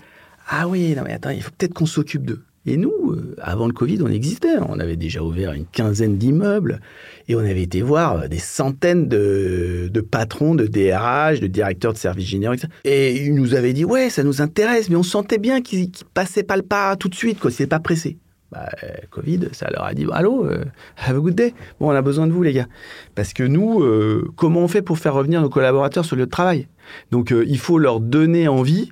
ah 0.48 0.66
oui, 0.66 0.94
non 0.94 1.02
mais 1.04 1.12
attends, 1.12 1.30
il 1.30 1.42
faut 1.42 1.50
peut-être 1.56 1.74
qu'on 1.74 1.86
s'occupe 1.86 2.24
d'eux. 2.24 2.42
Et 2.66 2.76
nous, 2.76 3.12
euh, 3.12 3.34
avant 3.40 3.66
le 3.66 3.72
Covid, 3.72 3.98
on 4.02 4.08
existait. 4.08 4.58
On 4.68 4.78
avait 4.78 4.96
déjà 4.96 5.22
ouvert 5.22 5.52
une 5.52 5.64
quinzaine 5.64 6.18
d'immeubles 6.18 6.80
et 7.26 7.34
on 7.34 7.38
avait 7.38 7.62
été 7.62 7.80
voir 7.80 8.28
des 8.28 8.38
centaines 8.38 9.08
de, 9.08 9.90
patrons, 10.10 10.54
de 10.54 10.66
DRH, 10.66 11.40
de 11.40 11.46
directeurs 11.46 11.94
de 11.94 11.98
services 11.98 12.28
généraux. 12.28 12.56
Et 12.84 13.24
ils 13.24 13.34
nous 13.34 13.54
avaient 13.54 13.72
dit, 13.72 13.86
ouais, 13.86 14.10
ça 14.10 14.22
nous 14.22 14.42
intéresse, 14.42 14.90
mais 14.90 14.96
on 14.96 15.02
sentait 15.02 15.38
bien 15.38 15.62
qu'ils 15.62 15.84
ne 15.84 16.04
passaient 16.12 16.42
pas 16.42 16.56
le 16.56 16.62
pas 16.62 16.96
tout 16.96 17.08
de 17.08 17.14
suite, 17.14 17.38
quoi. 17.38 17.50
Ils 17.58 17.68
pas 17.68 17.80
pressés. 17.80 18.18
Bah, 18.50 18.70
Covid, 19.10 19.48
ça 19.52 19.68
leur 19.70 19.84
a 19.84 19.92
dit, 19.92 20.06
allô, 20.10 20.46
euh, 20.46 20.64
have 20.96 21.16
a 21.16 21.20
good 21.20 21.34
day. 21.34 21.54
Bon, 21.78 21.88
on 21.88 21.94
a 21.94 22.00
besoin 22.00 22.26
de 22.26 22.32
vous, 22.32 22.42
les 22.42 22.54
gars. 22.54 22.66
Parce 23.14 23.34
que 23.34 23.42
nous, 23.42 23.82
euh, 23.82 24.30
comment 24.36 24.60
on 24.60 24.68
fait 24.68 24.80
pour 24.80 24.98
faire 24.98 25.14
revenir 25.14 25.42
nos 25.42 25.50
collaborateurs 25.50 26.04
sur 26.04 26.16
le 26.16 26.22
lieu 26.22 26.26
de 26.26 26.30
travail? 26.30 26.66
Donc, 27.10 27.30
euh, 27.30 27.44
il 27.46 27.58
faut 27.58 27.78
leur 27.78 28.00
donner 28.00 28.48
envie 28.48 28.90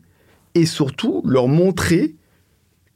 et 0.54 0.66
surtout 0.66 1.22
leur 1.24 1.48
montrer 1.48 2.14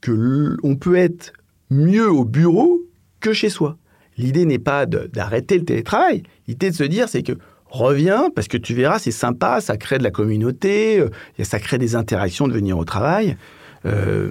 que 0.01 0.57
on 0.63 0.75
peut 0.75 0.95
être 0.95 1.33
mieux 1.71 2.11
au 2.11 2.25
bureau 2.25 2.81
que 3.19 3.33
chez 3.33 3.49
soi. 3.49 3.77
L'idée 4.17 4.45
n'est 4.45 4.59
pas 4.59 4.85
d'arrêter 4.85 5.57
le 5.57 5.65
télétravail. 5.65 6.23
L'idée 6.47 6.69
de 6.69 6.75
se 6.75 6.83
dire, 6.83 7.09
c'est 7.09 7.23
que 7.23 7.33
reviens 7.65 8.29
parce 8.35 8.47
que 8.47 8.57
tu 8.57 8.73
verras, 8.73 8.99
c'est 8.99 9.11
sympa, 9.11 9.61
ça 9.61 9.77
crée 9.77 9.97
de 9.97 10.03
la 10.03 10.11
communauté, 10.11 10.99
euh, 10.99 11.09
ça 11.43 11.59
crée 11.59 11.77
des 11.77 11.95
interactions 11.95 12.47
de 12.47 12.53
venir 12.53 12.77
au 12.77 12.85
travail. 12.85 13.37
Euh, 13.85 14.29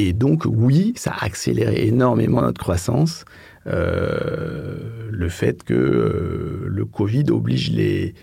et 0.00 0.12
donc, 0.12 0.44
oui, 0.46 0.92
ça 0.96 1.12
a 1.12 1.24
accéléré 1.24 1.86
énormément 1.86 2.40
notre 2.40 2.60
croissance. 2.60 3.24
Euh, 3.66 5.08
le 5.10 5.28
fait 5.28 5.62
que 5.62 5.74
euh, 5.74 6.64
le 6.66 6.84
Covid 6.86 7.24
oblige 7.30 7.70
les 7.70 8.14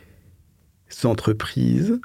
entreprises 1.04 2.00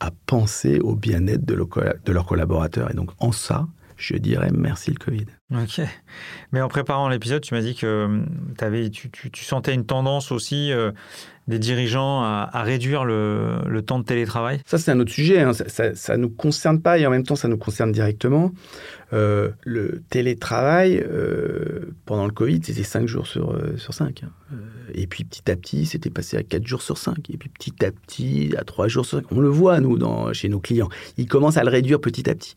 à 0.00 0.10
penser 0.26 0.80
au 0.80 0.96
bien-être 0.96 1.44
de, 1.44 1.54
leurs 1.54 2.26
collaborateurs. 2.26 2.90
Et 2.90 2.94
donc, 2.94 3.10
en 3.20 3.30
ça, 3.30 3.68
je 3.96 4.16
dirais 4.16 4.50
merci 4.52 4.90
le 4.90 4.96
Covid. 4.98 5.26
Ok. 5.54 5.80
Mais 6.50 6.60
en 6.60 6.68
préparant 6.68 7.08
l'épisode, 7.08 7.42
tu 7.42 7.54
m'as 7.54 7.60
dit 7.62 7.76
que 7.76 8.20
avais, 8.58 8.90
tu, 8.90 9.10
tu, 9.10 9.30
tu, 9.30 9.44
sentais 9.44 9.72
une 9.72 9.86
tendance 9.86 10.32
aussi 10.32 10.72
euh, 10.72 10.90
des 11.46 11.58
dirigeants 11.58 12.22
à, 12.22 12.62
réduire 12.62 13.04
le, 13.04 13.58
le, 13.66 13.82
temps 13.82 13.98
de 13.98 14.04
télétravail? 14.04 14.60
Ça, 14.66 14.78
c'est 14.78 14.90
un 14.90 15.00
autre 15.00 15.12
sujet. 15.12 15.40
Hein. 15.40 15.52
Ça 15.52 16.16
ne 16.16 16.22
nous 16.22 16.30
concerne 16.30 16.80
pas 16.80 16.98
et 16.98 17.06
en 17.06 17.10
même 17.10 17.24
temps, 17.24 17.36
ça 17.36 17.48
nous 17.48 17.58
concerne 17.58 17.92
directement. 17.92 18.52
Euh, 19.12 19.50
le 19.64 20.02
télétravail, 20.10 20.98
euh, 20.98 21.94
pendant 22.06 22.26
le 22.26 22.32
Covid, 22.32 22.60
c'était 22.64 22.82
5 22.82 23.06
jours 23.06 23.26
sur, 23.26 23.52
euh, 23.52 23.76
sur 23.76 23.94
5. 23.94 24.24
Hein. 24.52 24.56
et 24.92 25.06
puis 25.06 25.24
petit 25.24 25.50
à 25.50 25.56
petit, 25.56 25.86
c'était 25.86 26.10
passé 26.10 26.36
à 26.36 26.42
4 26.42 26.66
jours 26.66 26.82
sur 26.82 26.98
5. 26.98 27.30
Et 27.30 27.36
puis 27.36 27.48
petit 27.48 27.84
à 27.84 27.90
petit, 27.90 28.54
à 28.58 28.64
3 28.64 28.88
jours 28.88 29.06
sur 29.06 29.18
5. 29.18 29.32
On 29.32 29.40
le 29.40 29.48
voit, 29.48 29.80
nous, 29.80 29.98
dans, 29.98 30.32
chez 30.32 30.48
nos 30.48 30.60
clients. 30.60 30.88
Ils 31.16 31.26
commencent 31.26 31.56
à 31.56 31.64
le 31.64 31.70
réduire 31.70 32.00
petit 32.00 32.28
à 32.28 32.34
petit. 32.34 32.54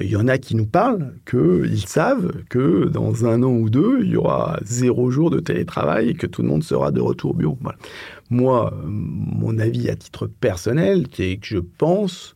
Il 0.00 0.08
y 0.08 0.16
en 0.16 0.28
a 0.28 0.38
qui 0.38 0.54
nous 0.54 0.66
parlent 0.66 1.14
qu'ils 1.28 1.86
savent 1.86 2.32
que 2.48 2.86
dans 2.86 3.24
un 3.24 3.42
an 3.42 3.52
ou 3.52 3.70
deux, 3.70 4.00
il 4.02 4.10
y 4.10 4.16
aura 4.16 4.58
zéro 4.62 5.10
jour 5.10 5.30
de 5.30 5.40
télétravail 5.40 6.10
et 6.10 6.14
que 6.14 6.26
tout 6.26 6.42
le 6.42 6.48
monde 6.48 6.62
sera 6.62 6.90
de 6.90 7.00
retour 7.00 7.32
au 7.32 7.34
bureau. 7.34 7.58
Moi, 8.30 8.72
mon 8.84 9.58
avis 9.58 9.88
à 9.88 9.96
titre 9.96 10.26
personnel, 10.26 11.06
c'est 11.12 11.38
que 11.38 11.46
je 11.46 11.58
pense 11.58 12.35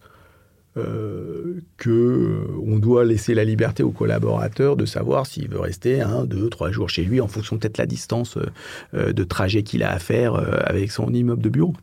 euh, 0.76 1.60
que 1.78 1.90
euh, 1.90 2.46
on 2.64 2.78
doit 2.78 3.04
laisser 3.04 3.34
la 3.34 3.42
liberté 3.42 3.82
au 3.82 3.90
collaborateur 3.90 4.76
de 4.76 4.86
savoir 4.86 5.26
s'il 5.26 5.48
veut 5.48 5.58
rester 5.58 6.00
un, 6.00 6.24
deux, 6.24 6.48
trois 6.48 6.70
jours 6.70 6.88
chez 6.88 7.02
lui 7.02 7.20
en 7.20 7.26
fonction 7.26 7.58
peut-être 7.58 7.78
la 7.78 7.86
distance 7.86 8.38
euh, 8.94 9.12
de 9.12 9.24
trajet 9.24 9.64
qu'il 9.64 9.82
a 9.82 9.90
à 9.90 9.98
faire 9.98 10.34
avec 10.68 10.92
son 10.92 11.12
immeuble 11.12 11.42
de 11.42 11.48
bureau. 11.48 11.74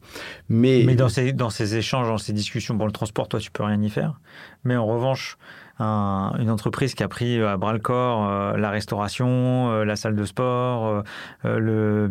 Mais, 0.47 0.83
dans, 0.95 1.09
ces, 1.09 1.33
dans 1.33 1.49
ces 1.49 1.75
échanges, 1.75 2.07
dans 2.07 2.17
ces 2.17 2.31
discussions 2.31 2.77
pour 2.77 2.85
le 2.85 2.93
transport, 2.93 3.27
toi, 3.27 3.41
tu 3.41 3.51
peux 3.51 3.63
rien 3.63 3.81
y 3.81 3.89
faire. 3.89 4.21
Mais 4.63 4.77
en 4.77 4.87
revanche, 4.87 5.37
une 5.79 6.49
entreprise 6.49 6.95
qui 6.95 7.03
a 7.03 7.07
pris 7.07 7.41
à 7.41 7.57
bras 7.57 7.73
le 7.73 7.79
corps 7.79 8.57
la 8.57 8.69
restauration, 8.71 9.83
la 9.83 9.95
salle 9.95 10.15
de 10.15 10.25
sport, 10.25 11.03
le, 11.43 12.07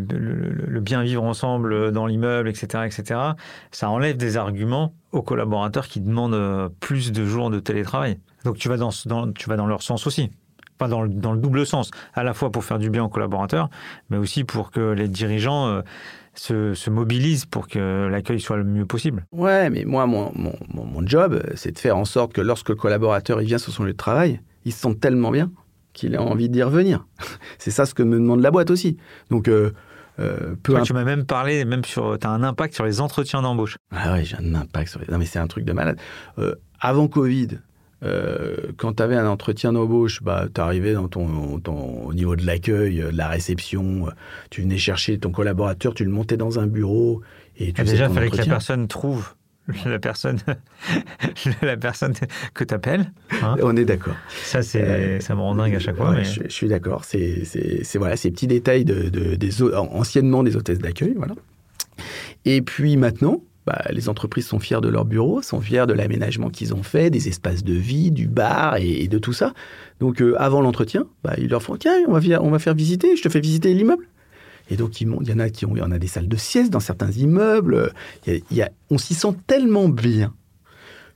bien 0.80 1.02
vivre 1.02 1.24
ensemble 1.24 1.90
dans 1.90 2.06
l'immeuble, 2.06 2.48
etc., 2.48 2.84
etc. 2.86 3.20
Ça 3.70 3.90
enlève 3.90 4.16
des 4.16 4.36
arguments 4.36 4.92
aux 5.12 5.22
collaborateurs 5.22 5.88
qui 5.88 6.00
demandent 6.00 6.34
euh, 6.34 6.68
plus 6.80 7.12
de 7.12 7.24
jours 7.24 7.50
de 7.50 7.58
télétravail. 7.58 8.18
Donc 8.44 8.58
tu 8.58 8.68
vas 8.68 8.76
dans, 8.76 8.90
tu 9.32 9.48
vas 9.48 9.56
dans 9.56 9.66
leur 9.66 9.82
sens 9.82 10.06
aussi. 10.06 10.30
Pas 10.78 10.88
dans 10.88 11.02
le, 11.02 11.08
dans 11.08 11.32
le, 11.32 11.38
double 11.38 11.66
sens, 11.66 11.90
à 12.14 12.22
la 12.22 12.34
fois 12.34 12.50
pour 12.50 12.64
faire 12.64 12.78
du 12.78 12.90
bien 12.90 13.04
aux 13.04 13.08
collaborateurs, 13.08 13.70
mais 14.10 14.16
aussi 14.16 14.44
pour 14.44 14.70
que 14.70 14.92
les 14.92 15.08
dirigeants 15.08 15.68
euh, 15.68 15.82
se, 16.34 16.74
se, 16.74 16.90
mobilisent 16.90 17.46
pour 17.46 17.68
que 17.68 18.08
l'accueil 18.10 18.40
soit 18.40 18.56
le 18.56 18.64
mieux 18.64 18.86
possible. 18.86 19.24
Ouais, 19.32 19.70
mais 19.70 19.84
moi, 19.84 20.06
mon, 20.06 20.32
mon, 20.34 20.54
mon 20.74 21.06
job, 21.06 21.42
c'est 21.54 21.72
de 21.72 21.78
faire 21.78 21.96
en 21.96 22.04
sorte 22.04 22.32
que 22.32 22.40
lorsque 22.40 22.68
le 22.68 22.74
collaborateur 22.74 23.40
il 23.40 23.46
vient 23.46 23.58
sur 23.58 23.72
son 23.72 23.84
lieu 23.84 23.92
de 23.92 23.96
travail, 23.96 24.40
il 24.64 24.72
se 24.72 24.80
sent 24.80 24.96
tellement 24.96 25.30
bien 25.30 25.50
qu'il 25.92 26.14
a 26.14 26.22
envie 26.22 26.48
d'y 26.48 26.62
revenir. 26.62 27.06
c'est 27.58 27.70
ça 27.70 27.86
ce 27.86 27.94
que 27.94 28.02
me 28.02 28.16
demande 28.16 28.42
la 28.42 28.50
boîte 28.50 28.70
aussi. 28.70 28.98
Donc, 29.30 29.48
euh, 29.48 29.72
euh, 30.18 30.54
tu 30.84 30.92
m'as 30.92 31.04
même 31.04 31.24
parlé, 31.24 31.64
même 31.64 31.84
sur, 31.84 32.18
tu 32.18 32.26
as 32.26 32.30
un 32.30 32.42
impact 32.42 32.74
sur 32.74 32.84
les 32.84 33.00
entretiens 33.00 33.42
d'embauche. 33.42 33.76
Ah 33.90 34.14
oui, 34.14 34.24
j'ai 34.24 34.36
un 34.36 34.54
impact 34.54 34.88
sur 34.90 35.00
les. 35.00 35.06
Non, 35.10 35.18
mais 35.18 35.26
c'est 35.26 35.38
un 35.38 35.46
truc 35.46 35.64
de 35.64 35.72
malade. 35.72 35.98
Euh, 36.38 36.54
avant 36.80 37.08
Covid, 37.08 37.48
euh, 38.02 38.56
quand 38.76 38.94
tu 38.94 39.02
avais 39.02 39.16
un 39.16 39.26
entretien 39.26 39.72
d'embauche, 39.72 40.22
bah, 40.22 40.46
tu 40.52 40.60
arrivais 40.60 40.92
dans 40.92 41.08
ton, 41.08 41.60
au 41.66 42.14
niveau 42.14 42.36
de 42.36 42.44
l'accueil, 42.44 42.98
de 42.98 43.16
la 43.16 43.28
réception, 43.28 44.06
tu 44.50 44.62
venais 44.62 44.78
chercher 44.78 45.18
ton 45.18 45.30
collaborateur, 45.30 45.94
tu 45.94 46.04
le 46.04 46.10
montais 46.10 46.36
dans 46.36 46.58
un 46.58 46.66
bureau. 46.66 47.22
Et 47.58 47.72
tu 47.72 47.80
ah, 47.80 47.84
déjà, 47.84 48.06
il 48.08 48.14
fallait 48.14 48.30
que 48.30 48.36
la 48.36 48.44
personne 48.44 48.86
trouve 48.86 49.34
la 49.86 49.98
personne, 49.98 50.38
la 51.62 51.76
personne 51.76 52.14
que 52.54 52.64
tu 52.64 52.74
appelles. 52.74 53.10
Hein. 53.42 53.56
On 53.62 53.76
est 53.76 53.84
d'accord. 53.84 54.14
Ça, 54.28 54.62
c'est, 54.62 54.82
euh, 54.82 55.20
ça 55.20 55.34
me 55.34 55.40
rend 55.40 55.54
dingue 55.54 55.74
à 55.74 55.78
chaque 55.78 55.96
fois. 55.96 56.22
je, 56.22 56.48
suis 56.48 56.68
d'accord. 56.68 57.04
C'est, 57.04 57.44
c'est, 57.44 57.98
voilà, 57.98 58.16
ces 58.16 58.30
petits 58.30 58.46
détails 58.46 58.84
de, 58.84 59.08
des, 59.34 59.62
anciennement 59.62 60.42
des 60.42 60.56
hôtesses 60.56 60.78
d'accueil. 60.78 61.14
Voilà. 61.16 61.34
Et 62.44 62.62
puis 62.62 62.96
maintenant, 62.96 63.42
bah, 63.66 63.82
les 63.90 64.08
entreprises 64.08 64.46
sont 64.46 64.60
fières 64.60 64.80
de 64.80 64.88
leur 64.88 65.04
bureau, 65.04 65.42
sont 65.42 65.60
fières 65.60 65.88
de 65.88 65.92
l'aménagement 65.92 66.50
qu'ils 66.50 66.72
ont 66.72 66.84
fait, 66.84 67.10
des 67.10 67.26
espaces 67.26 67.64
de 67.64 67.74
vie, 67.74 68.12
du 68.12 68.28
bar 68.28 68.76
et, 68.76 69.08
de 69.08 69.18
tout 69.18 69.32
ça. 69.32 69.54
Donc, 69.98 70.22
euh, 70.22 70.34
avant 70.38 70.60
l'entretien, 70.60 71.06
bah, 71.24 71.34
ils 71.38 71.48
leur 71.48 71.62
font 71.62 71.76
Tiens, 71.76 71.96
on 72.06 72.12
va, 72.12 72.58
faire 72.60 72.74
visiter, 72.74 73.16
je 73.16 73.22
te 73.22 73.28
fais 73.28 73.40
visiter 73.40 73.74
l'immeuble. 73.74 74.06
Et 74.70 74.76
donc, 74.76 75.00
il 75.00 75.08
y 75.08 75.32
en 75.32 75.38
a 75.38 75.50
qui 75.50 75.66
ont, 75.66 75.74
il 75.74 75.80
y 75.80 75.82
en 75.82 75.90
a 75.90 75.98
des 75.98 76.06
salles 76.06 76.28
de 76.28 76.36
sieste 76.36 76.70
dans 76.70 76.80
certains 76.80 77.10
immeubles. 77.10 77.92
On 78.90 78.98
s'y 78.98 79.14
sent 79.14 79.34
tellement 79.46 79.88
bien 79.88 80.32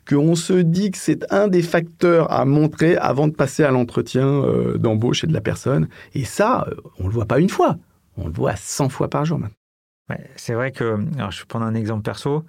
qu'on 0.08 0.34
se 0.34 0.54
dit 0.54 0.90
que 0.90 0.98
c'est 0.98 1.32
un 1.32 1.46
des 1.46 1.62
facteurs 1.62 2.32
à 2.32 2.44
montrer 2.44 2.96
avant 2.96 3.28
de 3.28 3.32
passer 3.32 3.62
à 3.62 3.70
l'entretien 3.70 4.26
euh, 4.26 4.76
d'embauche 4.76 5.22
et 5.22 5.26
de 5.28 5.32
la 5.32 5.40
personne. 5.40 5.88
Et 6.14 6.24
ça, 6.24 6.66
euh, 6.68 6.74
on 6.98 7.04
ne 7.04 7.08
le 7.08 7.14
voit 7.14 7.26
pas 7.26 7.38
une 7.38 7.50
fois, 7.50 7.76
on 8.16 8.26
le 8.26 8.32
voit 8.32 8.56
100 8.56 8.88
fois 8.88 9.08
par 9.08 9.24
jour 9.24 9.38
maintenant. 9.38 9.59
C'est 10.36 10.54
vrai 10.54 10.72
que, 10.72 10.98
alors 11.16 11.30
je 11.30 11.40
vais 11.40 11.46
prendre 11.46 11.66
un 11.66 11.74
exemple 11.74 12.02
perso. 12.02 12.44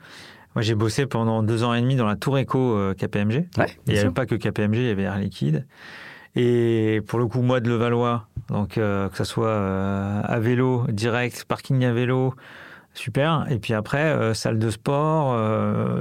Moi, 0.55 0.63
j'ai 0.63 0.75
bossé 0.75 1.05
pendant 1.05 1.43
deux 1.43 1.63
ans 1.63 1.73
et 1.73 1.81
demi 1.81 1.95
dans 1.95 2.07
la 2.07 2.17
Tour 2.17 2.37
Eco 2.37 2.75
euh, 2.75 2.93
KPMG. 2.93 3.47
il 3.87 3.93
n'y 3.93 3.99
avait 3.99 4.09
pas 4.09 4.25
que 4.25 4.35
KPMG, 4.35 4.77
il 4.77 4.87
y 4.87 4.89
avait 4.89 5.03
Air 5.03 5.17
Liquide. 5.17 5.65
Et 6.35 7.01
pour 7.07 7.19
le 7.19 7.27
coup, 7.27 7.41
moi 7.41 7.59
de 7.59 7.69
Levallois, 7.69 8.27
donc 8.49 8.77
euh, 8.77 9.09
que 9.09 9.17
ce 9.17 9.23
soit 9.23 9.47
euh, 9.47 10.21
à 10.23 10.39
vélo, 10.39 10.85
direct, 10.89 11.43
parking 11.45 11.83
à 11.83 11.91
vélo, 11.91 12.33
super. 12.93 13.45
Et 13.49 13.59
puis 13.59 13.73
après, 13.73 14.03
euh, 14.03 14.33
salle 14.33 14.57
de 14.57 14.69
sport, 14.69 15.37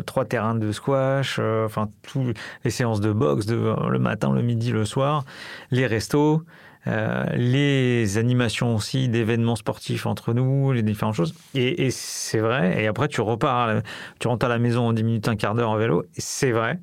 trois 0.05 0.25
terrains 0.25 0.55
de 0.55 0.71
squash, 0.71 1.39
enfin, 1.39 1.89
toutes 2.03 2.37
les 2.65 2.71
séances 2.71 3.01
de 3.01 3.13
boxe 3.13 3.47
de, 3.47 3.75
le 3.89 3.99
matin, 3.99 4.33
le 4.33 4.43
midi, 4.43 4.71
le 4.71 4.85
soir, 4.85 5.25
les 5.71 5.87
restos. 5.87 6.43
Les 6.87 8.19
animations 8.19 8.75
aussi 8.75 9.09
d'événements 9.09 9.57
sportifs 9.57 10.07
entre 10.07 10.33
nous, 10.33 10.73
les 10.73 10.83
différentes 10.83 11.15
choses. 11.15 11.35
Et, 11.55 11.87
et 11.87 11.91
c'est 11.91 12.39
vrai. 12.39 12.83
Et 12.83 12.87
après, 12.87 13.09
tu 13.09 13.21
repars, 13.21 13.83
tu 14.19 14.29
rentres 14.29 14.47
à 14.47 14.49
la 14.49 14.59
maison 14.59 14.89
en 14.89 14.93
10 14.93 15.05
minutes, 15.05 15.29
un 15.29 15.37
quart 15.37 15.55
d'heure 15.55 15.71
en 15.71 15.77
vélo. 15.77 16.05
C'est 16.17 16.53
vrai 16.53 16.79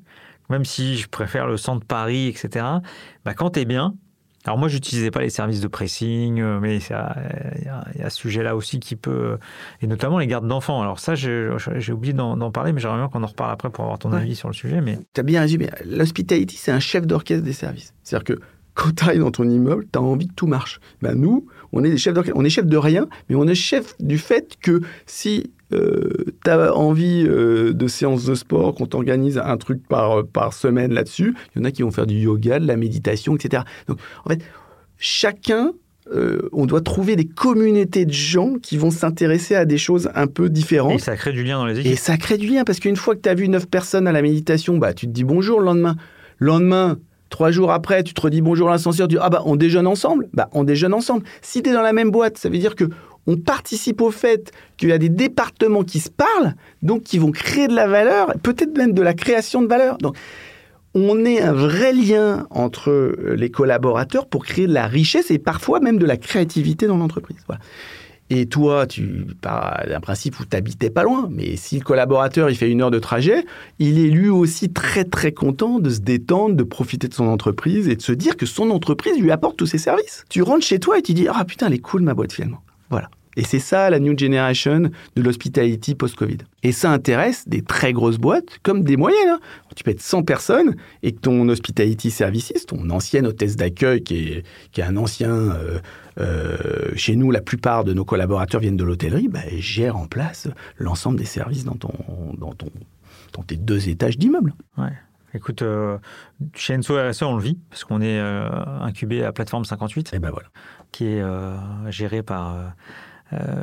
même 0.50 0.64
si 0.64 0.96
je 0.96 1.08
préfère 1.08 1.46
le 1.46 1.56
centre 1.56 1.84
Paris, 1.86 2.28
etc., 2.28 2.64
bah, 3.24 3.34
quand 3.34 3.50
tu 3.50 3.60
es 3.60 3.64
bien, 3.64 3.94
alors 4.44 4.56
moi, 4.56 4.68
j'utilisais 4.68 5.10
pas 5.10 5.20
les 5.20 5.30
services 5.30 5.60
de 5.60 5.66
pressing, 5.66 6.40
euh, 6.40 6.58
mais 6.58 6.78
il 6.78 7.66
y, 8.00 8.02
a 8.02 8.08
ce 8.08 8.16
sujet-là 8.16 8.56
aussi 8.56 8.80
qui 8.80 8.96
peut, 8.96 9.36
et 9.82 9.86
notamment 9.86 10.18
les 10.18 10.26
gardes 10.26 10.46
d'enfants. 10.46 10.80
Alors 10.80 11.00
ça, 11.00 11.14
j'ai 11.16 11.92
oublié 11.92 12.14
d'en 12.14 12.50
parler, 12.50 12.72
mais 12.72 12.80
j'aimerais 12.80 12.98
bien 12.98 13.08
qu'on 13.08 13.22
en 13.22 13.26
reparle 13.26 13.50
après 13.50 13.68
pour 13.68 13.84
avoir 13.84 13.98
ton 13.98 14.12
avis 14.12 14.36
sur 14.36 14.48
le 14.48 14.54
sujet. 14.54 14.80
Mais 14.80 14.98
tu 15.12 15.20
as 15.20 15.24
bien 15.24 15.42
résumé. 15.42 15.68
L'hospitality, 15.84 16.56
c'est 16.56 16.72
un 16.72 16.80
chef 16.80 17.06
d'orchestre 17.06 17.44
des 17.44 17.52
services. 17.52 17.92
C'est-à-dire 18.02 18.36
que 18.36 18.40
quand 18.78 18.94
tu 18.94 19.04
arrives 19.04 19.20
dans 19.20 19.32
ton 19.32 19.48
immeuble, 19.48 19.86
tu 19.92 19.98
as 19.98 20.02
envie 20.02 20.28
que 20.28 20.34
tout 20.34 20.46
marche. 20.46 20.80
Ben 21.02 21.14
nous, 21.14 21.46
on 21.72 21.82
est 21.82 21.90
des 21.90 21.98
chefs. 21.98 22.16
On 22.34 22.44
est 22.44 22.50
chef 22.50 22.64
de 22.64 22.76
rien, 22.76 23.08
mais 23.28 23.34
on 23.34 23.46
est 23.48 23.56
chef 23.56 23.96
du 23.98 24.18
fait 24.18 24.56
que 24.62 24.80
si 25.04 25.50
euh, 25.72 26.26
tu 26.44 26.50
as 26.50 26.72
envie 26.74 27.26
euh, 27.28 27.72
de 27.72 27.88
séances 27.88 28.24
de 28.24 28.36
sport, 28.36 28.76
qu'on 28.76 28.86
t'organise 28.86 29.36
un 29.36 29.56
truc 29.56 29.82
par, 29.88 30.24
par 30.24 30.52
semaine 30.52 30.94
là-dessus, 30.94 31.34
il 31.54 31.58
y 31.58 31.62
en 31.62 31.64
a 31.64 31.72
qui 31.72 31.82
vont 31.82 31.90
faire 31.90 32.06
du 32.06 32.14
yoga, 32.14 32.60
de 32.60 32.68
la 32.68 32.76
méditation, 32.76 33.34
etc. 33.34 33.64
Donc, 33.88 33.98
en 34.24 34.30
fait, 34.30 34.42
chacun, 34.96 35.72
euh, 36.14 36.48
on 36.52 36.64
doit 36.64 36.80
trouver 36.80 37.16
des 37.16 37.26
communautés 37.26 38.06
de 38.06 38.12
gens 38.12 38.54
qui 38.62 38.76
vont 38.76 38.92
s'intéresser 38.92 39.56
à 39.56 39.64
des 39.64 39.78
choses 39.78 40.08
un 40.14 40.28
peu 40.28 40.48
différentes. 40.48 40.94
Et 40.94 40.98
ça 40.98 41.16
crée 41.16 41.32
du 41.32 41.42
lien 41.42 41.58
dans 41.58 41.66
les 41.66 41.80
équipes. 41.80 41.92
Et 41.92 41.96
ça 41.96 42.16
crée 42.16 42.38
du 42.38 42.46
lien, 42.46 42.62
parce 42.62 42.78
qu'une 42.78 42.96
fois 42.96 43.16
que 43.16 43.22
tu 43.22 43.28
as 43.28 43.34
vu 43.34 43.48
neuf 43.48 43.66
personnes 43.66 44.06
à 44.06 44.12
la 44.12 44.22
méditation, 44.22 44.78
bah, 44.78 44.94
tu 44.94 45.06
te 45.06 45.10
dis 45.10 45.24
bonjour 45.24 45.58
le 45.58 45.66
lendemain. 45.66 45.96
Le 46.38 46.46
lendemain, 46.46 46.98
Trois 47.30 47.50
jours 47.50 47.70
après, 47.70 48.02
tu 48.02 48.14
te 48.14 48.20
redis 48.20 48.40
bonjour 48.40 48.68
à 48.68 48.72
l'ascenseur, 48.72 49.08
tu 49.08 49.14
dis 49.14 49.20
ah 49.22 49.30
bah 49.30 49.42
on 49.44 49.56
déjeune 49.56 49.86
ensemble, 49.86 50.28
bah 50.32 50.48
on 50.52 50.64
déjeune 50.64 50.94
ensemble. 50.94 51.24
Si 51.42 51.62
tu 51.62 51.70
es 51.70 51.72
dans 51.72 51.82
la 51.82 51.92
même 51.92 52.10
boîte, 52.10 52.38
ça 52.38 52.48
veut 52.48 52.58
dire 52.58 52.74
que 52.74 52.84
on 53.26 53.36
participe 53.36 54.00
au 54.00 54.10
fait 54.10 54.52
qu'il 54.78 54.88
y 54.88 54.92
a 54.92 54.98
des 54.98 55.10
départements 55.10 55.84
qui 55.84 56.00
se 56.00 56.08
parlent, 56.08 56.54
donc 56.82 57.02
qui 57.02 57.18
vont 57.18 57.30
créer 57.30 57.68
de 57.68 57.74
la 57.74 57.86
valeur, 57.86 58.32
peut-être 58.42 58.76
même 58.76 58.92
de 58.92 59.02
la 59.02 59.12
création 59.12 59.60
de 59.60 59.66
valeur. 59.66 59.98
Donc, 59.98 60.16
on 60.94 61.24
est 61.26 61.42
un 61.42 61.52
vrai 61.52 61.92
lien 61.92 62.46
entre 62.50 63.14
les 63.36 63.50
collaborateurs 63.50 64.26
pour 64.26 64.46
créer 64.46 64.66
de 64.66 64.72
la 64.72 64.86
richesse 64.86 65.30
et 65.30 65.38
parfois 65.38 65.80
même 65.80 65.98
de 65.98 66.06
la 66.06 66.16
créativité 66.16 66.86
dans 66.86 66.96
l'entreprise. 66.96 67.36
Et 68.30 68.46
toi, 68.46 68.86
tu 68.86 69.26
pars 69.40 69.84
d'un 69.88 70.00
principe 70.00 70.38
où 70.38 70.44
tu 70.44 70.90
pas 70.90 71.02
loin, 71.02 71.28
mais 71.30 71.56
si 71.56 71.78
le 71.78 71.84
collaborateur 71.84 72.50
il 72.50 72.56
fait 72.56 72.70
une 72.70 72.82
heure 72.82 72.90
de 72.90 72.98
trajet, 72.98 73.44
il 73.78 73.98
est 73.98 74.10
lui 74.10 74.28
aussi 74.28 74.70
très 74.70 75.04
très 75.04 75.32
content 75.32 75.78
de 75.78 75.90
se 75.90 76.00
détendre, 76.00 76.54
de 76.54 76.62
profiter 76.62 77.08
de 77.08 77.14
son 77.14 77.26
entreprise 77.26 77.88
et 77.88 77.96
de 77.96 78.02
se 78.02 78.12
dire 78.12 78.36
que 78.36 78.46
son 78.46 78.70
entreprise 78.70 79.18
lui 79.18 79.30
apporte 79.30 79.56
tous 79.56 79.66
ses 79.66 79.78
services. 79.78 80.24
Tu 80.28 80.42
rentres 80.42 80.64
chez 80.64 80.78
toi 80.78 80.98
et 80.98 81.02
tu 81.02 81.14
dis 81.14 81.26
ah 81.28 81.44
putain 81.44 81.68
elle 81.68 81.74
est 81.74 81.78
cool 81.78 82.02
ma 82.02 82.14
boîte 82.14 82.32
finalement. 82.32 82.62
Voilà. 82.90 83.10
Et 83.38 83.44
c'est 83.44 83.60
ça 83.60 83.88
la 83.88 84.00
new 84.00 84.18
generation 84.18 84.90
de 85.14 85.22
l'hospitality 85.22 85.94
post-Covid. 85.94 86.38
Et 86.64 86.72
ça 86.72 86.90
intéresse 86.90 87.48
des 87.48 87.62
très 87.62 87.92
grosses 87.92 88.18
boîtes 88.18 88.58
comme 88.64 88.82
des 88.82 88.96
moyennes. 88.96 89.28
Hein. 89.28 89.38
Tu 89.76 89.84
peux 89.84 89.92
être 89.92 90.02
100 90.02 90.24
personnes 90.24 90.74
et 91.04 91.12
que 91.12 91.20
ton 91.20 91.48
hospitality 91.48 92.10
services, 92.10 92.66
ton 92.66 92.90
ancienne 92.90 93.28
hôtesse 93.28 93.54
d'accueil 93.54 94.02
qui 94.02 94.16
est, 94.16 94.46
qui 94.72 94.80
est 94.80 94.84
un 94.84 94.96
ancien... 94.96 95.30
Euh, 95.30 95.78
euh, 96.18 96.56
chez 96.96 97.14
nous, 97.14 97.30
la 97.30 97.40
plupart 97.40 97.84
de 97.84 97.92
nos 97.94 98.04
collaborateurs 98.04 98.60
viennent 98.60 98.76
de 98.76 98.82
l'hôtellerie, 98.82 99.28
bah, 99.28 99.38
gère 99.58 99.96
en 99.96 100.08
place 100.08 100.48
l'ensemble 100.76 101.16
des 101.16 101.24
services 101.24 101.64
dans, 101.64 101.76
ton, 101.76 101.94
dans, 102.36 102.54
ton, 102.54 102.70
dans 103.34 103.44
tes 103.44 103.54
deux 103.54 103.88
étages 103.88 104.18
d'immeuble. 104.18 104.52
Ouais. 104.78 104.90
Écoute, 105.32 105.62
euh, 105.62 105.96
chez 106.56 106.76
Enso 106.76 106.96
RSE, 106.96 107.22
on 107.22 107.36
le 107.36 107.42
vit, 107.42 107.56
parce 107.70 107.84
qu'on 107.84 108.00
est 108.00 108.18
incubé 108.18 109.22
à 109.22 109.30
Plateforme 109.30 109.64
58, 109.64 110.14
et 110.14 110.18
ben 110.18 110.30
voilà. 110.30 110.48
qui 110.90 111.04
est 111.04 111.22
géré 111.90 112.24
par 112.24 112.56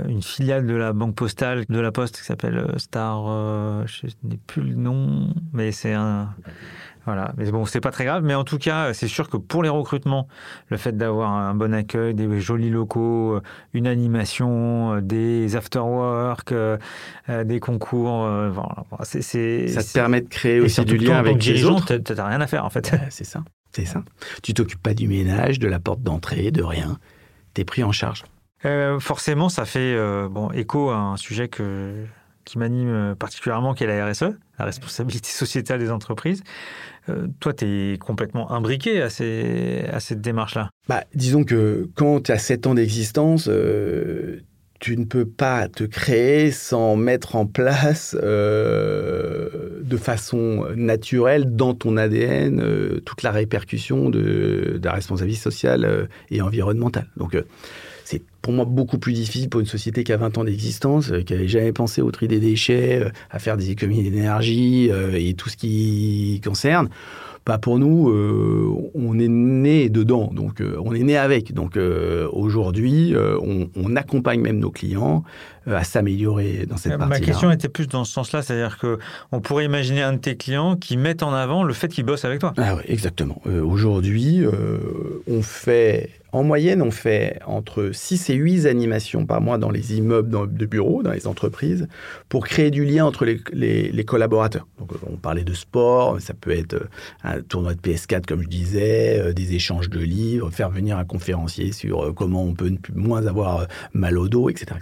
une 0.07 0.21
filiale 0.21 0.67
de 0.67 0.75
la 0.75 0.93
banque 0.93 1.15
postale 1.15 1.65
de 1.67 1.79
la 1.79 1.91
Poste 1.91 2.17
qui 2.17 2.23
s'appelle 2.23 2.57
euh, 2.57 2.77
Star, 2.77 3.25
euh, 3.27 3.83
je 3.87 4.07
n'ai 4.23 4.37
plus 4.37 4.61
le 4.61 4.75
nom, 4.75 5.33
mais 5.53 5.71
c'est 5.71 5.93
un 5.93 6.29
Voilà, 7.05 7.33
mais 7.37 7.49
bon, 7.51 7.65
c'est 7.65 7.81
pas 7.81 7.91
très 7.91 8.05
grave. 8.05 8.23
Mais 8.23 8.35
en 8.35 8.43
tout 8.43 8.57
cas, 8.57 8.93
c'est 8.93 9.07
sûr 9.07 9.29
que 9.29 9.37
pour 9.37 9.63
les 9.63 9.69
recrutements, 9.69 10.27
le 10.69 10.77
fait 10.77 10.95
d'avoir 10.95 11.31
un 11.31 11.55
bon 11.55 11.73
accueil, 11.73 12.13
des 12.13 12.39
jolis 12.39 12.69
locaux, 12.69 13.39
une 13.73 13.87
animation, 13.87 15.01
des 15.01 15.55
after-work, 15.55 16.53
des 17.29 17.59
concours, 17.59 18.27
voilà, 18.49 18.85
c'est, 19.03 19.67
ça 19.67 19.83
te 19.83 19.93
permet 19.93 20.21
de 20.21 20.29
créer 20.29 20.59
aussi 20.59 20.83
du 20.85 20.97
lien 20.97 21.17
avec 21.17 21.43
les 21.43 21.65
autres. 21.65 21.95
T'as 21.97 22.27
rien 22.27 22.41
à 22.41 22.47
faire 22.47 22.65
en 22.65 22.69
fait. 22.69 22.91
c'est 23.09 23.23
ça, 23.23 23.43
c'est 23.71 23.85
ça. 23.85 24.03
Tu 24.43 24.53
t'occupes 24.53 24.81
pas 24.81 24.93
du 24.93 25.07
ménage, 25.07 25.59
de 25.59 25.67
la 25.67 25.79
porte 25.79 26.01
d'entrée, 26.01 26.51
de 26.51 26.63
rien. 26.63 26.97
T'es 27.53 27.65
pris 27.65 27.83
en 27.83 27.91
charge. 27.91 28.23
Euh, 28.65 28.99
forcément, 28.99 29.49
ça 29.49 29.65
fait 29.65 29.95
bon 30.29 30.51
écho 30.51 30.89
à 30.89 30.97
un 30.97 31.17
sujet 31.17 31.49
qui 31.49 32.57
m'anime 32.57 33.15
particulièrement, 33.17 33.73
qui 33.73 33.83
est 33.83 33.87
la 33.87 34.09
RSE, 34.09 34.33
la 34.59 34.65
responsabilité 34.65 35.29
sociétale 35.29 35.79
des 35.79 35.91
entreprises. 35.91 36.43
Euh, 37.09 37.27
toi, 37.39 37.53
tu 37.53 37.65
es 37.93 37.97
complètement 37.97 38.51
imbriqué 38.51 39.01
à, 39.01 39.09
cette 39.09 40.21
démarche-là. 40.21 40.69
Bah, 40.87 41.03
disons 41.13 41.43
que 41.43 41.89
quand 41.95 42.21
tu 42.21 42.31
as 42.31 42.39
7 42.39 42.67
ans 42.67 42.75
d'existence, 42.75 43.47
euh, 43.47 44.41
tu 44.79 44.97
ne 44.97 45.05
peux 45.05 45.25
pas 45.25 45.67
te 45.67 45.83
créer 45.83 46.51
sans 46.51 46.95
mettre 46.95 47.35
en 47.35 47.45
place 47.45 48.15
euh, 48.21 49.81
de 49.81 49.97
façon 49.97 50.65
naturelle 50.75 51.55
dans 51.55 51.73
ton 51.73 51.97
ADN 51.97 52.61
toute 53.05 53.23
la 53.23 53.31
répercussion 53.31 54.09
de, 54.09 54.77
de 54.79 54.81
la 54.83 54.93
responsabilité 54.93 55.41
sociale 55.41 56.09
et 56.29 56.41
environnementale. 56.41 57.07
Donc, 57.17 57.37
c'est 58.05 58.21
pour 58.41 58.53
moi 58.53 58.65
beaucoup 58.65 58.99
plus 58.99 59.13
difficile 59.13 59.49
pour 59.49 59.59
une 59.59 59.65
société 59.65 60.03
qui 60.03 60.13
a 60.13 60.17
20 60.17 60.37
ans 60.37 60.43
d'existence, 60.43 61.11
euh, 61.11 61.21
qui 61.21 61.33
n'avait 61.33 61.47
jamais 61.47 61.73
pensé 61.73 62.01
au 62.03 62.11
tri 62.11 62.27
des 62.27 62.39
déchets, 62.39 63.01
euh, 63.01 63.09
à 63.31 63.39
faire 63.39 63.57
des 63.57 63.71
économies 63.71 64.03
d'énergie 64.03 64.89
euh, 64.91 65.11
et 65.15 65.33
tout 65.33 65.49
ce 65.49 65.57
qui 65.57 66.39
concerne. 66.45 66.87
Bah 67.47 67.57
pour 67.59 67.77
nous, 67.77 68.11
on 68.95 69.19
est 69.19 69.27
né 69.27 69.87
dedans, 69.89 70.31
donc 70.33 70.63
on 70.83 70.95
est 70.95 71.03
né 71.03 71.15
avec. 71.15 71.53
Donc 71.53 71.77
aujourd'hui, 72.31 73.13
on, 73.15 73.95
accompagne 73.95 74.41
même 74.41 74.57
nos 74.57 74.71
clients 74.71 75.23
à 75.67 75.83
s'améliorer 75.83 76.65
dans 76.67 76.77
cette 76.77 76.97
partie-là. 76.97 77.19
Ma 77.19 77.23
question 77.23 77.51
était 77.51 77.69
plus 77.69 77.87
dans 77.87 78.03
ce 78.03 78.13
sens-là, 78.13 78.41
c'est-à-dire 78.41 78.79
que 78.79 78.97
on 79.31 79.41
pourrait 79.41 79.65
imaginer 79.65 80.01
un 80.01 80.13
de 80.13 80.17
tes 80.17 80.35
clients 80.35 80.75
qui 80.75 80.97
met 80.97 81.21
en 81.21 81.33
avant 81.33 81.61
le 81.61 81.75
fait 81.75 81.87
qu'il 81.87 82.03
bosse 82.03 82.25
avec 82.25 82.39
toi. 82.39 82.51
Ah 82.57 82.77
oui, 82.77 82.81
exactement. 82.87 83.39
aujourd'hui, 83.45 84.43
on 85.27 85.43
fait 85.43 86.09
en 86.35 86.43
moyenne, 86.43 86.81
on 86.81 86.91
fait 86.91 87.39
entre 87.45 87.91
6 87.93 88.29
et 88.29 88.33
8 88.33 88.65
animations 88.65 89.25
par 89.25 89.39
mois 89.39 89.57
dans 89.57 89.71
les 89.71 89.95
immeubles 89.95 90.53
de 90.53 90.65
bureaux, 90.65 91.01
dans 91.01 91.13
les 91.13 91.27
entreprises, 91.27 91.87
pour 92.27 92.45
créer 92.45 92.71
du 92.71 92.83
lien 92.83 93.05
entre 93.05 93.25
les, 93.25 94.05
collaborateurs. 94.05 94.67
Donc, 94.77 94.91
euh, 94.91 94.97
on 95.09 95.15
parlait 95.15 95.45
de 95.45 95.53
sport, 95.53 96.19
ça 96.19 96.33
peut 96.33 96.51
être 96.51 96.73
euh, 96.73 96.89
un 97.23 97.41
tournoi 97.41 97.73
de 97.73 97.79
PS4, 97.79 98.25
comme 98.25 98.41
je 98.41 98.49
disais, 98.49 99.17
euh, 99.17 99.31
des 99.31 99.53
échanges 99.53 99.89
de 99.89 99.99
livres, 99.99 100.51
faire 100.51 100.69
venir 100.69 100.97
un 100.97 101.05
conférencier 101.05 101.71
sur 101.71 102.13
comment 102.13 102.43
on 102.43 102.53
peut 102.53 102.73
moins 102.93 103.25
avoir 103.25 103.67
mal 103.93 104.17
au 104.17 104.27
dos, 104.27 104.49
etc. 104.49 104.75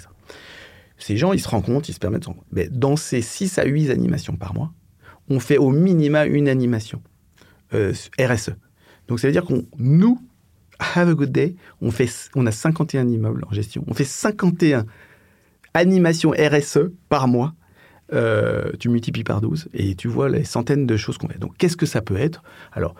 Ces 0.97 1.17
gens, 1.17 1.33
ils 1.33 1.39
se 1.39 1.47
rendent 1.47 1.65
compte, 1.65 1.87
ils 1.87 1.93
se 1.93 1.99
permettent 1.99 2.21
de 2.21 2.25
se 2.25 2.31
Mais 2.51 2.67
dans 2.67 2.95
ces 2.95 3.21
6 3.21 3.59
à 3.59 3.65
8 3.65 3.91
animations 3.91 4.35
par 4.35 4.55
mois, 4.55 4.71
on 5.29 5.39
fait 5.39 5.59
au 5.59 5.69
minima 5.69 6.25
une 6.25 6.49
animation 6.49 6.99
RSE. 7.71 8.53
Donc, 9.07 9.19
ça 9.19 9.27
veut 9.27 9.33
dire 9.33 9.45
qu'on 9.45 9.65
nous, 9.77 10.19
Have 10.95 11.09
a 11.09 11.13
Good 11.13 11.31
Day, 11.31 11.55
on, 11.81 11.91
fait, 11.91 12.09
on 12.35 12.45
a 12.45 12.51
51 12.51 13.07
immeubles 13.07 13.45
en 13.49 13.53
gestion. 13.53 13.83
On 13.87 13.93
fait 13.93 14.03
51 14.03 14.85
animations 15.73 16.31
RSE 16.31 16.91
par 17.09 17.27
mois. 17.27 17.53
Euh, 18.11 18.71
tu 18.79 18.89
multiplies 18.89 19.23
par 19.23 19.41
12 19.41 19.69
et 19.73 19.95
tu 19.95 20.07
vois 20.07 20.29
les 20.29 20.43
centaines 20.43 20.85
de 20.85 20.97
choses 20.97 21.17
qu'on 21.17 21.29
fait. 21.29 21.39
Donc, 21.39 21.53
qu'est-ce 21.57 21.77
que 21.77 21.85
ça 21.85 22.01
peut 22.01 22.17
être? 22.17 22.43
Alors, 22.73 22.95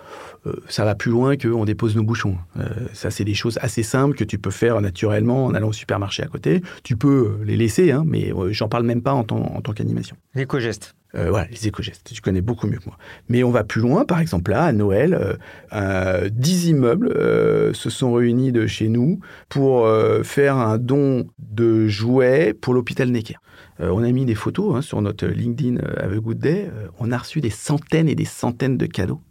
euh, 0.48 0.56
ça 0.70 0.86
va 0.86 0.96
plus 0.96 1.12
loin 1.12 1.36
qu'on 1.36 1.66
dépose 1.66 1.96
nos 1.96 2.04
bouchons. 2.04 2.38
Euh, 2.58 2.64
ça, 2.94 3.12
c'est 3.12 3.26
des 3.26 3.34
choses 3.36 3.60
assez 3.62 3.84
simples 3.84 4.16
que 4.16 4.24
tu 4.24 4.40
peux 4.40 4.50
faire 4.50 4.80
naturellement 4.82 5.46
en 5.46 5.54
allant 5.54 5.68
au 5.68 5.74
supermarché 5.74 6.24
à 6.24 6.28
côté. 6.28 6.64
Tu 6.84 6.96
peux 6.96 7.38
les 7.44 7.58
laisser, 7.58 7.92
hein, 7.92 8.04
mais 8.08 8.32
j'en 8.52 8.70
parle 8.70 8.84
même 8.84 9.04
pas 9.04 9.14
en, 9.14 9.20
en 9.30 9.62
tant 9.62 9.74
qu'animation. 9.74 10.16
L'éco-geste. 10.34 10.96
Euh, 11.16 11.30
voilà, 11.30 11.48
les 11.52 11.68
éco-gestes, 11.68 12.12
tu 12.12 12.22
connais 12.22 12.42
beaucoup 12.42 12.66
mieux 12.66 12.80
que 12.80 12.86
moi. 12.88 12.98
Mais 13.30 13.44
on 13.44 13.52
va 13.52 13.64
plus 13.64 13.82
loin, 13.82 14.04
par 14.04 14.20
exemple 14.20 14.50
là, 14.50 14.64
à 14.64 14.72
Noël, 14.72 15.38
euh, 15.74 16.30
10 16.32 16.70
immeubles 16.70 17.14
euh, 17.16 17.72
se 17.74 17.92
sont 17.92 18.14
réunis 18.14 18.52
de 18.52 18.66
chez 18.66 18.90
nous 18.90 19.20
pour 19.48 19.86
euh, 19.86 20.24
faire 20.24 20.58
un 20.58 20.80
don 20.80 21.28
de 21.38 21.88
jouets 21.88 22.54
pour 22.54 22.74
l'hôpital 22.74 23.10
Necker. 23.10 23.36
on 23.80 24.04
a 24.04 24.12
mis 24.12 24.26
des 24.26 24.34
photos 24.34 24.76
hein, 24.76 24.82
sur 24.82 25.02
notre 25.02 25.28
LinkedIn 25.28 25.78
Have 25.98 26.14
a 26.14 26.18
Good 26.20 26.40
Day. 26.40 26.72
on 27.00 27.12
a 27.12 27.18
reçu 27.18 27.42
des 27.42 27.52
centaines 27.52 28.10
et 28.10 28.16
des 28.16 28.26
centaines 28.26 28.78
de 28.78 28.88
cadeaux. 28.88 29.22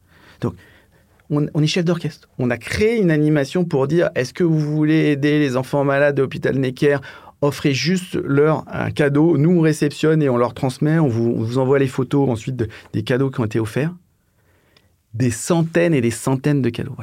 Donc, 0.41 0.55
on, 1.31 1.47
on 1.55 1.63
est 1.63 1.67
chef 1.67 1.85
d'orchestre. 1.85 2.29
On 2.39 2.51
a 2.51 2.59
créé 2.59 3.01
une 3.01 3.11
animation 3.11 3.65
pour 3.65 3.89
dire 3.89 4.11
est-ce 4.15 4.33
que 4.33 4.45
vous 4.45 4.59
voulez 4.61 5.11
aider 5.11 5.41
les 5.41 5.57
enfants 5.57 5.83
malades 5.83 6.15
de 6.15 6.23
l'hôpital 6.23 6.57
Necker 6.57 6.99
offrez 7.43 7.75
juste 7.75 8.15
leur 8.15 8.65
un 8.73 8.91
cadeau. 8.91 9.37
Nous, 9.37 9.51
on 9.51 9.61
réceptionne 9.61 10.23
et 10.23 10.31
on 10.31 10.39
leur 10.39 10.55
transmet. 10.55 10.99
On 10.99 11.09
vous, 11.09 11.59
envoie 11.59 11.79
les 11.79 11.89
photos 11.89 12.31
ensuite 12.31 12.65
des 12.93 13.03
cadeaux 13.03 13.31
qui 13.31 13.41
ont 13.41 13.45
été 13.45 13.61
offerts. 13.61 13.95
Des 15.13 15.31
centaines 15.31 15.93
et 15.93 16.01
des 16.01 16.11
centaines 16.11 16.63
de 16.63 16.71
cadeaux. 16.71 16.97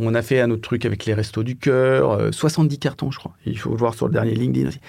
On 0.00 0.14
a 0.14 0.22
fait 0.22 0.40
un 0.40 0.50
autre 0.50 0.62
truc 0.62 0.84
avec 0.84 1.04
les 1.04 1.14
restos 1.14 1.44
du 1.44 1.56
cœur, 1.56 2.34
70 2.34 2.74
euh, 2.74 2.78
cartons, 2.80 3.12
je 3.12 3.20
crois. 3.20 3.36
Il 3.46 3.56
faut 3.56 3.70
le 3.70 3.76
voir 3.76 3.94
sur 3.94 4.06
le 4.06 4.12
dernier 4.12 4.34
LinkedIn 4.34 4.66
aussi. 4.66 4.80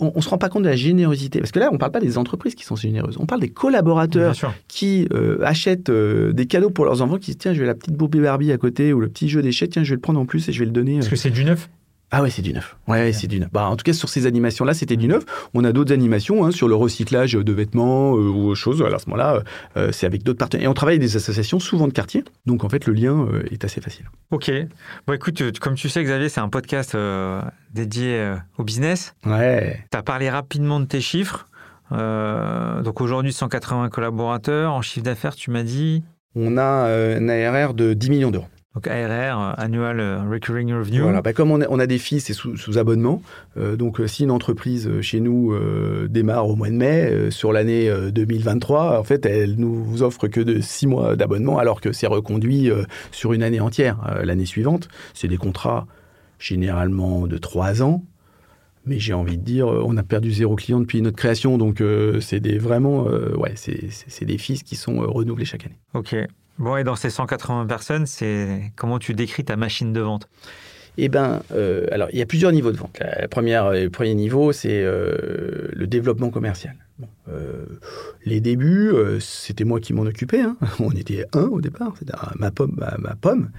on 0.00 0.12
ne 0.16 0.20
se 0.20 0.28
rend 0.28 0.38
pas 0.38 0.48
compte 0.48 0.64
de 0.64 0.68
la 0.68 0.74
générosité. 0.74 1.38
Parce 1.38 1.52
que 1.52 1.60
là, 1.60 1.68
on 1.70 1.74
ne 1.74 1.78
parle 1.78 1.92
pas 1.92 2.00
des 2.00 2.18
entreprises 2.18 2.56
qui 2.56 2.64
sont 2.64 2.74
généreuses. 2.74 3.16
On 3.20 3.26
parle 3.26 3.42
des 3.42 3.50
collaborateurs 3.50 4.34
qui 4.66 5.06
euh, 5.12 5.38
achètent 5.44 5.90
euh, 5.90 6.32
des 6.32 6.46
cadeaux 6.46 6.70
pour 6.70 6.84
leurs 6.84 7.00
enfants, 7.00 7.18
qui 7.18 7.26
disent 7.26 7.38
Tiens, 7.38 7.54
je 7.54 7.60
vais 7.60 7.66
la 7.66 7.76
petite 7.76 7.94
Bobby 7.94 8.18
Barbie 8.18 8.50
à 8.50 8.58
côté 8.58 8.92
ou 8.92 8.98
le 8.98 9.08
petit 9.08 9.28
jeu 9.28 9.40
d'échecs, 9.40 9.70
tiens, 9.70 9.84
je 9.84 9.90
vais 9.90 9.96
le 9.96 10.00
prendre 10.00 10.18
en 10.18 10.26
plus 10.26 10.48
et 10.48 10.52
je 10.52 10.58
vais 10.58 10.66
le 10.66 10.72
donner. 10.72 10.96
Parce 10.96 11.08
que 11.08 11.14
c'est 11.14 11.30
du 11.30 11.44
neuf 11.44 11.68
ah 12.10 12.22
ouais, 12.22 12.30
c'est 12.30 12.40
du 12.40 12.54
neuf. 12.54 12.76
Ouais, 12.86 13.12
c'est 13.12 13.26
du 13.26 13.38
neuf. 13.38 13.50
Bah, 13.52 13.66
en 13.68 13.76
tout 13.76 13.82
cas, 13.82 13.92
sur 13.92 14.08
ces 14.08 14.26
animations-là, 14.26 14.72
c'était 14.72 14.96
du 14.96 15.08
neuf. 15.08 15.24
On 15.52 15.62
a 15.64 15.72
d'autres 15.72 15.92
animations 15.92 16.46
hein, 16.46 16.50
sur 16.50 16.66
le 16.66 16.74
recyclage 16.74 17.32
de 17.32 17.52
vêtements 17.52 18.16
euh, 18.16 18.30
ou 18.30 18.48
autre 18.48 18.54
chose. 18.58 18.80
Alors, 18.80 18.94
à 18.94 18.98
ce 18.98 19.10
moment-là, 19.10 19.42
euh, 19.76 19.92
c'est 19.92 20.06
avec 20.06 20.22
d'autres 20.22 20.38
partenaires. 20.38 20.64
Et 20.64 20.68
on 20.68 20.74
travaille 20.74 20.94
avec 20.96 21.06
des 21.06 21.16
associations, 21.16 21.60
souvent 21.60 21.86
de 21.86 21.92
quartier. 21.92 22.24
Donc, 22.46 22.64
en 22.64 22.70
fait, 22.70 22.86
le 22.86 22.94
lien 22.94 23.26
euh, 23.30 23.42
est 23.50 23.62
assez 23.64 23.82
facile. 23.82 24.06
Ok. 24.30 24.50
Bon, 25.06 25.12
écoute, 25.12 25.58
comme 25.58 25.74
tu 25.74 25.90
sais, 25.90 26.02
Xavier, 26.02 26.30
c'est 26.30 26.40
un 26.40 26.48
podcast 26.48 26.96
dédié 27.74 28.36
au 28.56 28.64
business. 28.64 29.14
Ouais. 29.26 29.84
Tu 29.90 29.98
as 29.98 30.02
parlé 30.02 30.30
rapidement 30.30 30.80
de 30.80 30.86
tes 30.86 31.02
chiffres. 31.02 31.46
donc, 31.90 33.00
aujourd'hui, 33.02 33.34
180 33.34 33.90
collaborateurs. 33.90 34.72
En 34.72 34.80
chiffre 34.80 35.04
d'affaires, 35.04 35.34
tu 35.34 35.50
m'as 35.50 35.62
dit? 35.62 36.02
On 36.34 36.56
a 36.56 36.88
un 36.88 37.28
ARR 37.28 37.74
de 37.74 37.92
10 37.92 38.10
millions 38.10 38.30
d'euros. 38.30 38.46
Donc 38.74 38.86
ARR, 38.86 39.58
Annual 39.58 40.28
Recurring 40.30 40.72
Revenue. 40.74 41.00
Voilà, 41.00 41.22
bah, 41.22 41.32
comme 41.32 41.50
on 41.50 41.78
a, 41.78 41.86
des 41.86 41.98
filles, 41.98 42.20
c'est 42.20 42.34
sous, 42.34 42.78
abonnement. 42.78 43.22
Euh, 43.56 43.76
donc 43.76 43.98
euh, 43.98 44.06
si 44.06 44.24
une 44.24 44.30
entreprise 44.30 44.86
euh, 44.86 45.00
chez 45.00 45.20
nous 45.20 45.54
démarre 46.08 46.48
au 46.48 46.54
mois 46.54 46.68
de 46.68 46.74
mai, 46.74 47.30
sur 47.30 47.52
l'année 47.52 47.90
2023, 48.12 49.00
en 49.00 49.04
fait, 49.04 49.24
elle 49.26 49.56
nous 49.56 50.02
offre 50.02 50.28
que 50.28 50.40
de 50.40 50.60
six 50.60 50.86
mois 50.86 51.16
d'abonnement, 51.16 51.58
alors 51.58 51.80
que 51.80 51.92
c'est 51.92 52.06
reconduit 52.06 52.70
sur 53.10 53.32
une 53.32 53.42
année 53.42 53.60
entière 53.60 54.18
l'année 54.22 54.46
suivante. 54.46 54.88
C'est 55.14 55.28
des 55.28 55.38
contrats 55.38 55.86
généralement 56.38 57.26
de 57.26 57.38
trois 57.38 57.82
ans. 57.82 58.04
Mais 58.86 58.98
j'ai 58.98 59.12
envie 59.12 59.36
de 59.36 59.42
dire, 59.42 59.66
on 59.66 59.96
a 59.96 60.02
perdu 60.02 60.32
zéro 60.32 60.56
client 60.56 60.80
depuis 60.80 61.02
notre 61.02 61.16
création, 61.16 61.58
donc 61.58 61.82
c'est 62.20 62.40
des 62.40 62.58
vraiment, 62.58 63.04
ouais, 63.04 63.54
c'est 63.56 64.24
des 64.24 64.38
fils 64.38 64.62
qui 64.62 64.76
sont 64.76 65.00
renouvelés 65.00 65.44
chaque 65.46 65.66
année. 65.66 65.78
Ok. 65.94 66.14
Bon, 66.58 66.76
et 66.76 66.82
dans 66.82 66.96
ces 66.96 67.10
180 67.10 67.66
personnes, 67.66 68.06
c'est 68.06 68.72
comment 68.74 68.98
tu 68.98 69.14
décris 69.14 69.44
ta 69.44 69.56
machine 69.56 69.92
de 69.92 70.00
vente? 70.00 70.28
Eh 71.00 71.08
ben, 71.08 71.42
euh, 71.52 71.86
alors 71.92 72.08
il 72.12 72.18
y 72.18 72.22
a 72.22 72.26
plusieurs 72.26 72.50
niveaux 72.50 72.72
de 72.72 72.76
vente. 72.76 72.98
La 72.98 73.22
euh, 73.22 73.84
le 73.84 73.88
premier 73.88 74.14
niveau, 74.16 74.50
c'est 74.50 74.82
euh, 74.82 75.68
le 75.72 75.86
développement 75.86 76.30
commercial. 76.30 76.74
les 78.24 78.40
débuts, 78.40 78.92
c'était 79.20 79.62
moi 79.62 79.78
qui 79.78 79.92
m'en 79.92 80.02
occupais. 80.02 80.40
Hein. 80.40 80.56
On 80.80 80.90
était 80.90 81.24
un 81.32 81.44
au 81.44 81.60
départ, 81.60 81.94
c'était 81.96 82.14
ma 82.36 82.50
pomme. 82.50 82.74
Ma, 82.98 83.14
pomme. 83.14 83.50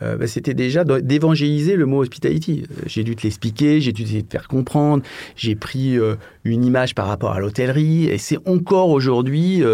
Bah, 0.00 0.26
c'était 0.28 0.54
déjà 0.54 0.84
d'évangéliser 0.84 1.74
le 1.74 1.86
mot 1.86 2.02
hospitality. 2.02 2.64
J'ai 2.86 3.02
dû 3.02 3.16
te 3.16 3.24
l'expliquer, 3.24 3.80
j'ai 3.80 3.92
dû 3.92 4.04
de 4.04 4.30
faire 4.30 4.46
comprendre. 4.46 5.02
J'ai 5.34 5.56
pris 5.56 5.98
une 6.44 6.64
image 6.64 6.94
par 6.94 7.08
rapport 7.08 7.32
à 7.32 7.40
l'hôtellerie, 7.40 8.04
et 8.04 8.18
c'est 8.18 8.38
encore 8.46 8.90
aujourd'hui 8.90 9.64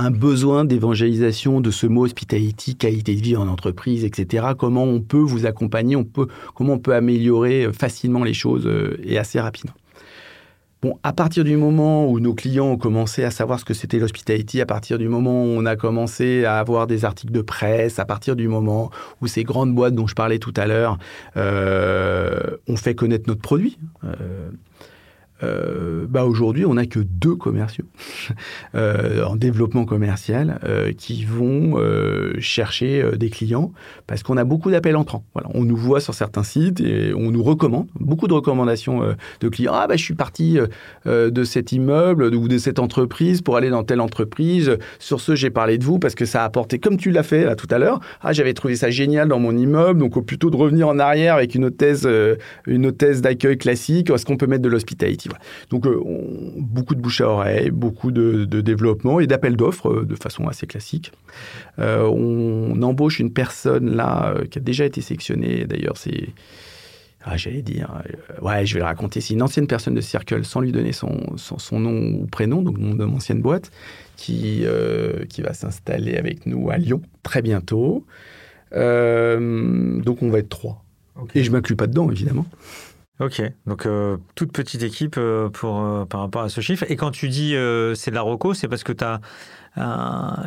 un 0.00 0.10
besoin 0.10 0.64
d'évangélisation 0.64 1.60
de 1.60 1.70
ce 1.70 1.86
mot 1.86 2.04
hospitality, 2.04 2.74
qualité 2.74 3.14
de 3.14 3.20
vie 3.20 3.36
en 3.36 3.48
entreprise, 3.48 4.04
etc. 4.04 4.48
Comment 4.58 4.84
on 4.84 5.00
peut 5.00 5.18
vous 5.18 5.44
accompagner, 5.44 5.94
on 5.94 6.04
peut, 6.04 6.26
comment 6.54 6.74
on 6.74 6.78
peut 6.78 6.94
améliorer 6.94 7.66
euh, 7.66 7.72
facilement 7.72 8.24
les 8.24 8.34
choses 8.34 8.66
euh, 8.66 8.96
et 9.04 9.18
assez 9.18 9.38
rapidement. 9.38 9.74
Bon, 10.82 10.98
à 11.02 11.12
partir 11.12 11.44
du 11.44 11.58
moment 11.58 12.08
où 12.08 12.20
nos 12.20 12.32
clients 12.32 12.68
ont 12.68 12.78
commencé 12.78 13.22
à 13.22 13.30
savoir 13.30 13.60
ce 13.60 13.66
que 13.66 13.74
c'était 13.74 13.98
l'hospitality, 13.98 14.62
à 14.62 14.66
partir 14.66 14.96
du 14.96 15.08
moment 15.08 15.44
où 15.44 15.48
on 15.48 15.66
a 15.66 15.76
commencé 15.76 16.46
à 16.46 16.58
avoir 16.58 16.86
des 16.86 17.04
articles 17.04 17.34
de 17.34 17.42
presse, 17.42 17.98
à 17.98 18.06
partir 18.06 18.34
du 18.34 18.48
moment 18.48 18.90
où 19.20 19.26
ces 19.26 19.44
grandes 19.44 19.74
boîtes 19.74 19.94
dont 19.94 20.06
je 20.06 20.14
parlais 20.14 20.38
tout 20.38 20.54
à 20.56 20.66
l'heure 20.66 20.96
euh, 21.36 22.56
ont 22.66 22.76
fait 22.76 22.94
connaître 22.94 23.28
notre 23.28 23.42
produit, 23.42 23.78
euh, 24.04 24.48
bah 25.42 26.24
aujourd'hui, 26.24 26.66
on 26.66 26.74
n'a 26.74 26.86
que 26.86 27.00
deux 27.00 27.34
commerciaux 27.34 27.84
euh, 28.74 29.24
en 29.24 29.36
développement 29.36 29.84
commercial 29.84 30.60
euh, 30.64 30.92
qui 30.92 31.24
vont 31.24 31.78
euh, 31.78 32.34
chercher 32.40 33.02
euh, 33.02 33.16
des 33.16 33.30
clients 33.30 33.72
parce 34.06 34.22
qu'on 34.22 34.36
a 34.36 34.44
beaucoup 34.44 34.70
d'appels 34.70 34.96
entrants. 34.96 35.24
Voilà, 35.34 35.48
on 35.54 35.64
nous 35.64 35.76
voit 35.76 36.00
sur 36.00 36.14
certains 36.14 36.42
sites 36.42 36.80
et 36.80 37.14
on 37.14 37.30
nous 37.30 37.42
recommande, 37.42 37.88
beaucoup 37.98 38.28
de 38.28 38.34
recommandations 38.34 39.02
euh, 39.02 39.14
de 39.40 39.48
clients. 39.48 39.72
Ah, 39.74 39.86
bah, 39.86 39.96
je 39.96 40.04
suis 40.04 40.14
parti 40.14 40.58
euh, 41.06 41.30
de 41.30 41.44
cet 41.44 41.72
immeuble 41.72 42.34
ou 42.34 42.48
de 42.48 42.58
cette 42.58 42.78
entreprise 42.78 43.40
pour 43.40 43.56
aller 43.56 43.70
dans 43.70 43.84
telle 43.84 44.00
entreprise. 44.00 44.76
Sur 44.98 45.20
ce, 45.20 45.34
j'ai 45.34 45.50
parlé 45.50 45.78
de 45.78 45.84
vous 45.84 45.98
parce 45.98 46.14
que 46.14 46.24
ça 46.24 46.42
a 46.42 46.44
apporté, 46.44 46.78
comme 46.78 46.96
tu 46.96 47.10
l'as 47.10 47.22
fait 47.22 47.44
là, 47.44 47.56
tout 47.56 47.68
à 47.70 47.78
l'heure. 47.78 48.00
Ah, 48.20 48.32
j'avais 48.32 48.52
trouvé 48.54 48.76
ça 48.76 48.90
génial 48.90 49.28
dans 49.28 49.38
mon 49.38 49.56
immeuble. 49.56 50.00
Donc, 50.00 50.24
plutôt 50.24 50.50
de 50.50 50.56
revenir 50.56 50.88
en 50.88 50.98
arrière 50.98 51.36
avec 51.36 51.54
une 51.54 51.70
euh, 51.82 52.36
une 52.66 52.86
hôtesse 52.86 53.22
d'accueil 53.22 53.56
classique, 53.56 54.10
est-ce 54.10 54.26
qu'on 54.26 54.36
peut 54.36 54.46
mettre 54.46 54.62
de 54.62 54.68
l'hospitality? 54.68 55.29
Voilà. 55.30 55.44
Donc, 55.70 55.86
euh, 55.86 55.98
on- 56.04 56.60
beaucoup 56.60 56.94
de 56.94 57.00
bouche 57.00 57.20
à 57.20 57.28
oreille, 57.28 57.70
beaucoup 57.70 58.10
de, 58.10 58.44
de 58.44 58.60
développement 58.60 59.20
et 59.20 59.26
d'appels 59.26 59.56
d'offres 59.56 59.90
euh, 59.90 60.04
de 60.04 60.14
façon 60.16 60.46
assez 60.48 60.66
classique. 60.66 61.12
Euh, 61.78 62.04
on 62.04 62.80
embauche 62.82 63.20
une 63.20 63.32
personne 63.32 63.94
là 63.94 64.34
qui 64.50 64.58
a 64.58 64.60
déjà 64.62 64.84
été 64.84 65.00
sélectionnée. 65.00 65.64
D'ailleurs, 65.64 65.96
c'est. 65.96 66.28
Ah, 67.22 67.36
j'allais 67.36 67.60
dire, 67.62 68.02
ouais, 68.40 68.64
je 68.64 68.74
vais 68.74 68.80
le 68.80 68.86
raconter. 68.86 69.20
C'est 69.20 69.34
une 69.34 69.42
ancienne 69.42 69.66
personne 69.66 69.94
de 69.94 70.00
Circle, 70.00 70.42
sans 70.44 70.60
lui 70.60 70.72
donner 70.72 70.92
son, 70.92 71.36
son, 71.36 71.58
son 71.58 71.78
nom 71.78 72.18
ou 72.22 72.26
prénom, 72.26 72.62
donc 72.62 72.78
mon 72.78 72.98
ancienne 73.14 73.42
boîte, 73.42 73.70
qui, 74.16 74.64
qui 75.28 75.42
va 75.42 75.52
s'installer 75.52 76.16
avec 76.16 76.46
nous 76.46 76.70
à 76.70 76.78
Lyon 76.78 77.02
très 77.22 77.42
bientôt. 77.42 78.06
Donc 78.72 80.22
on 80.22 80.30
va 80.30 80.38
être 80.38 80.48
trois. 80.48 80.82
Et 81.34 81.42
je 81.44 81.50
m'inclus 81.50 81.76
pas 81.76 81.86
dedans, 81.86 82.10
évidemment. 82.10 82.46
Ok, 83.20 83.42
donc 83.66 83.84
euh, 83.84 84.16
toute 84.34 84.50
petite 84.50 84.82
équipe 84.82 85.16
euh, 85.18 85.50
pour, 85.50 85.82
euh, 85.82 86.06
par 86.06 86.22
rapport 86.22 86.40
à 86.40 86.48
ce 86.48 86.62
chiffre. 86.62 86.86
Et 86.88 86.96
quand 86.96 87.10
tu 87.10 87.28
dis 87.28 87.54
c'est 87.94 88.10
de 88.10 88.14
la 88.14 88.22
reco, 88.22 88.54
c'est 88.54 88.66
parce 88.66 88.82
que 88.82 88.92
tu 88.92 89.04
as 89.04 89.20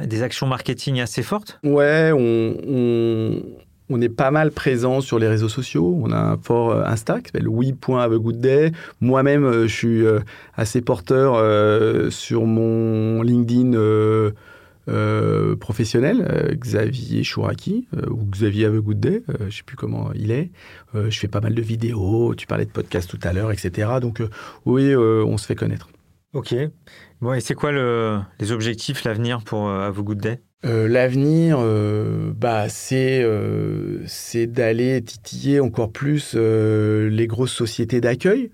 des 0.05 0.23
actions 0.23 0.47
marketing 0.47 0.99
assez 0.99 1.21
fortes? 1.21 1.59
Ouais, 1.63 2.11
on, 2.11 4.01
est 4.01 4.09
pas 4.09 4.31
mal 4.31 4.51
présent 4.51 5.01
sur 5.01 5.19
les 5.19 5.27
réseaux 5.27 5.49
sociaux. 5.49 5.99
On 6.01 6.11
a 6.11 6.17
un 6.17 6.37
fort 6.37 6.73
Insta 6.87 7.21
qui 7.21 7.27
s'appelle 7.27 7.47
oui.havegoodday. 7.47 8.71
Moi-même, 9.01 9.67
je 9.67 9.73
suis 9.73 10.03
assez 10.55 10.81
porteur 10.81 11.35
sur 12.11 12.45
mon 12.45 13.21
LinkedIn 13.21 14.31
euh, 14.87 15.53
euh, 15.53 15.55
professionnel, 15.55 16.27
euh, 16.29 16.53
Xavier 16.55 17.23
Chouraki, 17.23 17.87
euh, 17.95 18.09
ou 18.09 18.25
Xavier 18.25 18.65
Havegoodday, 18.65 19.23
euh, 19.29 19.33
je 19.39 19.45
ne 19.45 19.49
sais 19.51 19.63
plus 19.63 19.75
comment 19.75 20.11
il 20.13 20.31
est. 20.31 20.51
Euh, 20.95 21.09
je 21.09 21.19
fais 21.19 21.27
pas 21.27 21.41
mal 21.41 21.53
de 21.53 21.61
vidéos, 21.61 22.35
tu 22.35 22.47
parlais 22.47 22.65
de 22.65 22.71
podcasts 22.71 23.09
tout 23.09 23.19
à 23.23 23.33
l'heure, 23.33 23.51
etc. 23.51 23.99
Donc 24.01 24.21
oui, 24.65 24.95
on 24.95 25.37
se 25.37 25.45
fait 25.45 25.55
connaître. 25.55 25.89
Ok. 26.33 26.55
Bon, 27.21 27.33
et 27.33 27.41
c'est 27.41 27.53
quoi 27.53 27.71
le, 27.71 28.19
les 28.39 28.51
objectifs, 28.51 29.03
l'avenir 29.03 29.43
pour 29.43 29.69
Have 29.69 29.99
a 29.99 30.01
Good 30.01 30.19
Day 30.19 30.41
Euh, 30.65 30.87
L'avenir, 30.87 31.57
euh, 31.59 32.31
bah, 32.35 32.69
c'est 32.69 33.21
euh, 33.23 34.05
d'aller 34.47 35.01
titiller 35.01 35.59
encore 35.59 35.91
plus 35.91 36.35
les 36.35 37.27
grosses 37.27 37.53
sociétés 37.53 38.01
d'accueil, 38.01 38.51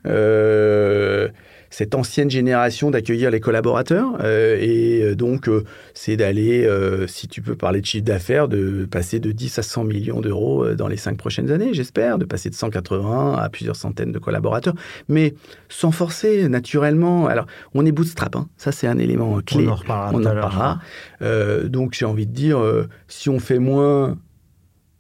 cette 1.70 1.96
ancienne 1.96 2.30
génération 2.30 2.92
d'accueillir 2.92 3.32
les 3.32 3.40
collaborateurs. 3.40 4.18
euh, 4.22 4.58
et 4.60 5.02
euh, 5.04 5.16
donc, 5.16 5.48
euh, 5.48 5.64
c'est 5.94 6.18
d'aller, 6.18 6.66
euh, 6.66 7.08
si 7.08 7.28
tu 7.28 7.42
peux 7.42 7.56
parler 7.56 7.82
de 7.82 7.86
chiffre 7.86 8.06
d'affaires, 8.06 8.48
de 8.48 8.86
passer 8.90 9.20
de 9.20 9.32
10 9.32 9.60
à 9.60 9.64
100 9.64 9.84
millions 9.84 10.22
d'euros 10.22 10.74
dans 10.74 10.88
les 10.88 10.98
cinq 10.98 11.18
prochaines 11.18 11.52
années, 11.52 11.74
j'espère, 11.74 12.18
de 12.18 12.26
passer 12.26 12.50
de 12.50 12.56
180 12.56 13.36
à 13.38 13.50
plusieurs 13.50 13.76
centaines 13.76 14.12
de 14.12 14.20
collaborateurs, 14.20 14.74
mais 15.08 15.34
sans 15.68 15.92
forcer, 15.92 16.48
naturellement. 16.50 17.28
Alors, 17.28 17.46
on 17.74 17.86
est 17.86 17.92
bootstrap, 17.92 18.36
hein. 18.36 18.48
ça 18.58 18.72
c'est 18.72 18.88
un 18.88 18.98
élément 18.98 19.40
clé. 19.42 19.68
On 19.68 19.72
en 19.72 19.76
reparlera 19.76 20.80
On 21.22 21.24
en. 21.24 21.26
Euh, 21.26 21.68
donc 21.68 21.94
j'ai 21.94 22.06
envie 22.06 22.28
de 22.28 22.34
dire, 22.34 22.60
si 23.08 23.30
on 23.30 23.40
fait 23.40 23.60
moins 23.60 24.18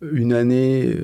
une 0.01 0.34
année 0.34 0.97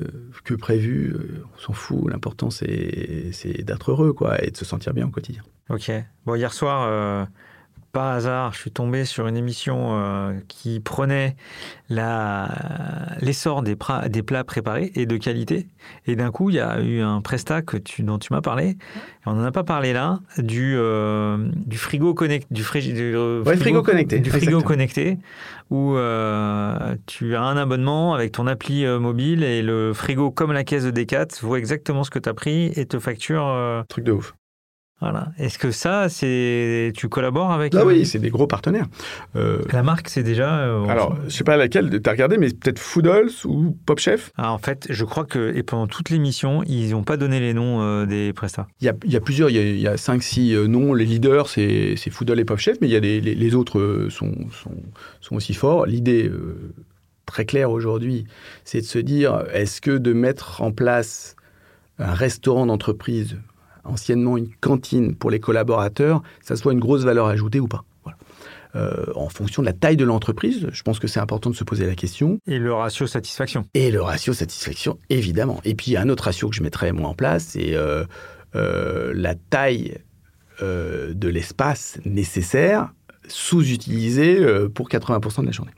que 0.44 0.54
prévu, 0.54 1.14
on 1.56 1.60
s'en 1.60 1.72
fout. 1.72 2.10
L'important 2.10 2.50
c'est 2.50 3.30
c'est 3.32 3.62
d'être 3.64 3.90
heureux 3.90 4.12
quoi 4.12 4.42
et 4.42 4.50
de 4.50 4.56
se 4.56 4.64
sentir 4.64 4.94
bien 4.94 5.06
au 5.06 5.10
quotidien. 5.10 5.42
Ok. 5.68 5.90
Bon, 6.26 6.36
hier 6.36 6.52
soir, 6.52 6.86
euh, 6.88 7.24
par 7.90 8.12
hasard, 8.12 8.52
je 8.52 8.58
suis 8.58 8.70
tombé 8.70 9.04
sur 9.04 9.26
une 9.26 9.36
émission 9.36 9.98
euh, 9.98 10.38
qui 10.46 10.78
prenait 10.78 11.34
l'essor 11.88 13.62
des, 13.62 13.74
plats 13.74 14.44
préparés 14.44 14.92
et 14.94 15.06
de 15.06 15.16
qualité. 15.16 15.66
Et 16.06 16.14
d'un 16.14 16.30
coup, 16.30 16.50
il 16.50 16.56
y 16.56 16.60
a 16.60 16.80
eu 16.80 17.00
un 17.00 17.20
prestat 17.20 17.62
que 17.62 17.76
tu, 17.76 18.04
dont 18.04 18.20
tu 18.20 18.32
m'as 18.32 18.42
parlé. 18.42 18.68
Et 18.68 18.76
on 19.26 19.32
n'en 19.32 19.42
a 19.42 19.50
pas 19.50 19.64
parlé 19.64 19.92
là, 19.92 20.20
du, 20.38 20.76
euh, 20.76 21.50
du 21.66 21.78
frigo 21.78 22.14
connecté. 22.14 22.46
Du, 22.48 22.62
Ouais, 22.62 23.56
frigo 23.56 23.82
connecté, 23.82 24.20
Du 24.20 24.30
frigo 24.30 24.58
exactement. 24.58 24.62
connecté, 24.62 25.18
où 25.70 25.96
tu 27.06 27.34
as 27.34 27.42
un 27.42 27.56
abonnement 27.56 28.14
avec 28.14 28.30
ton 28.30 28.46
appli 28.46 28.86
mobile 28.86 29.42
et 29.42 29.62
le 29.62 29.92
frigo, 29.92 30.30
comme 30.30 30.52
la 30.52 30.62
caisse 30.62 30.84
de 30.84 30.92
Decat, 30.92 31.26
voit 31.42 31.58
exactement 31.58 32.04
ce 32.04 32.10
que 32.10 32.20
tu 32.20 32.28
as 32.28 32.34
pris 32.34 32.66
et 32.76 32.86
te 32.86 33.00
facture. 33.00 33.84
Truc 33.88 34.04
de 34.04 34.12
ouf. 34.12 34.32
Voilà. 35.00 35.32
Est-ce 35.38 35.58
que 35.58 35.70
ça, 35.70 36.08
c'est 36.08 36.90
tu 36.96 37.08
collabores 37.10 37.52
avec 37.52 37.74
Ah 37.74 37.84
oui, 37.84 38.06
c'est 38.06 38.18
des 38.18 38.30
gros 38.30 38.46
partenaires. 38.46 38.86
Euh, 39.36 39.58
la 39.70 39.82
marque 39.82 40.08
C'est 40.08 40.22
déjà. 40.22 40.60
euh, 40.60 40.86
alors, 40.86 41.16
je 41.26 41.30
sais 41.30 41.44
pas 41.44 41.58
laquelle 41.58 42.00
tu 42.00 42.08
as 42.08 42.12
regardé, 42.12 42.38
mais 42.38 42.48
peut-être 42.48 42.78
Foodles 42.78 43.30
ou 43.44 43.76
Pop 43.84 43.98
Chef. 43.98 44.32
Ah, 44.36 44.52
en 44.52 44.58
fait, 44.58 44.86
je 44.88 45.04
crois 45.04 45.26
que 45.26 45.54
et 45.54 45.62
pendant 45.62 45.86
toute 45.86 46.08
l'émission, 46.08 46.62
ils 46.66 46.92
n'ont 46.92 47.04
pas 47.04 47.18
donné 47.18 47.40
les 47.40 47.52
noms 47.52 47.82
euh, 47.82 48.06
des 48.06 48.32
prestats. 48.32 48.68
Il 48.80 48.86
y 48.86 48.88
a, 48.88 48.94
il 49.04 49.12
y 49.12 49.16
a 49.16 49.20
plusieurs, 49.20 49.50
il 49.50 49.78
y 49.78 49.86
a, 49.86 49.92
a 49.92 49.96
5-6 49.96 50.54
euh, 50.54 50.66
noms. 50.66 50.94
Les 50.94 51.04
leaders, 51.04 51.48
c'est 51.48 51.94
c'est 51.98 52.10
Foodle 52.10 52.40
et 52.40 52.46
Pop 52.46 52.58
Chef, 52.58 52.78
mais 52.80 52.88
il 52.88 52.92
y 52.92 52.96
a 52.96 53.00
des, 53.00 53.20
les, 53.20 53.34
les 53.34 53.54
autres 53.54 54.06
sont, 54.08 54.34
sont, 54.50 54.76
sont 55.20 55.36
aussi 55.36 55.52
forts. 55.52 55.84
L'idée 55.84 56.30
très 57.26 57.44
claire 57.44 57.70
aujourd'hui, 57.70 58.24
c'est 58.64 58.80
de 58.80 58.86
se 58.86 58.98
dire 58.98 59.44
est-ce 59.52 59.80
que 59.80 59.98
de 59.98 60.12
mettre 60.12 60.62
en 60.62 60.72
place 60.72 61.36
un 61.98 62.12
restaurant 62.14 62.66
d'entreprise, 62.66 63.36
anciennement 63.86 64.36
une 64.36 64.54
cantine 64.60 65.14
pour 65.14 65.30
les 65.30 65.40
collaborateurs, 65.40 66.22
ça 66.42 66.56
soit 66.56 66.72
une 66.72 66.80
grosse 66.80 67.02
valeur 67.02 67.26
ajoutée 67.26 67.60
ou 67.60 67.68
pas 67.68 67.84
Voilà. 68.04 68.18
Euh, 68.74 69.06
en 69.14 69.28
fonction 69.28 69.62
de 69.62 69.66
la 69.66 69.72
taille 69.72 69.96
de 69.96 70.04
l'entreprise, 70.04 70.68
je 70.70 70.82
pense 70.82 70.98
que 70.98 71.06
c'est 71.06 71.20
important 71.20 71.50
de 71.50 71.56
se 71.56 71.64
poser 71.64 71.86
la 71.86 71.94
question. 71.94 72.38
Et 72.46 72.58
le 72.58 72.72
ratio 72.72 73.06
satisfaction. 73.06 73.66
Et 73.74 73.90
le 73.90 74.02
ratio 74.02 74.34
satisfaction, 74.34 74.98
évidemment. 75.08 75.60
Et 75.64 75.74
puis, 75.74 75.92
il 75.92 75.94
y 75.94 75.96
a 75.96 76.02
un 76.02 76.08
autre 76.08 76.24
ratio 76.24 76.50
que 76.50 76.56
je 76.56 76.62
mettrais 76.62 76.92
moi 76.92 77.08
en 77.08 77.14
place, 77.14 77.44
c'est 77.50 77.74
euh, 77.74 78.04
euh, 78.54 79.12
la 79.14 79.34
taille 79.34 79.98
de 80.58 81.28
l'espace 81.28 81.98
nécessaire 82.06 82.90
sous-utilisé 83.28 84.42
pour 84.74 84.88
80% 84.88 85.42
de 85.42 85.46
la 85.46 85.52
journée. 85.52 85.72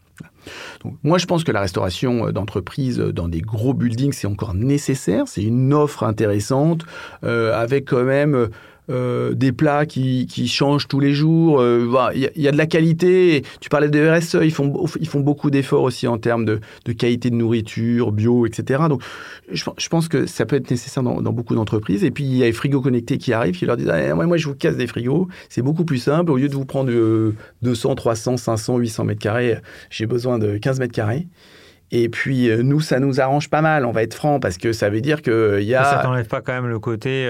Moi, 1.03 1.19
je 1.19 1.27
pense 1.27 1.45
que 1.45 1.53
la 1.53 1.61
restauration 1.61 2.29
euh, 2.29 2.33
d'entreprise 2.33 3.01
euh, 3.01 3.13
dans 3.13 3.29
des 3.29 3.41
gros 3.41 3.75
buildings, 3.75 4.13
c'est 4.13 4.27
encore 4.27 4.55
nécessaire. 4.55 5.25
C'est 5.27 5.43
une 5.43 5.73
offre 5.73 6.03
intéressante 6.03 6.85
euh, 7.25 7.59
avec 7.59 7.87
quand 7.87 8.05
même 8.05 8.49
euh, 8.91 9.35
des 9.35 9.53
plats 9.53 9.85
qui, 9.87 10.27
qui 10.27 10.49
changent 10.49 10.89
tous 10.89 11.01
les 11.01 11.13
jours. 11.13 11.61
Euh, 11.61 11.87
Il 12.15 12.31
y, 12.37 12.47
a- 12.47 12.49
a 12.49 12.53
de 12.53 12.57
la 12.57 12.67
qualité. 12.67 13.43
Tu 13.61 13.69
parlais 13.69 13.89
de 13.89 14.09
RSE, 14.09 14.39
ils 14.43 14.51
font, 14.53 14.87
ils 15.01 15.09
font 15.09 15.21
beaucoup 15.21 15.51
d'efforts 15.51 15.83
aussi 15.83 16.07
en 16.07 16.19
termes 16.19 16.45
de, 16.45 16.61
de 16.85 16.93
qualité 16.93 17.31
de 17.31 17.35
nourriture, 17.35 18.13
bio, 18.13 18.47
etc. 18.47 18.85
Donc, 18.89 19.03
je, 19.51 19.89
pense 19.89 20.09
que 20.09 20.27
ça 20.27 20.47
peut 20.47 20.57
être 20.57 20.71
nécessaire 20.71 21.03
dans, 21.03 21.21
beaucoup 21.33 21.55
d'entreprises. 21.55 22.05
Et 22.05 22.11
puis, 22.11 22.25
il 22.25 22.37
y 22.37 22.43
a 22.43 22.47
les 22.47 22.53
frigos 22.53 22.81
connectés 22.81 23.19
qui 23.19 23.33
arrivent, 23.33 23.57
qui 23.57 23.67
leur 23.67 23.77
disent 23.77 23.91
ah, 23.91 24.15
moi, 24.15 24.37
je 24.37 24.49
vous 24.49 24.55
casse 24.55 24.77
des 24.77 24.87
frigos. 24.87 25.29
C'est 25.49 25.63
beaucoup 25.63 25.85
plus 25.85 25.99
simple. 25.99 26.31
Au 26.31 26.37
lieu 26.37 26.49
de 26.49 26.55
vous 26.55 26.65
prendre 26.65 26.91
euh, 26.91 27.35
200, 27.63 27.95
300, 27.95 28.37
500, 28.39 28.79
800 28.79 29.05
mètres 29.05 29.21
carrés, 29.21 29.59
j'ai 29.91 30.07
besoin 30.07 30.39
de 30.39 30.57
15 30.59 30.81
mètres 30.81 30.95
carrés. 30.95 31.27
Et 31.91 32.09
puis, 32.11 32.51
euh, 32.51 32.63
nous, 32.63 32.81
ça 32.81 33.01
nous 33.01 33.21
arrange 33.21 33.49
pas 33.49 33.63
mal, 33.63 33.87
on 33.87 33.93
va 33.93 34.03
être 34.03 34.13
franc, 34.15 34.41
parce 34.41 34.59
que 34.59 34.73
ça 34.73 34.91
veut 34.91 35.01
dire 35.01 35.23
qu'il 35.23 35.33
y 35.63 35.69
Mais 35.71 35.73
Ça 35.73 36.01
a. 36.01 36.03
t'enlève 36.03 36.27
pas 36.27 36.43
quand 36.43 36.53
même 36.53 36.69
le 36.69 36.79
côté 36.79 37.27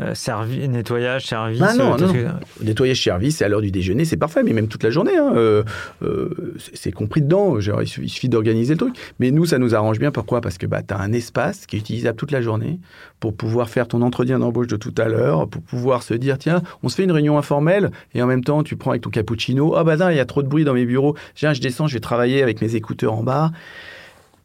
euh, 0.00 0.14
servi- 0.14 0.66
nettoyage, 0.68 1.26
service. 1.26 1.60
Ah 1.62 1.74
non, 1.74 1.94
euh, 2.00 2.24
non. 2.28 2.32
Nettoyage 2.64 3.02
service, 3.02 3.42
à 3.42 3.48
l'heure 3.48 3.60
du 3.60 3.70
déjeuner, 3.70 4.04
c'est 4.06 4.16
parfait, 4.16 4.42
mais 4.42 4.52
même 4.54 4.66
toute 4.68 4.82
la 4.82 4.90
journée. 4.90 5.16
hein, 5.16 5.32
euh, 5.36 5.62
euh, 6.02 6.54
c'est- 6.72 6.92
compris 6.92 7.20
dedans. 7.20 7.60
Genre, 7.60 7.82
il 7.82 7.86
suffit- 7.88 8.28
d'organiser 8.30 8.74
le 8.74 8.78
truc. 8.78 8.94
Mais 9.20 9.30
nous, 9.30 9.44
ça 9.44 9.58
nous 9.58 9.74
arrange 9.74 9.98
bien. 9.98 10.10
Pourquoi? 10.10 10.40
Parce 10.40 10.56
que 10.58 10.66
bah, 10.66 10.82
tu 10.82 10.94
as 10.94 10.98
un 11.00 11.12
espace 11.12 11.66
qui 11.66 11.76
est 11.76 11.78
utilisable 11.80 12.16
toute 12.16 12.30
la 12.30 12.40
journée 12.40 12.80
pour 13.20 13.34
pouvoir 13.36 13.68
faire 13.68 13.86
ton 13.86 14.00
entretien 14.02 14.38
d'embauche 14.38 14.66
de 14.68 14.76
tout 14.76 14.94
à 14.96 15.08
l'heure, 15.08 15.46
pour 15.48 15.60
pouvoir 15.62 16.02
se 16.02 16.14
dire 16.14 16.38
tiens, 16.38 16.62
on 16.82 16.88
se 16.88 16.96
fait 16.96 17.04
une 17.04 17.12
réunion 17.12 17.36
informelle 17.36 17.90
et 18.14 18.22
en 18.22 18.26
même 18.26 18.42
temps, 18.44 18.62
tu 18.62 18.76
prends 18.76 18.90
avec 18.92 19.02
ton 19.02 19.10
cappuccino. 19.10 19.74
Ah 19.76 19.84
bah 19.84 19.96
non, 19.96 20.08
il 20.08 20.16
y 20.16 20.20
a 20.20 20.24
trop 20.24 20.42
de 20.42 20.48
bruit 20.48 20.64
dans 20.64 20.74
mes 20.74 20.86
bureaux. 20.86 21.14
Tiens, 21.34 21.52
je 21.52 21.60
descends, 21.60 21.86
je 21.86 21.94
vais 21.94 22.00
travailler 22.00 22.42
avec 22.42 22.62
mes 22.62 22.74
écouteurs 22.76 23.12
en 23.12 23.22
bas. 23.22 23.50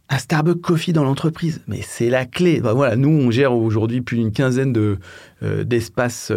Un 0.10 0.20
Starbucks 0.20 0.62
Coffee 0.62 0.94
dans 0.94 1.04
l'entreprise, 1.04 1.60
mais 1.68 1.82
c'est 1.82 2.10
la 2.10 2.26
clé. 2.26 2.62
Bah, 2.62 2.72
voilà, 2.72 2.96
nous, 2.96 3.10
on 3.10 3.30
gère 3.30 3.54
aujourd'hui 3.54 4.00
plus 4.00 4.16
d'une 4.16 4.32
quinzaine 4.32 4.72
de, 4.72 5.00
d'espaces 5.42 6.32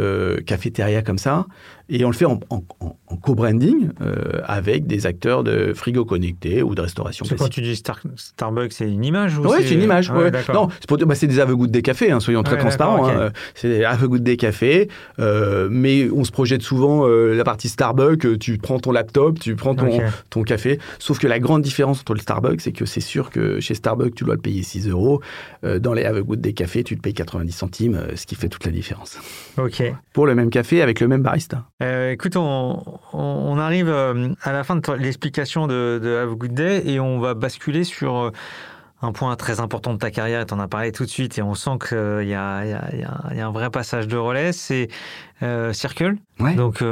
cafétéria 0.46 1.02
comme 1.02 1.18
ça. 1.18 1.46
Et 1.92 2.04
on 2.04 2.10
le 2.10 2.14
fait 2.14 2.24
en, 2.24 2.38
co-branding 3.20 3.88
avec 4.44 4.86
des 4.86 5.06
acteurs 5.06 5.42
de 5.42 5.72
frigo 5.74 6.04
connectés 6.04 6.62
ou 6.62 6.74
de 6.74 6.80
restauration. 6.80 7.24
C'est 7.24 7.36
quand 7.36 7.48
tu 7.48 7.62
dis 7.62 7.74
Starbucks, 7.76 8.72
c'est 8.72 8.88
une 8.88 9.04
image 9.04 9.38
Oui, 9.38 9.58
c'est 9.62 9.74
une 9.74 9.82
image. 9.82 10.12
non, 10.54 10.68
c'est 11.14 11.26
des 11.26 11.40
aveux 11.40 11.56
des 11.66 11.82
cafés, 11.82 12.12
hein, 12.12 12.20
soyons 12.20 12.42
très 12.42 12.58
transparents. 12.58 13.08
Hein. 13.08 13.30
C'est 13.54 13.68
des 13.68 13.84
aveux 13.84 14.20
des 14.20 14.36
cafés, 14.36 14.88
mais 15.18 16.08
on 16.10 16.24
se 16.24 16.30
projette 16.30 16.62
souvent 16.62 17.06
la 17.06 17.44
partie 17.44 17.68
Starbucks. 17.68 18.38
Tu 18.38 18.58
prends 18.58 18.78
ton 18.78 18.92
laptop, 18.92 19.40
tu 19.40 19.56
prends 19.56 19.74
ton, 19.74 20.00
ton 20.30 20.42
café. 20.42 20.78
Sauf 20.98 21.18
que 21.18 21.26
la 21.26 21.40
grande 21.40 21.62
différence 21.62 22.00
entre 22.00 22.14
le 22.14 22.20
Starbucks, 22.20 22.60
c'est 22.60 22.72
que 22.72 22.84
c'est 22.84 23.00
sûr 23.00 23.30
que 23.30 23.58
chez 23.60 23.74
Starbucks, 23.74 24.14
tu 24.14 24.24
dois 24.24 24.34
le 24.34 24.40
payer 24.40 24.62
6 24.62 24.88
euros. 24.88 25.20
dans 25.62 25.92
les 25.92 26.04
Have 26.04 26.22
des 26.36 26.52
cafés, 26.52 26.84
tu 26.84 26.96
te 26.96 27.00
payes 27.00 27.14
90 27.14 27.50
centimes, 27.50 28.00
ce 28.14 28.26
qui 28.26 28.36
fait 28.36 28.48
toute 28.48 28.64
la 28.64 28.70
différence. 28.72 28.89
Ok. 29.56 29.82
Pour 30.12 30.26
le 30.26 30.34
même 30.34 30.50
café 30.50 30.82
avec 30.82 31.00
le 31.00 31.08
même 31.08 31.22
barista. 31.22 31.64
Euh, 31.82 32.12
écoute, 32.12 32.36
on, 32.36 33.58
arrive 33.58 33.88
euh, 33.88 34.30
à 34.42 34.52
la 34.52 34.64
fin 34.64 34.76
de 34.76 34.92
l'explication 34.92 35.66
de, 35.66 36.00
de, 36.02 36.16
Have 36.16 36.32
a 36.32 36.34
Good 36.34 36.54
Day 36.54 36.82
et 36.86 37.00
on 37.00 37.20
va 37.20 37.34
basculer 37.34 37.84
sur 37.84 38.16
euh, 38.16 38.30
un 39.02 39.12
point 39.12 39.34
très 39.36 39.60
important 39.60 39.92
de 39.94 39.98
ta 39.98 40.10
carrière, 40.10 40.44
tu 40.46 40.54
en 40.54 40.60
as 40.60 40.68
parlé 40.68 40.92
tout 40.92 41.04
de 41.04 41.10
suite 41.10 41.38
et 41.38 41.42
on 41.42 41.54
sent 41.54 41.78
qu'il 41.88 42.28
y, 42.28 42.34
a, 42.34 42.62
un 43.30 43.50
vrai 43.50 43.70
passage 43.70 44.08
de 44.08 44.16
relais, 44.16 44.52
c'est 44.52 44.88
Circle. 45.72 46.16
Donc, 46.38 46.84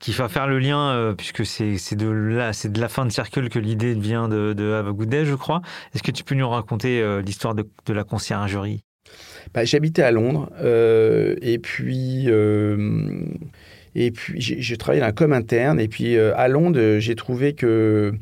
qui 0.00 0.12
va 0.12 0.28
faire 0.28 0.46
le 0.46 0.58
lien, 0.58 1.14
puisque 1.16 1.44
c'est 1.44 1.94
de, 1.94 2.08
la, 2.08 2.52
de 2.52 2.80
la 2.80 2.88
fin 2.88 3.04
de 3.04 3.10
Circle 3.10 3.50
que 3.50 3.58
l'idée 3.58 3.92
vient 3.92 4.28
de, 4.28 4.54
de, 4.54 4.72
Have 4.72 4.88
a 4.88 4.92
Good 4.92 5.10
Day, 5.10 5.26
je 5.26 5.34
crois. 5.34 5.60
Est-ce 5.94 6.02
que 6.02 6.10
tu 6.10 6.24
peux 6.24 6.34
nous 6.34 6.48
raconter 6.48 7.20
l'histoire 7.20 7.54
de, 7.54 7.68
de 7.84 7.92
la 7.92 8.04
conciergerie? 8.04 8.82
Bah, 9.52 9.64
J'habitais 9.64 10.02
à 10.02 10.10
Londres 10.10 10.50
et 11.42 11.58
puis 11.58 12.28
et 13.94 14.10
puis, 14.10 14.40
j'ai 14.40 14.76
travaillé 14.76 15.00
dans 15.00 15.06
un 15.06 15.12
com 15.12 15.32
interne. 15.32 15.78
Et 15.80 15.88
puis, 15.88 16.16
euh, 16.16 16.36
à 16.36 16.48
Londres, 16.48 16.98
j'ai 16.98 17.14
trouvé 17.14 17.54
que 17.54 18.12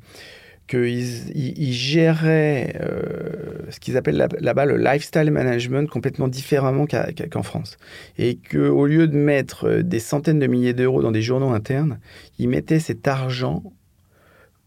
qu'ils 0.68 1.36
ils, 1.36 1.72
géraient 1.72 2.76
euh, 2.80 3.66
ce 3.68 3.80
qu'ils 3.80 3.96
appellent 3.96 4.28
là-bas 4.38 4.64
le 4.64 4.76
lifestyle 4.76 5.30
management 5.30 5.90
complètement 5.90 6.28
différemment 6.28 6.86
qu'en 6.86 7.42
France. 7.42 7.76
Et 8.16 8.36
qu'au 8.36 8.86
lieu 8.86 9.08
de 9.08 9.16
mettre 9.16 9.68
euh, 9.68 9.82
des 9.82 9.98
centaines 9.98 10.38
de 10.38 10.46
milliers 10.46 10.72
d'euros 10.72 11.02
dans 11.02 11.10
des 11.10 11.22
journaux 11.22 11.50
internes, 11.50 11.98
ils 12.38 12.48
mettaient 12.48 12.80
cet 12.80 13.08
argent 13.08 13.62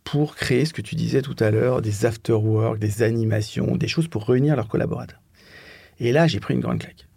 pour 0.03 0.36
créer 0.36 0.66
ce 0.66 0.74
que 0.74 0.82
tu 0.82 0.95
disais 0.95 1.22
tout 1.22 1.36
à 1.39 1.49
l'heure, 1.49 1.82
des 1.82 2.06
after-work, 2.06 2.78
des 2.78 3.01
animations, 3.01 3.76
des 3.76 3.88
choses 3.88 4.08
pour 4.08 4.28
réunir 4.28 4.56
leurs 4.56 4.68
collaborateurs. 4.68 5.24
Et 5.99 6.11
là, 6.11 6.27
j'ai 6.27 6.39
pris 6.39 6.53
une 6.53 6.59
grande 6.59 6.79
claque. 6.79 7.07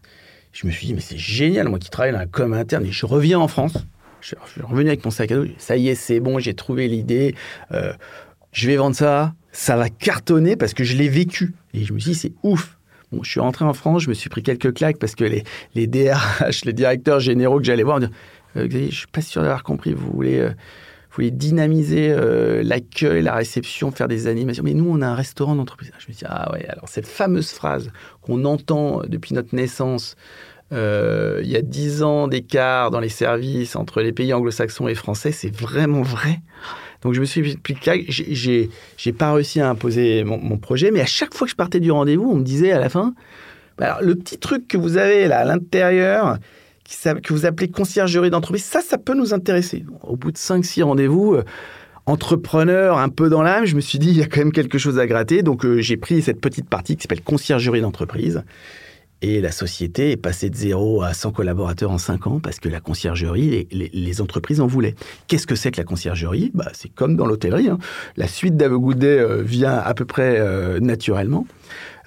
Je 0.52 0.66
me 0.66 0.72
suis 0.72 0.86
dit, 0.86 0.94
mais 0.94 1.00
c'est 1.00 1.18
génial, 1.18 1.68
moi 1.68 1.78
qui 1.78 1.90
travaille 1.90 2.12
dans 2.12 2.18
la 2.18 2.26
com 2.26 2.52
interne, 2.52 2.84
et 2.86 2.92
je 2.92 3.06
reviens 3.06 3.38
en 3.38 3.48
France. 3.48 3.74
Je 4.20 4.28
suis 4.28 4.62
revenu 4.62 4.88
avec 4.88 5.04
mon 5.04 5.10
sac 5.10 5.30
à 5.30 5.36
dos. 5.36 5.46
Ça 5.58 5.76
y 5.76 5.88
est, 5.88 5.94
c'est 5.94 6.20
bon, 6.20 6.38
j'ai 6.38 6.54
trouvé 6.54 6.88
l'idée. 6.88 7.34
Euh, 7.72 7.92
je 8.52 8.66
vais 8.66 8.76
vendre 8.76 8.96
ça. 8.96 9.34
Ça 9.52 9.76
va 9.76 9.88
cartonner 9.88 10.56
parce 10.56 10.74
que 10.74 10.84
je 10.84 10.96
l'ai 10.96 11.08
vécu. 11.08 11.54
Et 11.74 11.84
je 11.84 11.92
me 11.92 11.98
suis 11.98 12.12
dit, 12.12 12.18
c'est 12.18 12.32
ouf. 12.42 12.78
Bon, 13.12 13.22
je 13.22 13.30
suis 13.30 13.40
rentré 13.40 13.64
en 13.64 13.72
France, 13.72 14.02
je 14.02 14.08
me 14.08 14.14
suis 14.14 14.28
pris 14.28 14.42
quelques 14.42 14.74
claques 14.74 14.98
parce 14.98 15.14
que 15.14 15.24
les, 15.24 15.86
DRH, 15.86 16.64
les 16.64 16.72
directeurs 16.72 17.20
généraux 17.20 17.58
que 17.58 17.64
j'allais 17.64 17.82
voir, 17.82 18.00
me 18.00 18.06
dire 18.06 18.10
euh, 18.56 18.68
je 18.90 18.94
suis 18.94 19.06
pas 19.06 19.22
sûr 19.22 19.40
d'avoir 19.42 19.62
compris. 19.62 19.94
Vous 19.94 20.10
voulez, 20.12 20.38
euh, 20.38 20.50
voulez 21.18 21.30
dynamiser 21.30 22.14
l'accueil, 22.62 23.22
la 23.22 23.34
réception, 23.34 23.90
faire 23.90 24.08
des 24.08 24.26
animations. 24.26 24.64
Mais 24.64 24.74
nous, 24.74 24.88
on 24.88 25.02
a 25.02 25.06
un 25.06 25.14
restaurant 25.14 25.54
d'entreprise. 25.54 25.92
Je 25.98 26.06
me 26.08 26.14
dit, 26.14 26.24
ah 26.26 26.52
ouais, 26.52 26.66
alors 26.68 26.88
cette 26.88 27.06
fameuse 27.06 27.50
phrase 27.50 27.90
qu'on 28.22 28.44
entend 28.44 29.02
depuis 29.06 29.34
notre 29.34 29.54
naissance, 29.54 30.16
euh, 30.72 31.40
il 31.42 31.50
y 31.50 31.56
a 31.56 31.62
10 31.62 32.02
ans 32.02 32.28
d'écart 32.28 32.90
dans 32.90 33.00
les 33.00 33.08
services 33.08 33.74
entre 33.74 34.02
les 34.02 34.12
pays 34.12 34.32
anglo-saxons 34.34 34.88
et 34.88 34.94
français, 34.94 35.32
c'est 35.32 35.54
vraiment 35.54 36.02
vrai. 36.02 36.40
Donc 37.02 37.14
je 37.14 37.20
me 37.20 37.24
suis 37.24 37.52
expliqué, 37.52 38.04
j'ai, 38.08 38.70
j'ai 38.96 39.12
pas 39.12 39.32
réussi 39.32 39.60
à 39.60 39.70
imposer 39.70 40.24
mon, 40.24 40.58
projet, 40.58 40.90
mais 40.90 41.00
à 41.00 41.06
chaque 41.06 41.32
fois 41.32 41.46
que 41.46 41.52
je 41.52 41.56
partais 41.56 41.80
du 41.80 41.90
rendez-vous, 41.90 42.28
on 42.30 42.36
me 42.36 42.42
disait 42.42 42.72
à 42.72 42.80
la 42.80 42.88
fin, 42.88 43.14
bah 43.78 43.98
le 44.02 44.14
petit 44.16 44.38
truc 44.38 44.66
que 44.66 44.76
vous 44.76 44.96
avez 44.96 45.28
là 45.28 45.40
à 45.40 45.44
l'intérieur, 45.44 46.38
que 47.22 47.32
vous 47.32 47.46
appelez 47.46 47.68
conciergerie 47.68 48.30
d'entreprise, 48.30 48.64
ça, 48.64 48.80
ça 48.80 48.98
peut 48.98 49.14
nous 49.14 49.34
intéresser. 49.34 49.84
Au 50.02 50.16
bout 50.16 50.32
de 50.32 50.38
5-6 50.38 50.82
rendez-vous, 50.82 51.34
euh, 51.34 51.44
entrepreneur 52.06 52.98
un 52.98 53.08
peu 53.08 53.28
dans 53.28 53.42
l'âme, 53.42 53.66
je 53.66 53.76
me 53.76 53.80
suis 53.80 53.98
dit, 53.98 54.08
il 54.08 54.16
y 54.16 54.22
a 54.22 54.26
quand 54.26 54.40
même 54.40 54.52
quelque 54.52 54.78
chose 54.78 54.98
à 54.98 55.06
gratter. 55.06 55.42
Donc 55.42 55.64
euh, 55.64 55.80
j'ai 55.80 55.96
pris 55.96 56.22
cette 56.22 56.40
petite 56.40 56.68
partie 56.68 56.96
qui 56.96 57.02
s'appelle 57.02 57.22
conciergerie 57.22 57.80
d'entreprise. 57.80 58.42
Et 59.20 59.40
la 59.40 59.50
société 59.50 60.12
est 60.12 60.16
passée 60.16 60.48
de 60.48 60.54
0 60.54 61.02
à 61.02 61.12
100 61.12 61.32
collaborateurs 61.32 61.90
en 61.90 61.98
5 61.98 62.26
ans 62.28 62.40
parce 62.40 62.60
que 62.60 62.68
la 62.68 62.78
conciergerie, 62.78 63.66
les, 63.72 63.90
les, 63.92 64.20
entreprises 64.20 64.60
en 64.60 64.68
voulaient. 64.68 64.94
Qu'est-ce 65.26 65.46
que 65.46 65.56
c'est 65.56 65.72
que 65.72 65.78
la 65.78 65.84
conciergerie? 65.84 66.52
Bah, 66.54 66.70
C'est 66.72 66.88
comme 66.88 67.16
dans 67.16 67.26
l'hôtellerie. 67.26 67.68
Hein. 67.68 67.78
La 68.16 68.28
suite 68.28 68.56
d'Avegoudet 68.56 69.18
euh, 69.18 69.42
vient 69.42 69.76
à 69.76 69.92
peu 69.94 70.04
près 70.04 70.38
euh, 70.38 70.78
naturellement. 70.78 71.46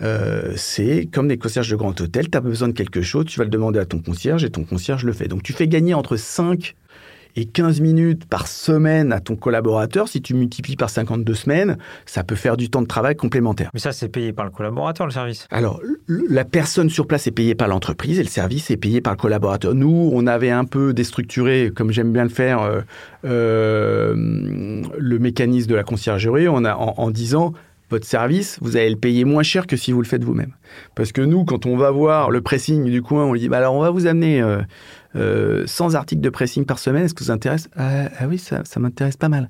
Euh, 0.01 0.53
c'est 0.55 1.07
comme 1.12 1.28
les 1.28 1.38
concierges 1.38 1.70
de 1.70 1.76
grand 1.76 1.99
hôtel, 1.99 2.30
tu 2.30 2.38
as 2.38 2.41
besoin 2.41 2.70
de 2.70 2.74
quelque 2.74 3.01
chose, 3.01 3.26
tu 3.26 3.38
vas 3.38 3.43
le 3.43 3.51
demander 3.51 3.80
à 3.80 3.86
ton 3.86 3.99
concierge 3.99 4.43
et 4.43 4.49
ton 4.49 4.64
concierge 4.64 5.03
le 5.03 5.14
fait. 5.14 5.28
Donc 5.28 5.43
tu 5.43 5.53
fais 5.53 5.68
gagner 5.68 5.93
entre 5.93 6.16
5 6.16 6.76
et 7.36 7.46
15 7.46 7.82
minutes 7.82 8.26
par 8.26 8.48
semaine 8.48 9.14
à 9.14 9.20
ton 9.20 9.36
collaborateur, 9.36 10.08
si 10.08 10.22
tu 10.22 10.34
multiplies 10.34 10.76
par 10.76 10.90
52 10.90 11.34
semaines, 11.34 11.78
ça 12.06 12.24
peut 12.24 12.36
faire 12.36 12.58
du 12.58 12.70
temps 12.70 12.82
de 12.82 12.88
travail 12.88 13.16
complémentaire. 13.16 13.70
Mais 13.74 13.80
ça, 13.80 13.92
c'est 13.92 14.10
payé 14.10 14.34
par 14.34 14.46
le 14.46 14.52
collaborateur, 14.52 15.06
le 15.06 15.12
service 15.12 15.48
Alors, 15.52 15.82
la 16.08 16.46
personne 16.46 16.90
sur 16.90 17.08
place 17.08 17.28
est 17.28 17.32
payée 17.32 17.56
par 17.56 17.68
l'entreprise 17.68 18.20
et 18.20 18.24
le 18.24 18.30
service 18.30 18.72
est 18.72 18.78
payé 18.78 19.02
par 19.02 19.14
le 19.14 19.18
collaborateur. 19.18 19.74
Nous, 19.74 20.10
on 20.14 20.28
avait 20.28 20.52
un 20.52 20.66
peu 20.66 20.94
déstructuré, 20.94 21.72
comme 21.76 21.92
j'aime 21.92 22.12
bien 22.12 22.24
le 22.24 22.30
faire, 22.30 22.62
euh, 22.62 22.82
euh, 23.26 24.14
le 24.98 25.20
mécanisme 25.20 25.70
de 25.70 25.76
la 25.76 25.84
conciergerie 25.84 26.48
on 26.48 26.66
a, 26.66 26.76
en, 26.76 27.12
disant 27.12 27.54
votre 27.90 28.06
service, 28.06 28.58
vous 28.62 28.78
allez 28.78 28.90
le 28.90 28.96
payer 28.96 29.26
moins 29.26 29.44
cher 29.44 29.68
que 29.68 29.76
si 29.76 29.92
vous 29.92 30.02
le 30.02 30.08
faites 30.08 30.24
vous-même. 30.24 30.54
Parce 30.96 31.12
que 31.12 31.22
nous, 31.22 31.44
quand 31.44 31.66
on 31.66 31.76
va 31.76 31.92
voir 31.92 32.32
le 32.32 32.42
pressing 32.42 32.86
du 32.86 33.02
coin, 33.02 33.26
on 33.26 33.34
lui 33.34 33.42
dit, 33.42 33.50
bah 33.50 33.58
alors 33.58 33.76
on 33.76 33.82
va 33.82 33.90
vous 33.90 34.08
amener 34.08 34.42
euh, 34.42 34.62
euh, 35.16 35.66
100 35.68 35.95
articles 35.95 36.22
de 36.22 36.30
pressing 36.30 36.66
par 36.66 36.80
semaine, 36.80 37.05
est-ce 37.05 37.14
que 37.14 37.24
ça 37.24 37.34
vous 37.34 37.36
intéresse 37.36 37.70
ah, 37.76 38.09
ah, 38.20 38.28
oui, 38.28 38.38
ça, 38.38 38.64
m'intéresse 38.80 39.18
pas 39.18 39.30
mal. 39.30 39.49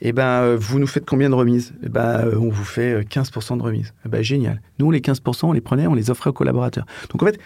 Et 0.00 0.08
eh 0.08 0.12
ben, 0.12 0.42
euh, 0.42 0.56
vous 0.58 0.78
nous 0.78 0.86
faites 0.86 1.06
combien 1.06 1.30
de 1.30 1.34
remises? 1.34 1.72
Et 1.82 1.86
eh 1.86 1.88
ben, 1.88 2.26
euh, 2.26 2.38
on 2.38 2.48
vous 2.48 2.64
fait 2.64 3.02
15% 3.02 3.54
euh, 3.54 3.56
de 3.56 3.62
remise. 3.62 3.94
Eh 4.04 4.08
ben, 4.08 4.22
génial. 4.22 4.60
Nous, 4.78 4.90
les 4.90 5.00
15%, 5.00 5.46
on 5.46 5.52
les 5.52 5.60
prenait, 5.60 5.86
on 5.86 5.94
les 5.94 6.10
offrait 6.10 6.30
aux 6.30 6.34
collaborateurs. 6.34 6.86
Donc 7.10 7.22
en 7.22 7.26
fait, 7.26 7.38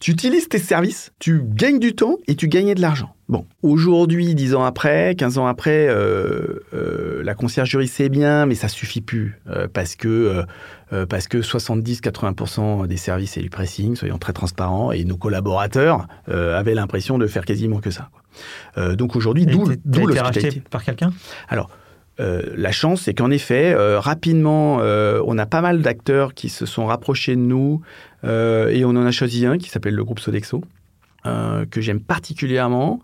tu 0.00 0.12
utilises 0.12 0.48
tes 0.48 0.58
services, 0.58 1.12
tu 1.18 1.42
gagnes 1.42 1.80
du 1.80 1.94
temps 1.94 2.16
et 2.26 2.36
tu 2.36 2.48
gagnes 2.48 2.74
de 2.74 2.80
l'argent. 2.80 3.14
Bon, 3.28 3.44
aujourd'hui, 3.62 4.34
10 4.34 4.54
ans 4.54 4.64
après, 4.64 5.14
15 5.14 5.38
ans 5.38 5.46
après, 5.46 5.88
euh, 5.88 6.60
euh, 6.72 7.22
la 7.22 7.34
conciergerie 7.34 7.88
c'est 7.88 8.08
bien, 8.08 8.46
mais 8.46 8.54
ça 8.54 8.68
suffit 8.68 9.00
plus 9.00 9.38
euh, 9.50 9.68
parce 9.70 9.96
que 9.96 10.44
parce 11.10 11.28
que 11.28 11.38
70-80% 11.38 12.86
des 12.86 12.96
services 12.96 13.32
c'est 13.32 13.42
du 13.42 13.50
pressing, 13.50 13.94
soyons 13.94 14.16
très 14.16 14.32
transparents, 14.32 14.90
et 14.92 15.04
nos 15.04 15.18
collaborateurs 15.18 16.06
avaient 16.28 16.74
l'impression 16.74 17.18
de 17.18 17.26
faire 17.26 17.44
quasiment 17.44 17.80
que 17.80 17.90
ça. 17.90 18.08
donc 18.94 19.14
aujourd'hui, 19.14 19.44
d'où 19.44 19.66
le 19.66 20.20
racheté 20.20 20.62
par 20.70 20.84
quelqu'un? 20.84 21.12
Alors. 21.48 21.68
la 22.18 22.72
chance, 22.72 23.02
c'est 23.02 23.14
qu'en 23.14 23.30
effet, 23.30 23.74
rapidement, 23.98 24.78
on 24.78 25.38
a 25.38 25.46
pas 25.46 25.60
mal 25.60 25.82
d'acteurs 25.82 26.32
qui 26.32 26.48
se 26.48 26.64
sont 26.64 26.86
rapprochés 26.86 27.36
de 27.36 27.42
nous 27.42 27.82
et 28.24 28.84
on 28.84 28.90
en 28.90 29.06
a 29.06 29.10
choisi 29.10 29.46
un 29.46 29.58
qui 29.58 29.68
s'appelle 29.68 29.94
le 29.94 30.04
groupe 30.04 30.20
Sodexo, 30.20 30.62
euh, 31.26 31.66
que 31.66 31.80
j'aime 31.80 32.00
particulièrement. 32.00 33.00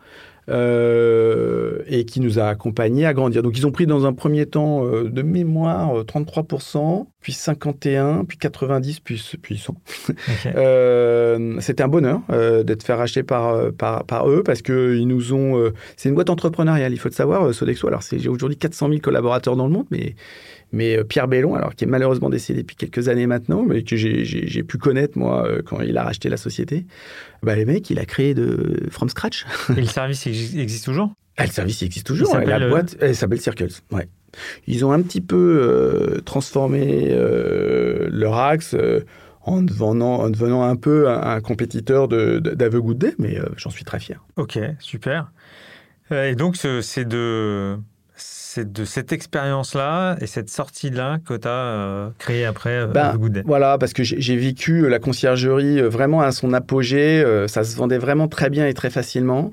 Euh, 0.50 1.78
et 1.86 2.04
qui 2.04 2.20
nous 2.20 2.38
a 2.38 2.44
accompagnés 2.44 3.06
à 3.06 3.14
grandir. 3.14 3.42
Donc 3.42 3.56
ils 3.56 3.66
ont 3.66 3.70
pris 3.70 3.86
dans 3.86 4.04
un 4.04 4.12
premier 4.12 4.44
temps 4.44 4.84
euh, 4.84 5.08
de 5.08 5.22
mémoire 5.22 6.04
33%, 6.04 7.06
puis 7.20 7.32
51, 7.32 8.26
puis 8.26 8.36
90, 8.36 9.00
puis, 9.00 9.22
puis 9.40 9.56
100. 9.56 9.74
C'était 11.60 11.82
un 11.82 11.88
bonheur 11.88 12.20
d'être 12.64 12.82
fait 12.82 12.92
racheter 12.92 13.22
par, 13.22 13.72
par, 13.72 14.04
par, 14.04 14.28
eux 14.28 14.42
parce 14.42 14.60
qu'ils 14.60 15.08
nous 15.08 15.32
ont... 15.32 15.72
c'est 15.96 16.10
une 16.10 16.14
boîte 16.14 16.30
entrepreneuriale, 16.30 16.92
il 16.92 16.98
faut 16.98 17.08
le 17.08 17.14
savoir, 17.14 17.54
Sodexo. 17.54 17.88
Alors 17.88 18.02
c'est 18.02 18.28
aujourd'hui 18.28 18.58
400 18.58 18.88
000 18.88 19.00
collaborateurs 19.00 19.56
dans 19.56 19.66
le 19.66 19.72
monde, 19.72 19.86
mais 19.90 20.14
mais 20.74 20.98
euh, 20.98 21.04
Pierre 21.04 21.28
Bellon, 21.28 21.54
alors 21.54 21.74
qui 21.74 21.84
est 21.84 21.86
malheureusement 21.86 22.28
décédé 22.28 22.62
depuis 22.62 22.76
quelques 22.76 23.08
années 23.08 23.26
maintenant, 23.26 23.64
mais 23.64 23.82
que 23.82 23.96
j'ai 23.96 24.62
pu 24.62 24.76
connaître 24.76 25.16
moi 25.16 25.46
euh, 25.46 25.62
quand 25.64 25.80
il 25.80 25.96
a 25.96 26.02
racheté 26.02 26.28
la 26.28 26.36
société, 26.36 26.84
bah, 27.42 27.54
le 27.54 27.64
mec, 27.64 27.88
il 27.90 27.98
a 27.98 28.04
créé 28.04 28.34
de 28.34 28.80
from 28.90 29.08
scratch. 29.08 29.46
Et 29.76 29.80
le 29.80 29.86
service 29.86 30.26
existe 30.56 30.84
toujours? 30.84 31.12
Ah, 31.36 31.46
Le 31.46 31.50
service 31.50 31.82
existe 31.82 32.06
toujours. 32.06 32.36
la 32.36 32.60
euh, 32.60 32.68
boîte, 32.68 32.96
elle 33.00 33.16
s'appelle 33.16 33.40
Circles. 33.40 33.80
Ouais. 33.90 34.08
Ils 34.66 34.84
ont 34.84 34.92
un 34.92 35.02
petit 35.02 35.20
peu 35.20 36.20
transformé 36.24 37.14
leur 38.10 38.36
axe 38.36 38.74
en 39.42 39.62
devenant, 39.62 40.14
en 40.20 40.30
devenant 40.30 40.62
un 40.62 40.74
peu 40.74 41.08
un, 41.08 41.40
compétiteur 41.40 42.08
d'Ave 42.08 42.78
Good 42.80 43.14
mais 43.18 43.38
j'en 43.56 43.70
suis 43.70 43.84
très 43.84 44.00
fier. 44.00 44.24
Ok, 44.36 44.58
super. 44.80 45.30
Et 46.10 46.34
donc, 46.34 46.56
c'est 46.56 47.04
de 47.08 48.84
cette 48.84 49.12
expérience-là 49.12 50.16
et 50.20 50.26
cette 50.26 50.48
sortie-là 50.48 51.18
que 51.24 51.34
tu 51.34 51.48
as 51.48 51.50
euh, 51.50 52.10
créé 52.18 52.44
après 52.44 52.78
euh, 52.78 52.86
Ben, 52.86 53.16
Good 53.16 53.32
Day. 53.32 53.42
Voilà, 53.44 53.78
parce 53.78 53.92
que 53.92 54.02
j'ai 54.04 54.36
vécu 54.36 54.88
la 54.88 54.98
conciergerie 54.98 55.80
euh, 55.80 55.88
vraiment 55.88 56.20
à 56.20 56.30
son 56.30 56.52
apogée. 56.52 57.22
euh, 57.24 57.48
Ça 57.48 57.64
se 57.64 57.76
vendait 57.76 57.98
vraiment 57.98 58.28
très 58.28 58.50
bien 58.50 58.66
et 58.66 58.74
très 58.74 58.90
facilement. 58.90 59.52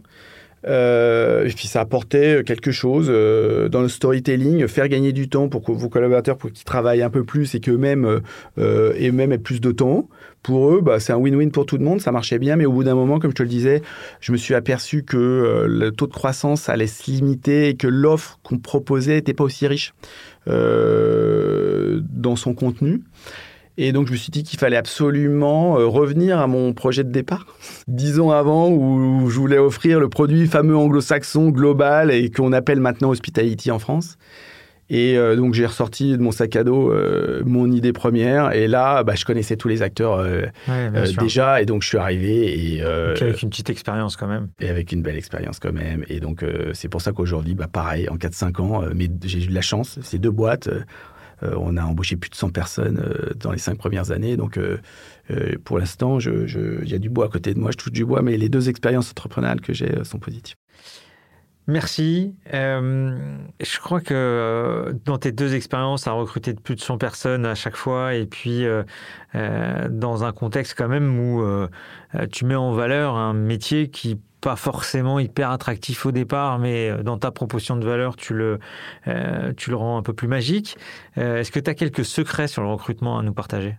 Euh, 0.68 1.45
et 1.45 1.49
puis 1.49 1.68
ça 1.68 1.82
apportait 1.82 2.43
quelque 2.45 2.72
chose 2.72 3.07
euh, 3.09 3.68
dans 3.70 3.82
le 3.82 3.89
storytelling, 3.89 4.68
faire 4.68 4.88
gagner 4.88 5.12
du 5.12 5.28
temps 5.28 5.49
pour 5.49 5.64
que 5.64 5.72
vos 5.72 5.89
collaborateurs 5.89 6.38
pour 6.38 6.51
qu'ils 6.51 6.66
travaillent 6.66 7.01
un 7.01 7.09
peu 7.09 7.24
plus 7.24 7.55
et 7.55 7.59
qu'eux-mêmes 7.59 8.05
euh, 8.05 8.20
euh, 8.59 8.93
aient 8.93 9.38
plus 9.38 9.62
de 9.62 9.72
temps. 9.72 10.07
Pour 10.43 10.74
eux, 10.74 10.82
bah, 10.82 10.99
c'est 10.99 11.14
un 11.14 11.20
win-win 11.20 11.51
pour 11.51 11.68
tout 11.68 11.78
le 11.78 11.84
monde, 11.84 12.01
ça 12.01 12.12
marchait 12.12 12.39
bien, 12.39 12.55
mais 12.55 12.66
au 12.66 12.72
bout 12.72 12.84
d'un 12.84 12.95
moment, 12.95 13.20
comme 13.20 13.30
je 13.30 13.36
te 13.36 13.43
le 13.43 13.49
disais, 13.49 13.84
je 14.20 14.32
me 14.32 14.38
suis 14.38 14.55
aperçu 14.55 15.03
que 15.03 15.66
le 15.68 15.91
taux 15.91 16.07
de 16.07 16.14
croissance 16.14 16.68
allait 16.68 16.88
se 16.88 17.12
limiter 17.12 17.70
et 17.70 17.76
que 17.76 17.86
l'offre 17.86 18.39
qu'on 18.41 18.57
proposait 18.57 19.14
n'était 19.14 19.36
pas 19.36 19.43
aussi 19.43 19.68
riche 19.68 19.93
dans 20.47 22.36
son 22.36 22.55
contenu. 22.55 23.03
Et 23.78 23.91
donc, 23.91 24.07
je 24.07 24.11
me 24.11 24.17
suis 24.17 24.32
dit 24.32 24.43
qu'il 24.43 24.59
fallait 24.59 24.78
absolument 24.78 25.80
euh, 25.80 25.86
revenir 25.86 26.39
à 26.39 26.47
mon 26.47 26.74
projet 26.74 27.03
de 27.03 27.11
départ. 27.11 27.45
Dix 27.88 28.19
ans 28.19 28.32
avant, 28.32 28.69
où 28.69 29.30
je 29.30 29.39
voulais 29.39 29.57
offrir 29.57 29.99
le 29.99 30.09
produit 30.09 30.47
fameux 30.47 30.76
anglo-saxon 30.76 31.49
global 31.49 32.11
et 32.11 32.30
qu'on 32.30 32.53
appelle 32.53 32.80
maintenant 32.80 33.09
Hospitality 33.09 33.72
en 33.72 33.80
France. 33.80 34.17
Et 34.93 35.17
euh, 35.17 35.38
donc, 35.38 35.53
j'ai 35.53 35.65
ressorti 35.65 36.17
de 36.17 36.22
mon 36.22 36.32
sac 36.32 36.53
à 36.57 36.65
dos 36.65 36.91
euh, 36.91 37.41
mon 37.45 37.72
idée 37.72 37.93
première. 37.93 38.51
Et 38.51 38.67
là, 38.67 39.03
bah, 39.03 39.15
je 39.15 39.24
connaissais 39.24 39.55
tous 39.55 39.69
les 39.69 39.82
acteurs 39.82 40.15
euh, 40.15 40.41
Ouais, 40.67 40.91
déjà. 41.17 41.61
Et 41.61 41.65
donc, 41.65 41.82
je 41.82 41.88
suis 41.88 41.97
arrivé 41.97 42.76
et, 42.76 42.82
Donc, 42.82 43.22
avec 43.22 43.41
une 43.41 43.49
petite 43.49 43.69
expérience 43.69 44.17
quand 44.17 44.28
même. 44.28 44.49
et 44.59 44.69
avec 44.69 44.91
une 44.91 45.01
belle 45.01 45.15
expérience 45.15 45.59
quand 45.59 45.72
même. 45.72 46.03
Et 46.09 46.19
donc, 46.19 46.43
c'est 46.74 46.89
pour 46.89 47.01
ça 47.01 47.13
qu'aujourd'hui, 47.13 47.55
bah, 47.55 47.67
pareil, 47.72 48.09
en 48.09 48.17
4-5 48.17 48.61
ans, 48.61 48.84
mais 48.93 49.09
j'ai 49.24 49.41
eu 49.41 49.47
de 49.47 49.55
la 49.55 49.61
chance. 49.61 49.97
C'est 50.03 50.19
deux 50.19 50.30
boîtes. 50.30 50.69
Euh, 51.44 51.56
on 51.58 51.78
a 51.78 51.84
embauché 51.84 52.16
plus 52.16 52.30
de 52.30 52.36
100 52.36 52.50
personnes 52.50 53.02
euh, 53.04 53.34
dans 53.36 53.52
les 53.52 53.58
cinq 53.58 53.78
premières 53.78 54.12
années. 54.12 54.38
Donc, 54.38 54.58
euh, 54.58 54.78
pour 55.64 55.80
l'instant, 55.80 56.20
il 56.20 56.89
y 56.89 56.94
a 56.94 57.00
du 57.00 57.10
bois 57.10 57.26
à 57.26 57.30
côté 57.30 57.54
de 57.54 57.60
moi. 57.60 57.72
Je 57.72 57.78
touche 57.78 57.94
du 57.94 58.06
bois, 58.06 58.22
mais 58.22 58.38
les 58.38 58.50
deux 58.50 58.70
expériences 58.70 59.12
entrepreneuriales 59.12 59.62
que 59.62 59.74
j'ai 59.74 60.04
sont 60.04 60.20
positives. 60.20 60.56
Merci. 61.68 62.36
Je 62.52 63.80
crois 63.80 64.02
que 64.02 64.94
dans 65.06 65.18
tes 65.18 65.32
deux 65.32 65.54
expériences, 65.54 66.08
à 66.08 66.12
recruter 66.12 66.54
plus 66.54 66.76
de 66.76 66.82
100 66.82 66.98
personnes 66.98 67.46
à 67.46 67.56
chaque 67.56 67.78
fois, 67.78 68.16
et 68.16 68.26
puis 68.26 68.66
dans 69.34 70.24
un 70.24 70.32
contexte 70.34 70.74
quand 70.78 70.89
même 70.89 71.18
où 71.18 71.46
tu 72.32 72.46
mets 72.46 72.56
en 72.56 72.74
valeur 72.74 73.16
un 73.16 73.34
métier 73.34 73.89
qui 73.89 74.20
pas 74.42 74.56
forcément 74.56 75.20
hyper 75.20 75.52
attractif 75.52 76.06
au 76.06 76.12
départ, 76.12 76.60
mais 76.60 76.89
euh, 76.89 77.04
dans 77.04 77.18
ta 77.18 77.32
proposition 77.32 77.78
de 77.78 77.86
valeur, 77.86 78.16
tu 78.16 78.34
le, 78.34 78.60
euh, 79.08 79.54
tu 79.56 79.70
le 79.70 79.76
rends 79.76 79.98
un 79.98 80.02
peu 80.02 80.14
plus 80.14 80.28
magique. 80.28 80.78
Euh, 81.18 81.39
Est-ce 81.39 81.52
que 81.52 81.60
tu 81.60 81.70
as 81.70 81.76
quelques 81.76 82.04
secrets 82.04 82.48
sur 82.48 82.64
le 82.64 82.70
recrutement 82.70 83.20
à 83.20 83.24
nous 83.24 83.34
partager? 83.34 83.76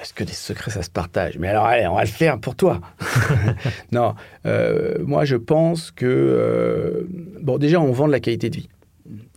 Est-ce 0.00 0.12
que 0.12 0.24
des 0.24 0.32
secrets, 0.32 0.70
ça 0.70 0.82
se 0.82 0.90
partage? 0.90 1.38
Mais 1.38 1.48
alors, 1.48 1.64
allez, 1.64 1.86
on 1.86 1.96
va 1.96 2.02
le 2.02 2.06
faire 2.06 2.38
pour 2.38 2.54
toi. 2.54 2.80
non, 3.92 4.14
euh, 4.44 4.98
moi, 5.00 5.24
je 5.24 5.36
pense 5.36 5.90
que... 5.90 7.08
bon, 7.40 7.58
déjà, 7.58 7.80
on 7.80 7.92
vend 7.92 8.06
de 8.06 8.12
la 8.12 8.20
qualité 8.20 8.50
de 8.50 8.56
vie 8.56 8.68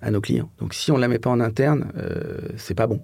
à 0.01 0.11
nos 0.11 0.21
clients. 0.21 0.49
Donc, 0.59 0.73
si 0.73 0.91
on 0.91 0.95
ne 0.95 1.01
la 1.01 1.07
met 1.07 1.19
pas 1.19 1.29
en 1.29 1.39
interne, 1.39 1.91
euh, 1.97 2.39
c'est 2.57 2.75
pas 2.75 2.87
bon. 2.87 3.01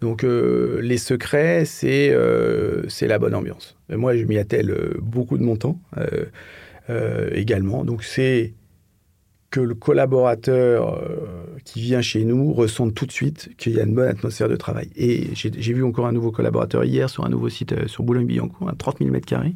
Donc, 0.00 0.24
euh, 0.24 0.80
les 0.82 0.98
secrets, 0.98 1.64
c'est 1.64 2.10
euh, 2.10 2.88
c'est 2.88 3.06
la 3.06 3.18
bonne 3.18 3.34
ambiance. 3.34 3.76
Et 3.90 3.96
moi, 3.96 4.16
je 4.16 4.24
m'y 4.24 4.38
attelle 4.38 4.74
beaucoup 5.00 5.38
de 5.38 5.42
mon 5.42 5.56
temps 5.56 5.80
également. 7.32 7.84
Donc, 7.84 8.02
c'est 8.02 8.54
que 9.50 9.60
le 9.60 9.74
collaborateur 9.74 10.94
euh, 10.94 11.16
qui 11.64 11.80
vient 11.80 12.02
chez 12.02 12.24
nous 12.24 12.52
ressente 12.52 12.94
tout 12.94 13.06
de 13.06 13.12
suite 13.12 13.50
qu'il 13.56 13.74
y 13.74 13.80
a 13.80 13.84
une 13.84 13.94
bonne 13.94 14.08
atmosphère 14.08 14.48
de 14.48 14.56
travail. 14.56 14.90
Et 14.94 15.28
j'ai 15.34 15.72
vu 15.72 15.82
encore 15.84 16.06
un 16.06 16.12
nouveau 16.12 16.30
collaborateur 16.30 16.84
hier 16.84 17.08
sur 17.08 17.24
un 17.24 17.30
nouveau 17.30 17.48
site 17.48 17.72
euh, 17.72 17.86
sur 17.86 18.04
Boulogne-Billancourt, 18.04 18.68
à 18.68 18.74
30 18.74 18.98
000 18.98 19.10
m2. 19.10 19.52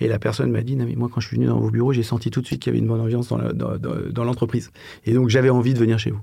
Et 0.00 0.08
la 0.08 0.18
personne 0.18 0.50
m'a 0.50 0.62
dit, 0.62 0.76
non 0.76 0.86
mais 0.86 0.96
moi 0.96 1.10
quand 1.12 1.20
je 1.20 1.28
suis 1.28 1.36
venu 1.36 1.48
dans 1.48 1.58
vos 1.58 1.70
bureaux, 1.70 1.92
j'ai 1.92 2.02
senti 2.02 2.30
tout 2.30 2.40
de 2.40 2.46
suite 2.46 2.62
qu'il 2.62 2.72
y 2.72 2.76
avait 2.76 2.82
une 2.82 2.88
bonne 2.88 3.00
ambiance 3.00 3.28
dans 3.28 4.24
l'entreprise. 4.24 4.70
Et 5.04 5.12
donc 5.12 5.28
j'avais 5.28 5.50
envie 5.50 5.74
de 5.74 5.78
venir 5.78 5.98
chez 5.98 6.10
vous. 6.10 6.20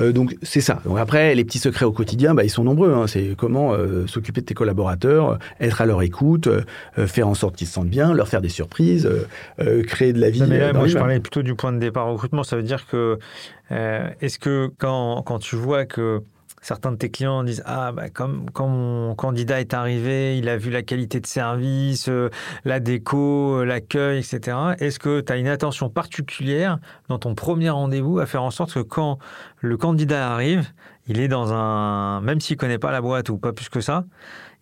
Euh, 0.00 0.12
donc 0.12 0.36
c'est 0.42 0.60
ça. 0.60 0.80
Donc 0.84 0.98
après, 0.98 1.34
les 1.34 1.44
petits 1.44 1.58
secrets 1.58 1.84
au 1.84 1.92
quotidien, 1.92 2.34
bah, 2.34 2.44
ils 2.44 2.50
sont 2.50 2.64
nombreux. 2.64 2.92
hein. 2.92 3.06
C'est 3.06 3.34
comment 3.36 3.72
euh, 3.72 4.06
s'occuper 4.06 4.40
de 4.40 4.46
tes 4.46 4.54
collaborateurs, 4.54 5.38
être 5.60 5.80
à 5.80 5.86
leur 5.86 6.02
écoute, 6.02 6.48
euh, 6.48 7.06
faire 7.06 7.28
en 7.28 7.34
sorte 7.34 7.56
qu'ils 7.56 7.66
se 7.66 7.74
sentent 7.74 7.88
bien, 7.88 8.12
leur 8.12 8.28
faire 8.28 8.40
des 8.40 8.48
surprises, 8.48 9.08
créer 9.86 10.12
de 10.12 10.20
la 10.20 10.30
vie. 10.30 10.40
Non, 10.40 10.46
mais 10.48 10.58
là, 10.58 10.72
moi, 10.72 10.86
je 10.86 10.96
parlais 10.96 11.20
plutôt 11.20 11.42
du 11.42 11.54
point 11.54 11.72
de 11.72 11.78
départ 11.78 12.06
recrutement. 12.06 12.43
Ça 12.44 12.56
veut 12.56 12.62
dire 12.62 12.86
que, 12.86 13.18
euh, 13.72 14.10
est-ce 14.20 14.38
que 14.38 14.70
quand, 14.78 15.38
tu 15.40 15.56
vois 15.56 15.84
que 15.84 16.22
certains 16.60 16.92
de 16.92 16.96
tes 16.96 17.10
clients 17.10 17.44
disent 17.44 17.62
Ah, 17.66 17.92
bah, 17.92 18.08
comme 18.10 18.50
quand 18.50 18.68
mon 18.68 19.14
candidat 19.14 19.60
est 19.60 19.74
arrivé, 19.74 20.38
il 20.38 20.48
a 20.48 20.56
vu 20.56 20.70
la 20.70 20.82
qualité 20.82 21.20
de 21.20 21.26
service, 21.26 22.08
euh, 22.08 22.30
la 22.64 22.80
déco, 22.80 23.60
euh, 23.60 23.64
l'accueil, 23.64 24.18
etc. 24.18 24.56
Est-ce 24.78 24.98
que 24.98 25.20
tu 25.20 25.32
as 25.32 25.36
une 25.36 25.48
attention 25.48 25.88
particulière 25.90 26.78
dans 27.08 27.18
ton 27.18 27.34
premier 27.34 27.70
rendez-vous 27.70 28.18
à 28.18 28.26
faire 28.26 28.42
en 28.42 28.50
sorte 28.50 28.74
que 28.74 28.80
quand 28.80 29.18
le 29.60 29.76
candidat 29.76 30.32
arrive, 30.32 30.66
il 31.06 31.20
est 31.20 31.28
dans 31.28 31.52
un. 31.52 32.20
Même 32.22 32.40
s'il 32.40 32.56
connaît 32.56 32.78
pas 32.78 32.92
la 32.92 33.00
boîte 33.00 33.28
ou 33.28 33.36
pas 33.36 33.52
plus 33.52 33.68
que 33.68 33.80
ça, 33.80 34.04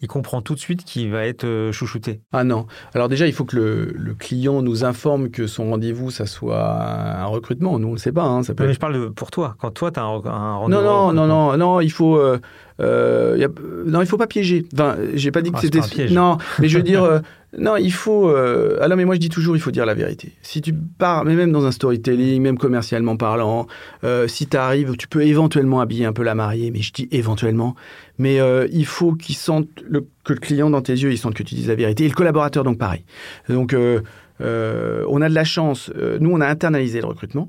il 0.03 0.09
comprend 0.09 0.43
tout 0.43 0.55
de 0.55 0.59
suite 0.61 0.85
qu'il 0.85 1.11
va 1.11 1.25
être 1.25 1.45
euh, 1.45 1.73
chouchouté. 1.73 2.21
Ah 2.33 2.45
non. 2.45 2.67
Alors 2.93 3.09
déjà, 3.09 3.27
il 3.27 3.33
faut 3.33 3.45
que 3.45 3.57
le, 3.57 3.93
le 3.97 4.15
client 4.15 4.61
nous 4.61 4.85
informe 4.85 5.31
que 5.31 5.47
son 5.47 5.71
rendez-vous, 5.71 6.11
ça 6.11 6.27
soit 6.27 6.61
un 6.61 7.27
recrutement. 7.27 7.79
Nous, 7.79 7.87
on 7.87 7.91
ne 7.93 7.97
le 7.97 8.01
sait 8.01 8.13
pas. 8.13 8.25
hein. 8.25 8.43
Ça 8.43 8.53
peut 8.55 8.65
Non, 8.65 8.69
mais 8.69 8.75
je 8.75 8.81
parle 8.81 8.95
de, 9.01 9.07
pour 9.09 9.31
toi. 9.31 9.55
Quand 9.61 9.71
toi, 9.71 9.91
tu 9.91 10.01
as 10.01 10.03
un, 10.03 10.07
un 10.27 10.57
rendez-vous. 10.57 10.83
Non, 10.83 11.13
non, 11.13 11.27
non, 11.27 11.27
non, 11.27 11.57
non, 11.57 11.81
il 11.81 11.91
faut... 11.91 12.17
euh, 12.17 12.39
euh, 12.83 13.37
y 13.39 13.45
a- 13.45 13.49
non, 13.87 14.01
il 14.01 14.07
faut 14.07 14.17
pas 14.19 14.27
piéger. 14.27 14.65
Enfin, 14.75 14.97
j'ai 15.15 15.31
pas 15.31 15.43
dit 15.43 15.51
que 15.51 15.57
Ah, 15.59 15.61
c'était... 15.61 16.09
Non, 16.11 16.39
mais 16.59 16.69
je 16.69 16.77
veux 16.79 16.83
dire... 16.85 17.03
euh, 17.05 17.21
non, 17.59 17.77
il 17.77 17.93
faut... 17.93 18.29
euh, 18.31 18.79
Ah 18.81 18.89
non, 18.89 18.97
mais 18.97 19.05
moi, 19.05 19.15
je 19.15 19.21
dis 19.21 19.29
toujours, 19.29 19.57
il 19.57 19.61
faut 19.61 19.71
dire 19.71 19.85
la 19.85 19.95
vérité. 19.95 20.33
Si 20.43 20.61
tu 20.63 20.73
pars, 20.73 21.25
mais 21.25 21.35
même 21.35 21.53
dans 21.53 21.67
un 21.67 21.71
storytelling, 21.71 22.41
même 22.43 22.57
commercialement 22.59 23.17
parlant, 23.17 23.67
euh, 24.05 24.27
si 24.27 24.47
tu 24.47 24.57
arrives, 24.57 24.97
tu 24.97 25.07
peux 25.07 25.23
éventuellement 25.23 25.81
habiller 25.81 26.07
un 26.07 26.13
peu 26.15 26.23
la 26.23 26.35
mariée, 26.35 26.71
mais 26.71 26.81
je 26.81 26.93
dis 26.93 27.09
éventuellement. 27.13 27.75
Mais 28.19 28.39
il 28.73 28.87
faut 28.87 29.13
qu'il 29.15 29.35
sente 29.37 29.69
le- 29.87 30.07
que 30.25 30.33
le 30.33 30.39
client 30.41 30.71
dans 30.71 30.81
tes 30.83 30.93
yeux, 30.95 31.13
il 31.13 31.19
sente 31.19 31.35
que 31.35 31.43
tu 31.43 31.55
dis 31.55 31.67
la 31.67 31.75
vérité. 31.75 32.05
Et 32.05 32.09
le 32.09 32.15
collaborateur, 32.15 32.65
donc 32.65 32.79
pareil. 32.79 33.05
Donc... 33.49 33.75
euh, 33.75 34.01
on 34.41 35.21
a 35.23 35.29
de 35.29 35.35
la 35.35 35.45
chance. 35.45 35.91
Euh, 35.97 36.19
nous, 36.21 36.31
on 36.33 36.41
a 36.41 36.47
internalisé 36.49 37.01
le 37.01 37.07
recrutement. 37.07 37.49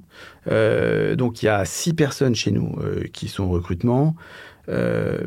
Euh, 0.52 1.16
donc, 1.16 1.42
il 1.42 1.48
y 1.48 1.50
a 1.50 1.66
six 1.66 1.94
personnes 1.94 2.36
chez 2.36 2.52
nous 2.52 2.76
qui 3.14 3.30
sont 3.30 3.46
au 3.46 3.50
recrutement. 3.50 4.16
Euh, 4.70 5.18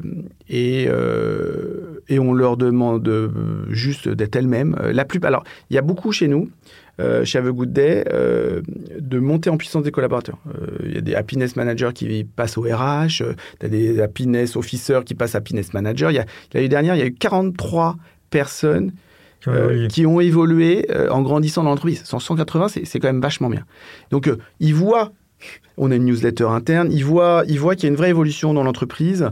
et, 0.49 0.87
euh, 0.89 2.01
et 2.09 2.19
on 2.19 2.33
leur 2.33 2.57
demande 2.57 3.31
juste 3.69 4.09
d'être 4.09 4.37
elles-mêmes. 4.37 4.77
Euh, 4.81 4.93
La 4.93 5.05
plus, 5.05 5.21
alors, 5.23 5.45
il 5.71 5.75
y 5.75 5.79
a 5.79 5.83
beaucoup 5.83 6.11
chez 6.13 6.27
nous, 6.29 6.49
euh, 7.01 7.25
chez 7.25 7.39
Have 7.39 7.49
a 7.49 7.51
Good 7.53 7.73
Day, 7.73 8.05
de 8.99 9.19
monter 9.19 9.51
en 9.51 9.57
puissance 9.59 9.83
des 9.83 9.91
collaborateurs. 9.91 10.39
Il 10.85 10.95
y 10.95 10.99
a 10.99 11.01
des 11.03 11.15
happiness 11.15 11.57
managers 11.57 11.91
qui 11.95 12.25
passent 12.25 12.57
au 12.57 12.63
RH, 12.63 13.23
tu 13.61 13.67
as 13.67 13.69
des 13.69 14.01
happiness 14.01 14.57
officers 14.57 15.01
qui 15.05 15.15
passent 15.15 15.35
happiness 15.35 15.75
manager. 15.75 16.11
Il 16.11 16.15
y 16.15 16.19
a- 16.19 16.27
L'année 16.55 16.69
dernière, 16.69 16.95
il 16.95 16.99
y 16.99 17.03
a 17.03 17.07
eu 17.07 17.13
43 17.15 17.97
personnes 18.31 18.93
Qui 19.41 19.49
ont 19.51 19.53
euh, 19.53 19.65
évolué. 19.71 19.89
qui 19.89 20.07
ont 20.07 20.21
évolué 20.21 20.87
euh, 20.91 21.11
en 21.11 21.21
grandissant 21.23 21.63
dans 21.63 21.71
l'entreprise. 21.71 22.03
180, 22.05 22.69
c'est 22.69 22.85
c'est 22.87 23.01
quand 23.01 23.09
même 23.09 23.21
vachement 23.21 23.51
bien. 23.51 23.65
Donc, 24.11 24.29
euh, 24.29 24.39
ils 24.61 24.75
voient, 24.75 25.13
on 25.77 25.91
a 25.91 25.97
une 25.97 26.05
newsletter 26.05 26.45
interne, 26.45 26.91
ils 26.93 27.05
voient, 27.05 27.45
ils 27.49 27.59
qu'il 27.77 27.85
y 27.85 27.87
a 27.87 27.91
une 27.91 27.97
vraie 27.97 28.11
évolution 28.11 28.55
dans 28.55 28.63
l'entreprise. 28.65 29.31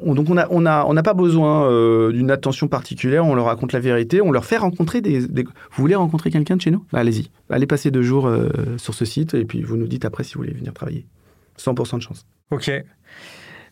On- 0.00 0.14
Donc, 0.14 0.28
on 0.28 0.34
n'a 0.34 0.46
on 0.50 0.66
a, 0.66 0.84
on 0.84 0.92
pas 1.02 1.14
besoin 1.14 1.64
euh, 1.70 2.12
d'une 2.12 2.30
attention 2.30 2.68
particulière, 2.68 3.24
on 3.24 3.34
leur 3.34 3.46
raconte 3.46 3.72
la 3.72 3.80
vérité, 3.80 4.20
on 4.20 4.30
leur 4.30 4.44
fait 4.44 4.58
rencontrer 4.58 5.00
des... 5.00 5.26
des- 5.26 5.44
Vous 5.44 5.50
voulez 5.82 5.94
rencontrer 5.94 6.30
quelqu'un 6.30 6.56
de 6.56 6.60
chez 6.60 6.70
nous? 6.70 6.84
Bah, 6.92 6.98
Allez-y, 6.98 7.30
allez 7.48 7.66
passer 7.66 7.90
deux 7.90 8.02
jours 8.02 8.26
euh, 8.26 8.50
sur 8.76 8.92
ce 8.92 9.04
site 9.06 9.32
et 9.34 9.44
puis 9.46 9.62
vous 9.62 9.76
nous 9.78 9.86
dites 9.86 10.04
après 10.04 10.24
si 10.24 10.34
vous 10.34 10.40
voulez 10.42 10.52
venir 10.52 10.74
travailler. 10.74 11.06
100% 11.58 11.96
de 11.96 12.02
chance. 12.02 12.26
Ok. 12.50 12.70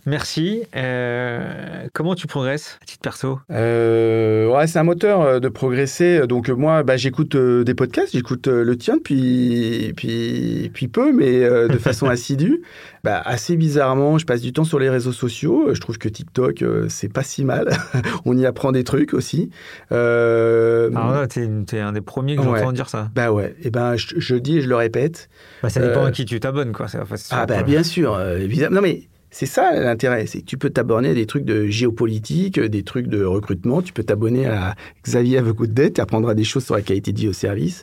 Merci. 0.07 0.63
Euh, 0.77 1.87
comment 1.93 2.15
tu 2.15 2.27
progresses 2.29 2.79
à 2.81 2.85
titre 2.87 3.03
perso? 3.03 3.41
Euh, 3.51 4.49
ouais, 4.49 4.67
c'est 4.69 4.79
un 4.79 4.85
moteur 4.85 5.21
euh, 5.23 5.41
de 5.41 5.49
progresser. 5.49 6.27
Donc 6.29 6.49
moi, 6.49 6.85
bah, 6.85 6.97
j'écoute 6.97 7.37
des 7.37 7.75
podcasts, 7.75 8.13
j'écoute 8.13 8.47
le 8.47 8.77
tien 8.77 8.97
depuis, 8.99 9.93
puis, 9.97 10.71
puis 10.73 10.87
peu, 10.89 11.13
mais 11.13 11.41
de 11.69 11.79
façon 11.79 12.07
assidue. 12.09 12.63
Bah, 13.03 13.21
assez 13.25 13.57
bizarrement, 13.57 14.17
je 14.19 14.27
passe 14.27 14.41
du 14.43 14.53
temps 14.53 14.65
sur 14.65 14.79
les 14.79 14.89
réseaux 14.91 15.13
sociaux. 15.13 15.75
Je 15.75 15.81
trouve 15.81 15.99
que 15.99 16.09
TikTok, 16.09 16.65
c'est 16.89 17.13
pas 17.13 17.23
si 17.25 17.45
mal. 17.45 17.69
On 18.25 18.37
y 18.39 18.47
apprend 18.47 18.71
des 18.73 18.85
trucs 18.85 19.13
aussi. 19.13 19.51
Euh, 19.93 20.89
Alors 20.95 21.11
là, 21.13 21.27
t'es, 21.27 21.49
t'es 21.67 21.81
un 21.81 21.93
des 21.93 22.01
premiers 22.01 22.37
que 22.37 22.43
Ouais. 22.43 22.61
j'entends 22.61 22.73
dire 22.73 22.89
ça. 22.89 23.11
bah 23.15 23.33
ouais, 23.33 23.57
et 23.65 23.71
ben 23.71 23.97
je, 23.97 24.15
je 24.19 24.37
dis 24.37 24.59
et 24.59 24.61
je 24.63 24.69
le 24.69 24.77
répète. 24.77 25.29
Bah, 25.65 25.69
ça 25.69 25.81
dépend 25.81 26.05
à 26.05 26.13
qui 26.13 26.25
tu 26.25 26.39
t'abonnes, 26.39 26.73
quoi. 26.73 26.87
C'est- 26.87 26.99
enfin, 27.01 27.17
c'est 27.17 27.35
Ah 27.35 27.45
bah 27.45 27.63
bien 27.65 27.83
sûr, 27.83 28.21
évidemment. 28.39 28.77
Non 28.77 28.83
mais 28.83 29.03
c'est 29.39 29.45
ça 29.45 29.79
l'intérêt, 29.79 30.25
c'est 30.25 30.41
tu 30.41 30.57
peux 30.57 30.71
t'abonner 30.71 31.11
à 31.11 31.15
des 31.15 31.27
trucs 31.27 31.45
de 31.45 31.67
géopolitique, 31.67 32.59
des 32.59 32.83
trucs 32.83 33.07
de 33.07 33.23
recrutement, 33.23 33.83
tu 33.83 33.93
peux 33.93 34.03
t'abonner 34.03 34.47
à 34.47 34.75
Xavier 35.05 35.37
avec 35.37 35.61
dette, 35.75 35.97
tu 35.97 36.01
apprendras 36.01 36.33
des 36.33 36.43
choses 36.43 36.65
sur 36.65 36.75
la 36.75 36.81
qualité 36.81 37.13
de 37.13 37.29
au 37.29 37.35
service. 37.35 37.83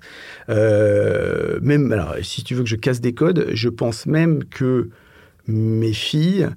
Euh, 0.49 1.59
même, 1.61 1.91
alors, 1.91 2.15
si 2.23 2.43
tu 2.43 2.55
veux 2.55 2.63
que 2.63 2.69
je 2.69 2.75
casse 2.75 3.01
des 3.01 3.13
codes, 3.13 3.49
je 3.53 3.69
pense 3.69 4.07
même 4.07 4.43
que 4.45 4.89
mes 5.45 5.93
filles, 5.93 6.49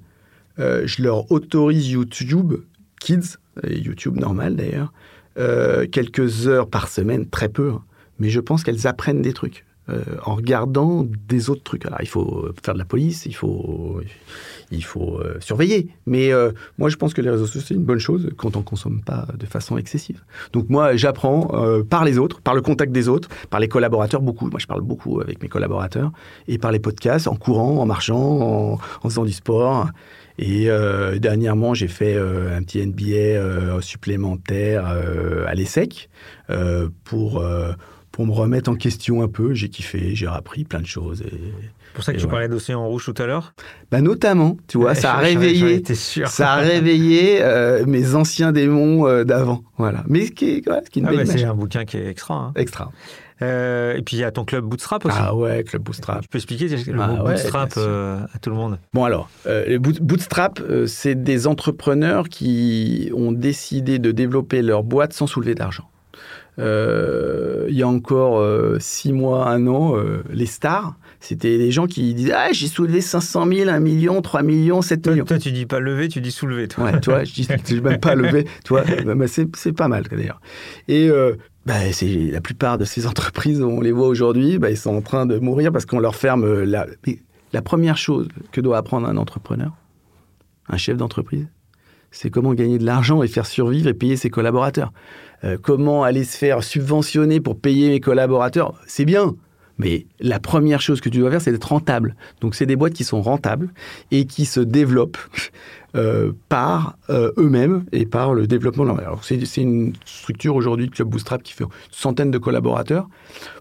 euh, 0.57 0.81
je 0.87 1.03
leur 1.03 1.31
autorise 1.31 1.91
YouTube 1.91 2.53
Kids, 2.99 3.37
YouTube 3.69 4.15
normal 4.15 4.55
d'ailleurs, 4.55 4.93
euh, 5.37 5.85
quelques 5.85 6.47
heures 6.47 6.71
par 6.71 6.87
semaine, 6.87 7.29
très 7.29 7.49
peu, 7.49 7.69
hein. 7.69 7.83
mais 8.17 8.31
je 8.31 8.39
pense 8.39 8.63
qu'elles 8.63 8.87
apprennent 8.87 9.21
des 9.21 9.33
trucs. 9.33 9.63
en 10.25 10.35
regardant 10.35 11.07
des 11.29 11.49
autres 11.49 11.63
trucs. 11.63 11.85
Alors, 11.85 11.99
il 12.01 12.09
faut 12.09 12.49
faire 12.61 12.73
de 12.73 12.79
la 12.79 12.83
police, 12.83 13.25
il 13.25 13.33
faut, 13.33 14.01
il 14.71 14.83
faut 14.83 15.19
euh, 15.19 15.37
surveiller. 15.39 15.89
Mais 16.05 16.31
euh, 16.31 16.51
moi, 16.77 16.89
je 16.89 16.95
pense 16.95 17.13
que 17.13 17.21
les 17.21 17.29
réseaux 17.29 17.45
sociaux, 17.45 17.61
c'est 17.65 17.73
une 17.73 17.83
bonne 17.83 17.99
chose 17.99 18.29
quand 18.37 18.55
on 18.55 18.59
ne 18.59 18.65
consomme 18.65 19.01
pas 19.01 19.27
de 19.37 19.45
façon 19.45 19.77
excessive. 19.77 20.21
Donc 20.53 20.69
moi, 20.69 20.95
j'apprends 20.95 21.51
euh, 21.53 21.83
par 21.83 22.05
les 22.05 22.17
autres, 22.17 22.41
par 22.41 22.55
le 22.55 22.61
contact 22.61 22.91
des 22.91 23.07
autres, 23.07 23.29
par 23.49 23.59
les 23.59 23.67
collaborateurs, 23.67 24.21
beaucoup. 24.21 24.49
Moi, 24.49 24.59
je 24.59 24.67
parle 24.67 24.81
beaucoup 24.81 25.21
avec 25.21 25.41
mes 25.41 25.49
collaborateurs, 25.49 26.11
et 26.47 26.57
par 26.57 26.71
les 26.71 26.79
podcasts, 26.79 27.27
en 27.27 27.35
courant, 27.35 27.77
en 27.77 27.85
marchant, 27.85 28.77
en, 29.03 29.09
faisant 29.09 29.25
du 29.25 29.33
sport. 29.33 29.87
Et 30.39 30.69
dernièrement, 31.19 31.73
j'ai 31.73 31.87
fait 31.87 32.15
un 32.15 32.61
petit 32.61 32.85
NBA 32.85 33.81
supplémentaire 33.81 34.85
à 34.85 35.55
l'ESSEC 35.55 36.09
pour 37.03 37.43
pour 38.11 38.25
me 38.25 38.31
remettre 38.31 38.69
en 38.69 38.75
question 38.75 39.21
un 39.21 39.27
peu. 39.27 39.53
J'ai 39.53 39.69
kiffé, 39.69 40.15
j'ai 40.15 40.27
appris 40.27 40.63
plein 40.63 40.81
de 40.81 40.85
choses. 40.87 41.23
Pour 41.97 42.03
ça 42.03 42.13
que 42.13 42.19
tu 42.19 42.27
parlais 42.27 42.47
d'Océan 42.47 42.85
Rouge 42.85 43.05
tout 43.05 43.19
à 43.19 43.25
l'heure 43.25 43.55
bah 43.89 44.01
Notamment, 44.01 44.55
tu 44.67 44.77
vois, 44.77 44.93
ça 44.93 45.15
a 45.15 45.17
réveillé, 45.17 45.83
ça 46.27 46.51
a 46.51 46.55
réveillé 46.57 47.39
euh, 47.41 47.85
mes 47.87 48.13
anciens 48.13 48.51
démons 48.51 49.07
euh, 49.07 49.23
d'avant. 49.23 49.63
Voilà. 49.79 50.03
Mais 50.07 50.27
ce 50.27 50.31
qui 50.31 50.57
est, 50.57 50.61
qui 50.61 50.99
est 50.99 51.01
une 51.01 51.07
ah 51.07 51.25
C'est 51.25 51.43
un 51.43 51.55
bouquin 51.55 51.85
qui 51.85 51.97
est 51.97 52.07
extra. 52.07 52.35
Hein. 52.35 52.51
Extra. 52.55 52.91
Euh, 53.41 53.95
et 53.95 54.03
puis 54.03 54.17
il 54.17 54.19
y 54.19 54.23
a 54.23 54.29
ton 54.29 54.45
club 54.45 54.65
Bootstrap 54.65 55.05
aussi. 55.05 55.17
Ah 55.19 55.33
ouais, 55.33 55.63
club 55.63 55.81
Bootstrap. 55.81 56.21
Tu 56.21 56.27
peux 56.27 56.37
expliquer 56.37 56.67
le 56.67 57.01
ah 57.01 57.07
mot 57.07 57.23
Bootstrap 57.23 57.75
à 57.77 58.39
tout 58.39 58.51
le 58.51 58.55
monde 58.55 58.77
Bon 58.93 59.03
alors, 59.03 59.27
les 59.47 59.79
Bootstrap, 59.79 60.61
c'est 60.85 61.15
des 61.15 61.47
entrepreneurs 61.47 62.29
qui 62.29 63.09
ont 63.15 63.31
décidé 63.31 63.97
de 63.97 64.11
développer 64.11 64.61
leur 64.61 64.83
boîte 64.83 65.13
sans 65.13 65.25
soulever 65.25 65.55
d'argent. 65.55 65.89
Il 66.59 67.73
y 67.73 67.81
a 67.81 67.87
encore 67.87 68.45
six 68.79 69.13
mois, 69.13 69.49
un 69.49 69.65
an, 69.65 69.95
les 70.31 70.45
stars, 70.45 70.93
c'était 71.19 71.57
des 71.57 71.71
gens 71.71 71.87
qui 71.87 72.13
disaient 72.13 72.33
Ah, 72.33 72.49
j'ai 72.51 72.67
soulevé 72.67 73.01
500 73.01 73.47
000, 73.51 73.69
1 73.69 73.79
million, 73.79 74.21
3 74.21 74.43
millions, 74.43 74.81
7 74.81 75.07
millions. 75.07 75.25
Toi, 75.25 75.39
tu 75.39 75.51
dis 75.51 75.65
pas 75.65 75.79
lever, 75.79 76.07
tu 76.07 76.21
dis 76.21 76.31
soulever. 76.31 76.67
Toi. 76.67 76.85
Ouais, 76.85 76.99
toi, 76.99 77.23
je 77.23 77.33
dis, 77.33 77.47
dis 77.65 77.81
même 77.81 77.99
pas 77.99 78.15
lever. 78.15 78.45
Toi, 78.65 78.83
bah, 79.05 79.15
bah, 79.15 79.25
c'est 79.27 79.73
pas 79.73 79.87
mal 79.87 80.03
d'ailleurs. 80.03 80.41
Et 80.87 81.09
bah, 81.65 81.75
la 82.01 82.41
plupart 82.41 82.77
de 82.77 82.85
ces 82.85 83.07
entreprises, 83.07 83.61
on 83.61 83.81
les 83.81 83.91
voit 83.91 84.07
aujourd'hui, 84.07 84.57
bah, 84.57 84.69
ils 84.69 84.77
sont 84.77 84.95
en 84.95 85.01
train 85.01 85.25
de 85.25 85.37
mourir 85.39 85.71
parce 85.71 85.85
qu'on 85.85 85.99
leur 85.99 86.15
ferme 86.15 86.63
la. 86.63 86.85
la 87.53 87.61
première 87.61 87.97
chose 87.97 88.27
que 88.51 88.61
doit 88.61 88.77
apprendre 88.77 89.07
un 89.07 89.17
entrepreneur, 89.17 89.71
un 90.69 90.77
chef 90.77 90.97
d'entreprise, 90.97 91.47
c'est 92.11 92.29
comment 92.29 92.53
gagner 92.53 92.77
de 92.77 92.85
l'argent 92.85 93.21
et 93.21 93.27
faire 93.27 93.45
survivre 93.45 93.87
et 93.87 93.93
payer 93.93 94.15
ses 94.15 94.29
collaborateurs. 94.29 94.91
Euh, 95.43 95.57
comment 95.61 96.03
aller 96.03 96.23
se 96.23 96.37
faire 96.37 96.63
subventionner 96.63 97.39
pour 97.39 97.59
payer 97.59 97.89
mes 97.89 97.99
collaborateurs, 97.99 98.73
c'est 98.87 99.05
bien. 99.05 99.35
Mais 99.77 100.05
la 100.19 100.39
première 100.39 100.81
chose 100.81 101.01
que 101.01 101.09
tu 101.09 101.19
dois 101.19 101.31
faire, 101.31 101.41
c'est 101.41 101.51
d'être 101.51 101.69
rentable. 101.69 102.15
Donc, 102.41 102.55
c'est 102.55 102.65
des 102.65 102.75
boîtes 102.75 102.93
qui 102.93 103.03
sont 103.03 103.21
rentables 103.21 103.69
et 104.11 104.25
qui 104.25 104.45
se 104.45 104.59
développent 104.59 105.17
euh, 105.95 106.31
par 106.49 106.97
euh, 107.09 107.31
eux-mêmes 107.37 107.85
et 107.91 108.05
par 108.05 108.33
le 108.33 108.47
développement 108.47 108.83
de 108.83 108.89
leur... 108.89 108.99
Alors, 108.99 109.23
c'est 109.23 109.37
une 109.57 109.93
structure 110.05 110.55
aujourd'hui 110.55 110.87
de 110.87 110.91
Club 110.91 111.09
Bootstrap 111.09 111.43
qui 111.43 111.53
fait 111.53 111.63
une 111.63 111.69
centaine 111.91 112.31
de 112.31 112.37
collaborateurs. 112.37 113.07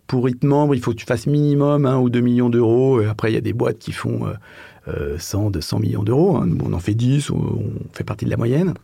Pour 0.06 0.28
être 0.28 0.44
membre, 0.44 0.74
il 0.74 0.80
faut 0.80 0.92
que 0.92 0.96
tu 0.96 1.06
fasses 1.06 1.26
minimum 1.26 1.86
1 1.86 1.98
ou 1.98 2.10
2 2.10 2.20
millions 2.20 2.50
d'euros. 2.50 3.00
Après, 3.00 3.30
il 3.30 3.34
y 3.34 3.38
a 3.38 3.42
des 3.42 3.52
boîtes 3.52 3.78
qui 3.78 3.92
font 3.92 4.26
100, 5.18 5.50
200 5.50 5.80
millions 5.80 6.02
d'euros. 6.04 6.36
Hein. 6.36 6.48
On 6.64 6.72
en 6.72 6.78
fait 6.78 6.94
10, 6.94 7.30
on 7.30 7.72
fait 7.92 8.04
partie 8.04 8.24
de 8.24 8.30
la 8.30 8.36
moyenne. 8.36 8.74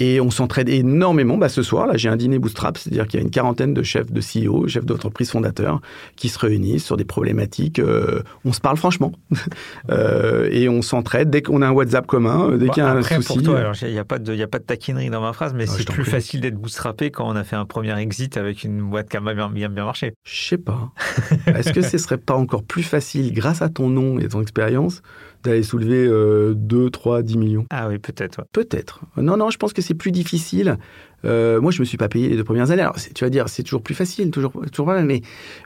Et 0.00 0.20
on 0.20 0.30
s'entraide 0.30 0.70
énormément. 0.70 1.36
Bah, 1.36 1.50
ce 1.50 1.62
soir, 1.62 1.86
là, 1.86 1.96
j'ai 1.96 2.08
un 2.08 2.16
dîner 2.16 2.38
bootstrap, 2.38 2.78
c'est-à-dire 2.78 3.06
qu'il 3.06 3.20
y 3.20 3.22
a 3.22 3.24
une 3.24 3.30
quarantaine 3.30 3.74
de 3.74 3.82
chefs 3.82 4.10
de 4.10 4.20
CEO, 4.20 4.66
chefs 4.66 4.86
d'entreprise 4.86 5.30
fondateurs, 5.30 5.80
qui 6.16 6.30
se 6.30 6.38
réunissent 6.38 6.86
sur 6.86 6.96
des 6.96 7.04
problématiques. 7.04 7.78
Euh, 7.78 8.22
on 8.46 8.54
se 8.54 8.60
parle 8.60 8.78
franchement. 8.78 9.12
euh, 9.90 10.48
et 10.50 10.70
on 10.70 10.80
s'entraide 10.80 11.28
dès 11.28 11.42
qu'on 11.42 11.60
a 11.60 11.68
un 11.68 11.72
WhatsApp 11.72 12.06
commun, 12.06 12.56
dès 12.56 12.70
qu'il 12.70 12.82
y 12.82 12.86
a 12.86 12.92
un 12.92 13.02
souci. 13.02 13.26
Pour 13.26 13.42
toi, 13.42 13.72
il 13.82 13.92
n'y 13.92 13.98
a, 13.98 14.04
pas 14.04 14.18
de, 14.18 14.42
a 14.42 14.46
pas 14.46 14.58
de 14.58 14.64
taquinerie 14.64 15.10
dans 15.10 15.20
ma 15.20 15.34
phrase, 15.34 15.52
mais 15.54 15.66
c'est 15.66 15.86
plus 15.86 16.04
facile 16.04 16.40
d'être 16.40 16.56
bootstrappé 16.56 17.10
quand 17.10 17.28
on 17.28 17.36
a 17.36 17.44
fait 17.44 17.56
un 17.56 17.66
premier 17.66 17.96
exit 17.98 18.38
avec 18.38 18.64
une 18.64 18.80
boîte 18.80 19.10
qui 19.10 19.18
a 19.18 19.20
bien, 19.20 19.50
bien, 19.50 19.68
bien 19.68 19.84
marché. 19.84 20.14
Je 20.24 20.48
sais 20.48 20.58
pas. 20.58 20.92
Est-ce 21.46 21.72
que 21.74 21.82
ce 21.82 21.98
serait 21.98 22.18
pas 22.18 22.34
encore 22.34 22.62
plus 22.62 22.82
facile, 22.82 23.34
grâce 23.34 23.60
à 23.60 23.68
ton 23.68 23.90
nom 23.90 24.18
et 24.18 24.28
ton 24.28 24.40
expérience, 24.40 25.02
d'aller 25.42 25.62
soulever 25.62 26.06
2, 26.54 26.90
3, 26.90 27.22
10 27.22 27.38
millions. 27.38 27.66
Ah 27.70 27.88
oui, 27.88 27.98
peut-être. 27.98 28.44
Peut-être. 28.52 29.00
Non, 29.16 29.36
non, 29.36 29.50
je 29.50 29.58
pense 29.58 29.72
que 29.72 29.82
c'est 29.82 29.94
plus 29.94 30.12
difficile. 30.12 30.76
Euh, 31.24 31.60
moi, 31.60 31.70
je 31.70 31.80
me 31.80 31.84
suis 31.84 31.96
pas 31.96 32.08
payé 32.08 32.28
les 32.28 32.36
deux 32.36 32.44
premières 32.44 32.70
années. 32.70 32.82
Alors, 32.82 32.96
tu 32.96 33.24
vas 33.24 33.30
dire, 33.30 33.48
c'est 33.48 33.62
toujours 33.62 33.82
plus 33.82 33.94
facile, 33.94 34.30
toujours, 34.30 34.52
toujours 34.72 34.86
mais, 34.86 35.22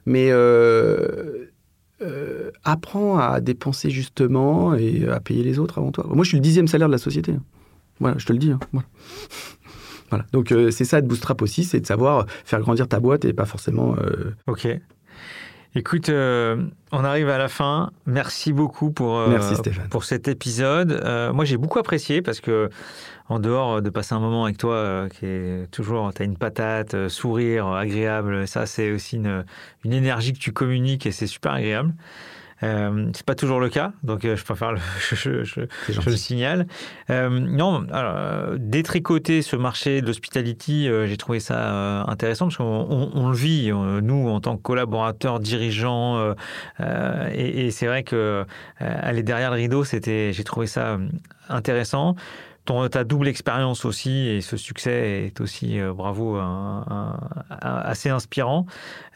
mais 0.07 0.29
euh, 0.31 1.51
euh, 2.03 2.51
apprends 2.64 3.18
à 3.18 3.41
dépenser 3.41 3.91
justement 3.91 4.75
et 4.75 5.07
à 5.09 5.20
payer 5.20 5.43
les 5.43 5.59
autres 5.59 5.79
avant 5.79 5.93
toi. 5.93 6.07
Moi, 6.09 6.25
je 6.25 6.29
suis 6.29 6.39
le 6.39 6.43
dixième 6.43 6.68
salaire 6.68 6.89
de 6.89 6.93
la 6.93 6.99
société. 6.99 7.35
Voilà, 8.01 8.16
je 8.18 8.27
te 8.27 8.33
le 8.33 8.39
dis. 8.39 8.51
Hein. 8.51 8.61
Voilà. 10.11 10.27
Donc, 10.33 10.55
c'est 10.70 10.85
ça 10.85 11.01
de 11.01 11.07
bootstrap 11.07 11.43
aussi, 11.43 11.64
c'est 11.64 11.81
de 11.81 11.87
savoir 11.87 12.27
faire 12.45 12.61
grandir 12.61 12.89
ta 12.89 13.01
boîte 13.01 13.25
et 13.25 13.33
pas 13.33 13.47
forcément. 13.47 13.97
Ok. 14.47 14.68
Écoute, 15.77 16.09
euh, 16.09 16.64
on 16.93 17.05
arrive 17.05 17.29
à 17.29 17.39
la 17.39 17.49
fin. 17.49 17.91
Merci 18.07 18.53
beaucoup 18.53 18.93
pour, 18.93 19.18
euh, 19.18 19.39
pour 19.91 20.05
cet 20.05 20.29
épisode. 20.29 20.93
Euh, 20.93 21.33
moi, 21.33 21.45
j'ai 21.45 21.57
beaucoup 21.57 21.81
apprécié 21.81 22.22
parce 22.22 22.41
que, 22.41 22.70
en 23.29 23.41
dehors 23.41 23.83
de 23.83 23.91
passer 23.91 24.14
un 24.14 24.20
moment 24.20 24.45
avec 24.45 24.57
toi, 24.57 25.09
qui 25.11 25.27
est 25.27 25.70
toujours, 25.72 26.12
tu 26.14 26.22
as 26.22 26.25
une 26.27 26.37
patate, 26.37 27.09
sourire, 27.09 27.66
agréable, 27.66 28.47
ça, 28.47 28.66
c'est 28.66 28.93
aussi 28.93 29.16
une, 29.16 29.45
une 29.85 29.93
énergie 29.93 30.33
que 30.33 30.39
tu 30.39 30.53
communiques 30.53 31.07
et 31.07 31.11
c'est 31.11 31.27
super 31.27 31.55
agréable. 31.55 31.93
Euh, 32.64 33.10
c'est 33.14 33.26
pas 33.26 33.34
toujours 33.34 33.60
le 33.60 33.68
cas, 33.68 33.92
donc 34.02 34.24
euh, 34.24 34.36
je 34.36 34.44
préfère 34.44 34.72
le, 34.72 34.78
je, 35.12 35.44
je, 35.44 35.60
le 35.88 36.16
signale. 36.16 36.66
Euh, 37.10 37.28
non, 37.28 37.86
alors, 37.92 38.56
détricoter 38.58 39.42
ce 39.42 39.56
marché 39.56 40.00
de 40.00 40.06
l'hospitality, 40.06 40.88
j'ai 41.06 41.16
trouvé 41.16 41.40
ça 41.40 42.04
intéressant 42.04 42.46
parce 42.46 42.56
qu'on 42.56 43.10
on, 43.14 43.28
le 43.28 43.36
vit, 43.36 43.70
nous, 43.70 44.28
en 44.28 44.40
tant 44.40 44.56
que 44.56 44.62
collaborateurs, 44.62 45.40
dirigeants, 45.40 46.34
et, 46.80 47.66
et 47.66 47.70
c'est 47.70 47.86
vrai 47.86 48.02
que 48.02 48.44
aller 48.80 49.22
derrière 49.22 49.50
le 49.50 49.56
rideau, 49.56 49.84
c'était, 49.84 50.32
j'ai 50.32 50.44
trouvé 50.44 50.66
ça 50.66 50.98
intéressant 51.48 52.16
ton, 52.64 52.88
ta 52.88 53.04
double 53.04 53.28
expérience 53.28 53.84
aussi 53.84 54.28
et 54.28 54.40
ce 54.40 54.56
succès 54.56 55.26
est 55.26 55.40
aussi, 55.40 55.78
euh, 55.78 55.92
bravo, 55.92 56.38
assez 57.60 58.08
inspirant. 58.08 58.66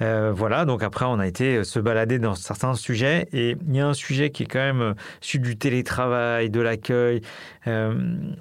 Euh, 0.02 0.32
voilà, 0.34 0.64
donc 0.64 0.82
après, 0.82 1.06
on 1.06 1.18
a 1.18 1.26
été 1.26 1.64
se 1.64 1.78
balader 1.78 2.18
dans 2.18 2.34
certains 2.34 2.74
sujets 2.74 3.28
et 3.32 3.56
il 3.66 3.76
y 3.76 3.80
a 3.80 3.88
un 3.88 3.94
sujet 3.94 4.30
qui 4.30 4.42
est 4.42 4.46
quand 4.46 4.58
même 4.58 4.94
celui 5.20 5.40
du 5.40 5.56
télétravail, 5.56 6.50
de 6.50 6.60
l'accueil. 6.60 7.22
Euh, 7.66 7.94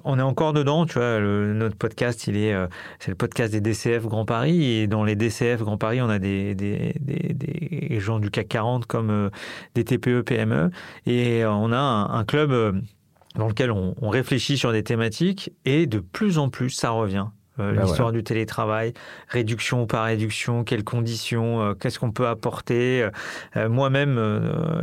on 0.04 0.18
est 0.18 0.22
encore 0.22 0.52
dedans, 0.52 0.86
tu 0.86 0.94
vois, 0.94 1.20
notre 1.20 1.76
podcast, 1.76 2.26
il 2.26 2.36
est, 2.36 2.54
c'est 2.98 3.10
le 3.10 3.16
podcast 3.16 3.52
des 3.52 3.60
DCF 3.60 4.06
Grand 4.06 4.24
Paris 4.24 4.64
et 4.64 4.86
dans 4.86 5.04
les 5.04 5.16
DCF 5.16 5.62
Grand 5.62 5.78
Paris, 5.78 6.00
on 6.02 6.08
a 6.08 6.18
des, 6.18 6.54
des, 6.54 6.94
des, 7.00 7.34
des 7.34 8.00
gens 8.00 8.18
du 8.18 8.30
CAC 8.30 8.48
40 8.48 8.86
comme 8.86 9.30
des 9.74 9.84
TPE, 9.84 10.22
PME 10.22 10.70
et 11.06 11.44
on 11.46 11.72
a 11.72 11.78
un 11.78 12.24
club 12.24 12.82
dans 13.34 13.48
lequel 13.48 13.70
on, 13.70 13.94
réfléchit 14.08 14.56
sur 14.58 14.72
des 14.72 14.82
thématiques 14.82 15.52
et 15.64 15.86
de 15.86 15.98
plus 15.98 16.38
en 16.38 16.48
plus 16.48 16.70
ça 16.70 16.90
revient. 16.90 17.26
Euh, 17.60 17.72
bah 17.72 17.82
l'histoire 17.82 18.12
du 18.12 18.22
télétravail, 18.22 18.92
réduction 19.28 19.82
ou 19.82 19.86
pas 19.86 20.02
réduction, 20.04 20.64
quelles 20.64 20.84
conditions, 20.84 21.62
euh, 21.62 21.74
qu'est-ce 21.74 21.98
qu'on 21.98 22.12
peut 22.12 22.26
apporter. 22.26 23.08
Euh, 23.56 23.68
moi-même, 23.68 24.18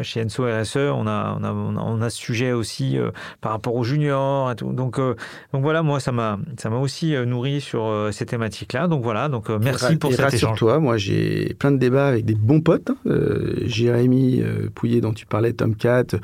chez 0.02 0.24
Enso 0.24 0.44
RSE, 0.44 0.78
on 0.78 1.08
a, 1.08 1.38
on 1.40 1.44
a, 1.44 1.52
on 1.52 2.02
a, 2.02 2.10
ce 2.10 2.18
sujet 2.18 2.52
aussi 2.52 2.98
par 3.42 3.52
rapport 3.52 3.76
aux 3.76 3.84
juniors. 3.84 4.52
Et 4.52 4.56
tout. 4.56 4.72
Donc, 4.74 5.00
donc 5.00 5.62
voilà, 5.62 5.84
moi, 5.84 6.00
ça 6.00 6.12
m'a, 6.12 6.38
aussi 6.82 7.16
nourri 7.26 7.62
sur 7.62 8.10
ces 8.12 8.26
thématiques-là. 8.26 8.88
Donc 8.88 9.04
voilà, 9.04 9.30
donc 9.30 9.50
merci 9.50 9.96
pour 9.96 10.12
et 10.12 10.16
cet 10.16 10.34
échange. 10.34 10.58
toi 10.58 10.80
moi, 10.80 10.98
j'ai 10.98 11.54
plein 11.60 11.72
de 11.72 11.78
débats 11.78 12.08
avec 12.08 12.26
des 12.26 12.36
bons 12.36 12.62
potes. 12.62 12.90
Hein. 12.90 13.12
Jérémy 13.66 14.44
Pouillet, 14.74 15.02
dont 15.02 15.14
tu 15.14 15.26
parlais, 15.26 15.54
Tom 15.54 15.76
Cat, 15.76 16.16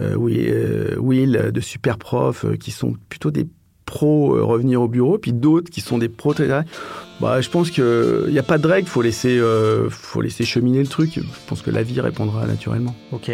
Will 0.00 1.50
de 1.52 1.60
Super 1.60 1.98
Prof, 1.98 2.46
qui 2.58 2.70
sont 2.70 2.94
plutôt 3.08 3.30
des 3.30 3.46
pros 3.90 4.36
euh, 4.36 4.44
revenir 4.44 4.80
au 4.80 4.86
bureau, 4.88 5.18
puis 5.18 5.32
d'autres 5.32 5.68
qui 5.68 5.80
sont 5.80 5.98
des 5.98 6.08
pros 6.08 6.32
bah, 7.20 7.40
je 7.40 7.50
pense 7.50 7.70
qu'il 7.70 8.28
n'y 8.30 8.38
a 8.38 8.42
pas 8.44 8.56
de 8.58 8.66
règle, 8.66 8.86
il 8.86 8.90
faut, 8.90 9.02
laisser, 9.02 9.36
euh, 9.36 9.90
faut 9.90 10.22
laisser 10.22 10.44
cheminer 10.44 10.80
le 10.80 10.86
truc. 10.86 11.10
Je 11.16 11.20
pense 11.48 11.60
que 11.60 11.70
la 11.70 11.82
vie 11.82 12.00
répondra 12.00 12.46
naturellement. 12.46 12.94
Ok. 13.12 13.30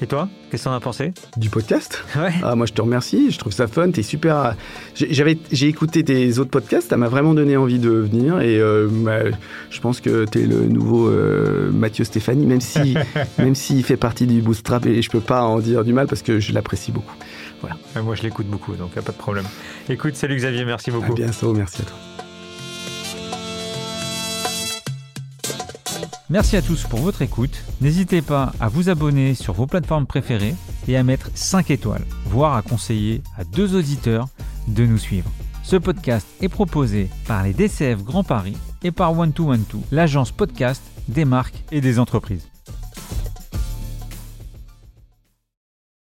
Et 0.00 0.06
toi, 0.06 0.28
qu'est-ce 0.50 0.62
que 0.64 0.68
t'en 0.68 0.74
as 0.74 0.80
pensé? 0.80 1.12
Du 1.36 1.50
podcast? 1.50 2.04
Ouais. 2.16 2.30
Ah, 2.42 2.54
moi, 2.54 2.66
je 2.66 2.72
te 2.72 2.80
remercie. 2.80 3.30
Je 3.32 3.38
trouve 3.38 3.52
ça 3.52 3.66
fun. 3.66 3.90
T'es 3.90 4.02
super. 4.04 4.54
J'ai- 4.94 5.12
J'avais, 5.12 5.38
j'ai 5.52 5.66
écouté 5.66 6.04
tes 6.04 6.38
autres 6.38 6.50
podcasts. 6.50 6.90
Ça 6.90 6.96
m'a 6.96 7.08
vraiment 7.08 7.34
donné 7.34 7.56
envie 7.56 7.78
de 7.80 7.90
venir. 7.90 8.40
Et 8.40 8.58
euh, 8.60 8.88
bah, 8.90 9.24
je 9.70 9.80
pense 9.80 10.00
que 10.00 10.24
t'es 10.24 10.46
le 10.46 10.66
nouveau 10.66 11.08
euh, 11.08 11.70
Mathieu 11.72 12.04
Stéphanie, 12.04 12.46
même 12.46 12.60
si, 12.60 12.94
même 13.38 13.54
s'il 13.56 13.82
fait 13.84 13.96
partie 13.96 14.26
du 14.26 14.40
Bootstrap 14.40 14.86
et 14.86 15.02
je 15.02 15.10
peux 15.10 15.20
pas 15.20 15.42
en 15.42 15.58
dire 15.58 15.84
du 15.84 15.92
mal 15.92 16.06
parce 16.06 16.22
que 16.22 16.38
je 16.40 16.52
l'apprécie 16.52 16.92
beaucoup. 16.92 17.14
Ouais, 17.62 18.02
Moi, 18.02 18.14
je 18.14 18.22
l'écoute 18.22 18.46
beaucoup, 18.46 18.74
donc 18.76 18.94
y 18.94 18.98
a 18.98 19.02
pas 19.02 19.12
de 19.12 19.16
problème. 19.16 19.46
Écoute, 19.88 20.14
salut 20.16 20.36
Xavier, 20.36 20.64
merci 20.64 20.90
À 20.90 20.92
beaucoup. 20.92 21.14
bientôt. 21.14 21.52
Merci 21.54 21.82
à 21.82 21.84
toi. 21.84 21.96
Merci 26.30 26.56
à 26.56 26.62
tous 26.62 26.82
pour 26.84 27.00
votre 27.00 27.22
écoute. 27.22 27.64
N'hésitez 27.80 28.20
pas 28.20 28.52
à 28.60 28.68
vous 28.68 28.90
abonner 28.90 29.34
sur 29.34 29.54
vos 29.54 29.66
plateformes 29.66 30.06
préférées 30.06 30.54
et 30.86 30.96
à 30.96 31.02
mettre 31.02 31.30
5 31.34 31.70
étoiles, 31.70 32.04
voire 32.26 32.54
à 32.54 32.62
conseiller 32.62 33.22
à 33.38 33.44
deux 33.44 33.74
auditeurs 33.74 34.28
de 34.68 34.84
nous 34.84 34.98
suivre. 34.98 35.30
Ce 35.62 35.76
podcast 35.76 36.26
est 36.42 36.48
proposé 36.48 37.08
par 37.26 37.44
les 37.44 37.54
DCF 37.54 38.02
Grand 38.04 38.24
Paris 38.24 38.56
et 38.84 38.90
par 38.90 39.14
One2One2, 39.14 39.80
l'agence 39.90 40.30
podcast 40.30 40.82
des 41.08 41.24
marques 41.24 41.64
et 41.72 41.80
des 41.80 41.98
entreprises. 41.98 42.46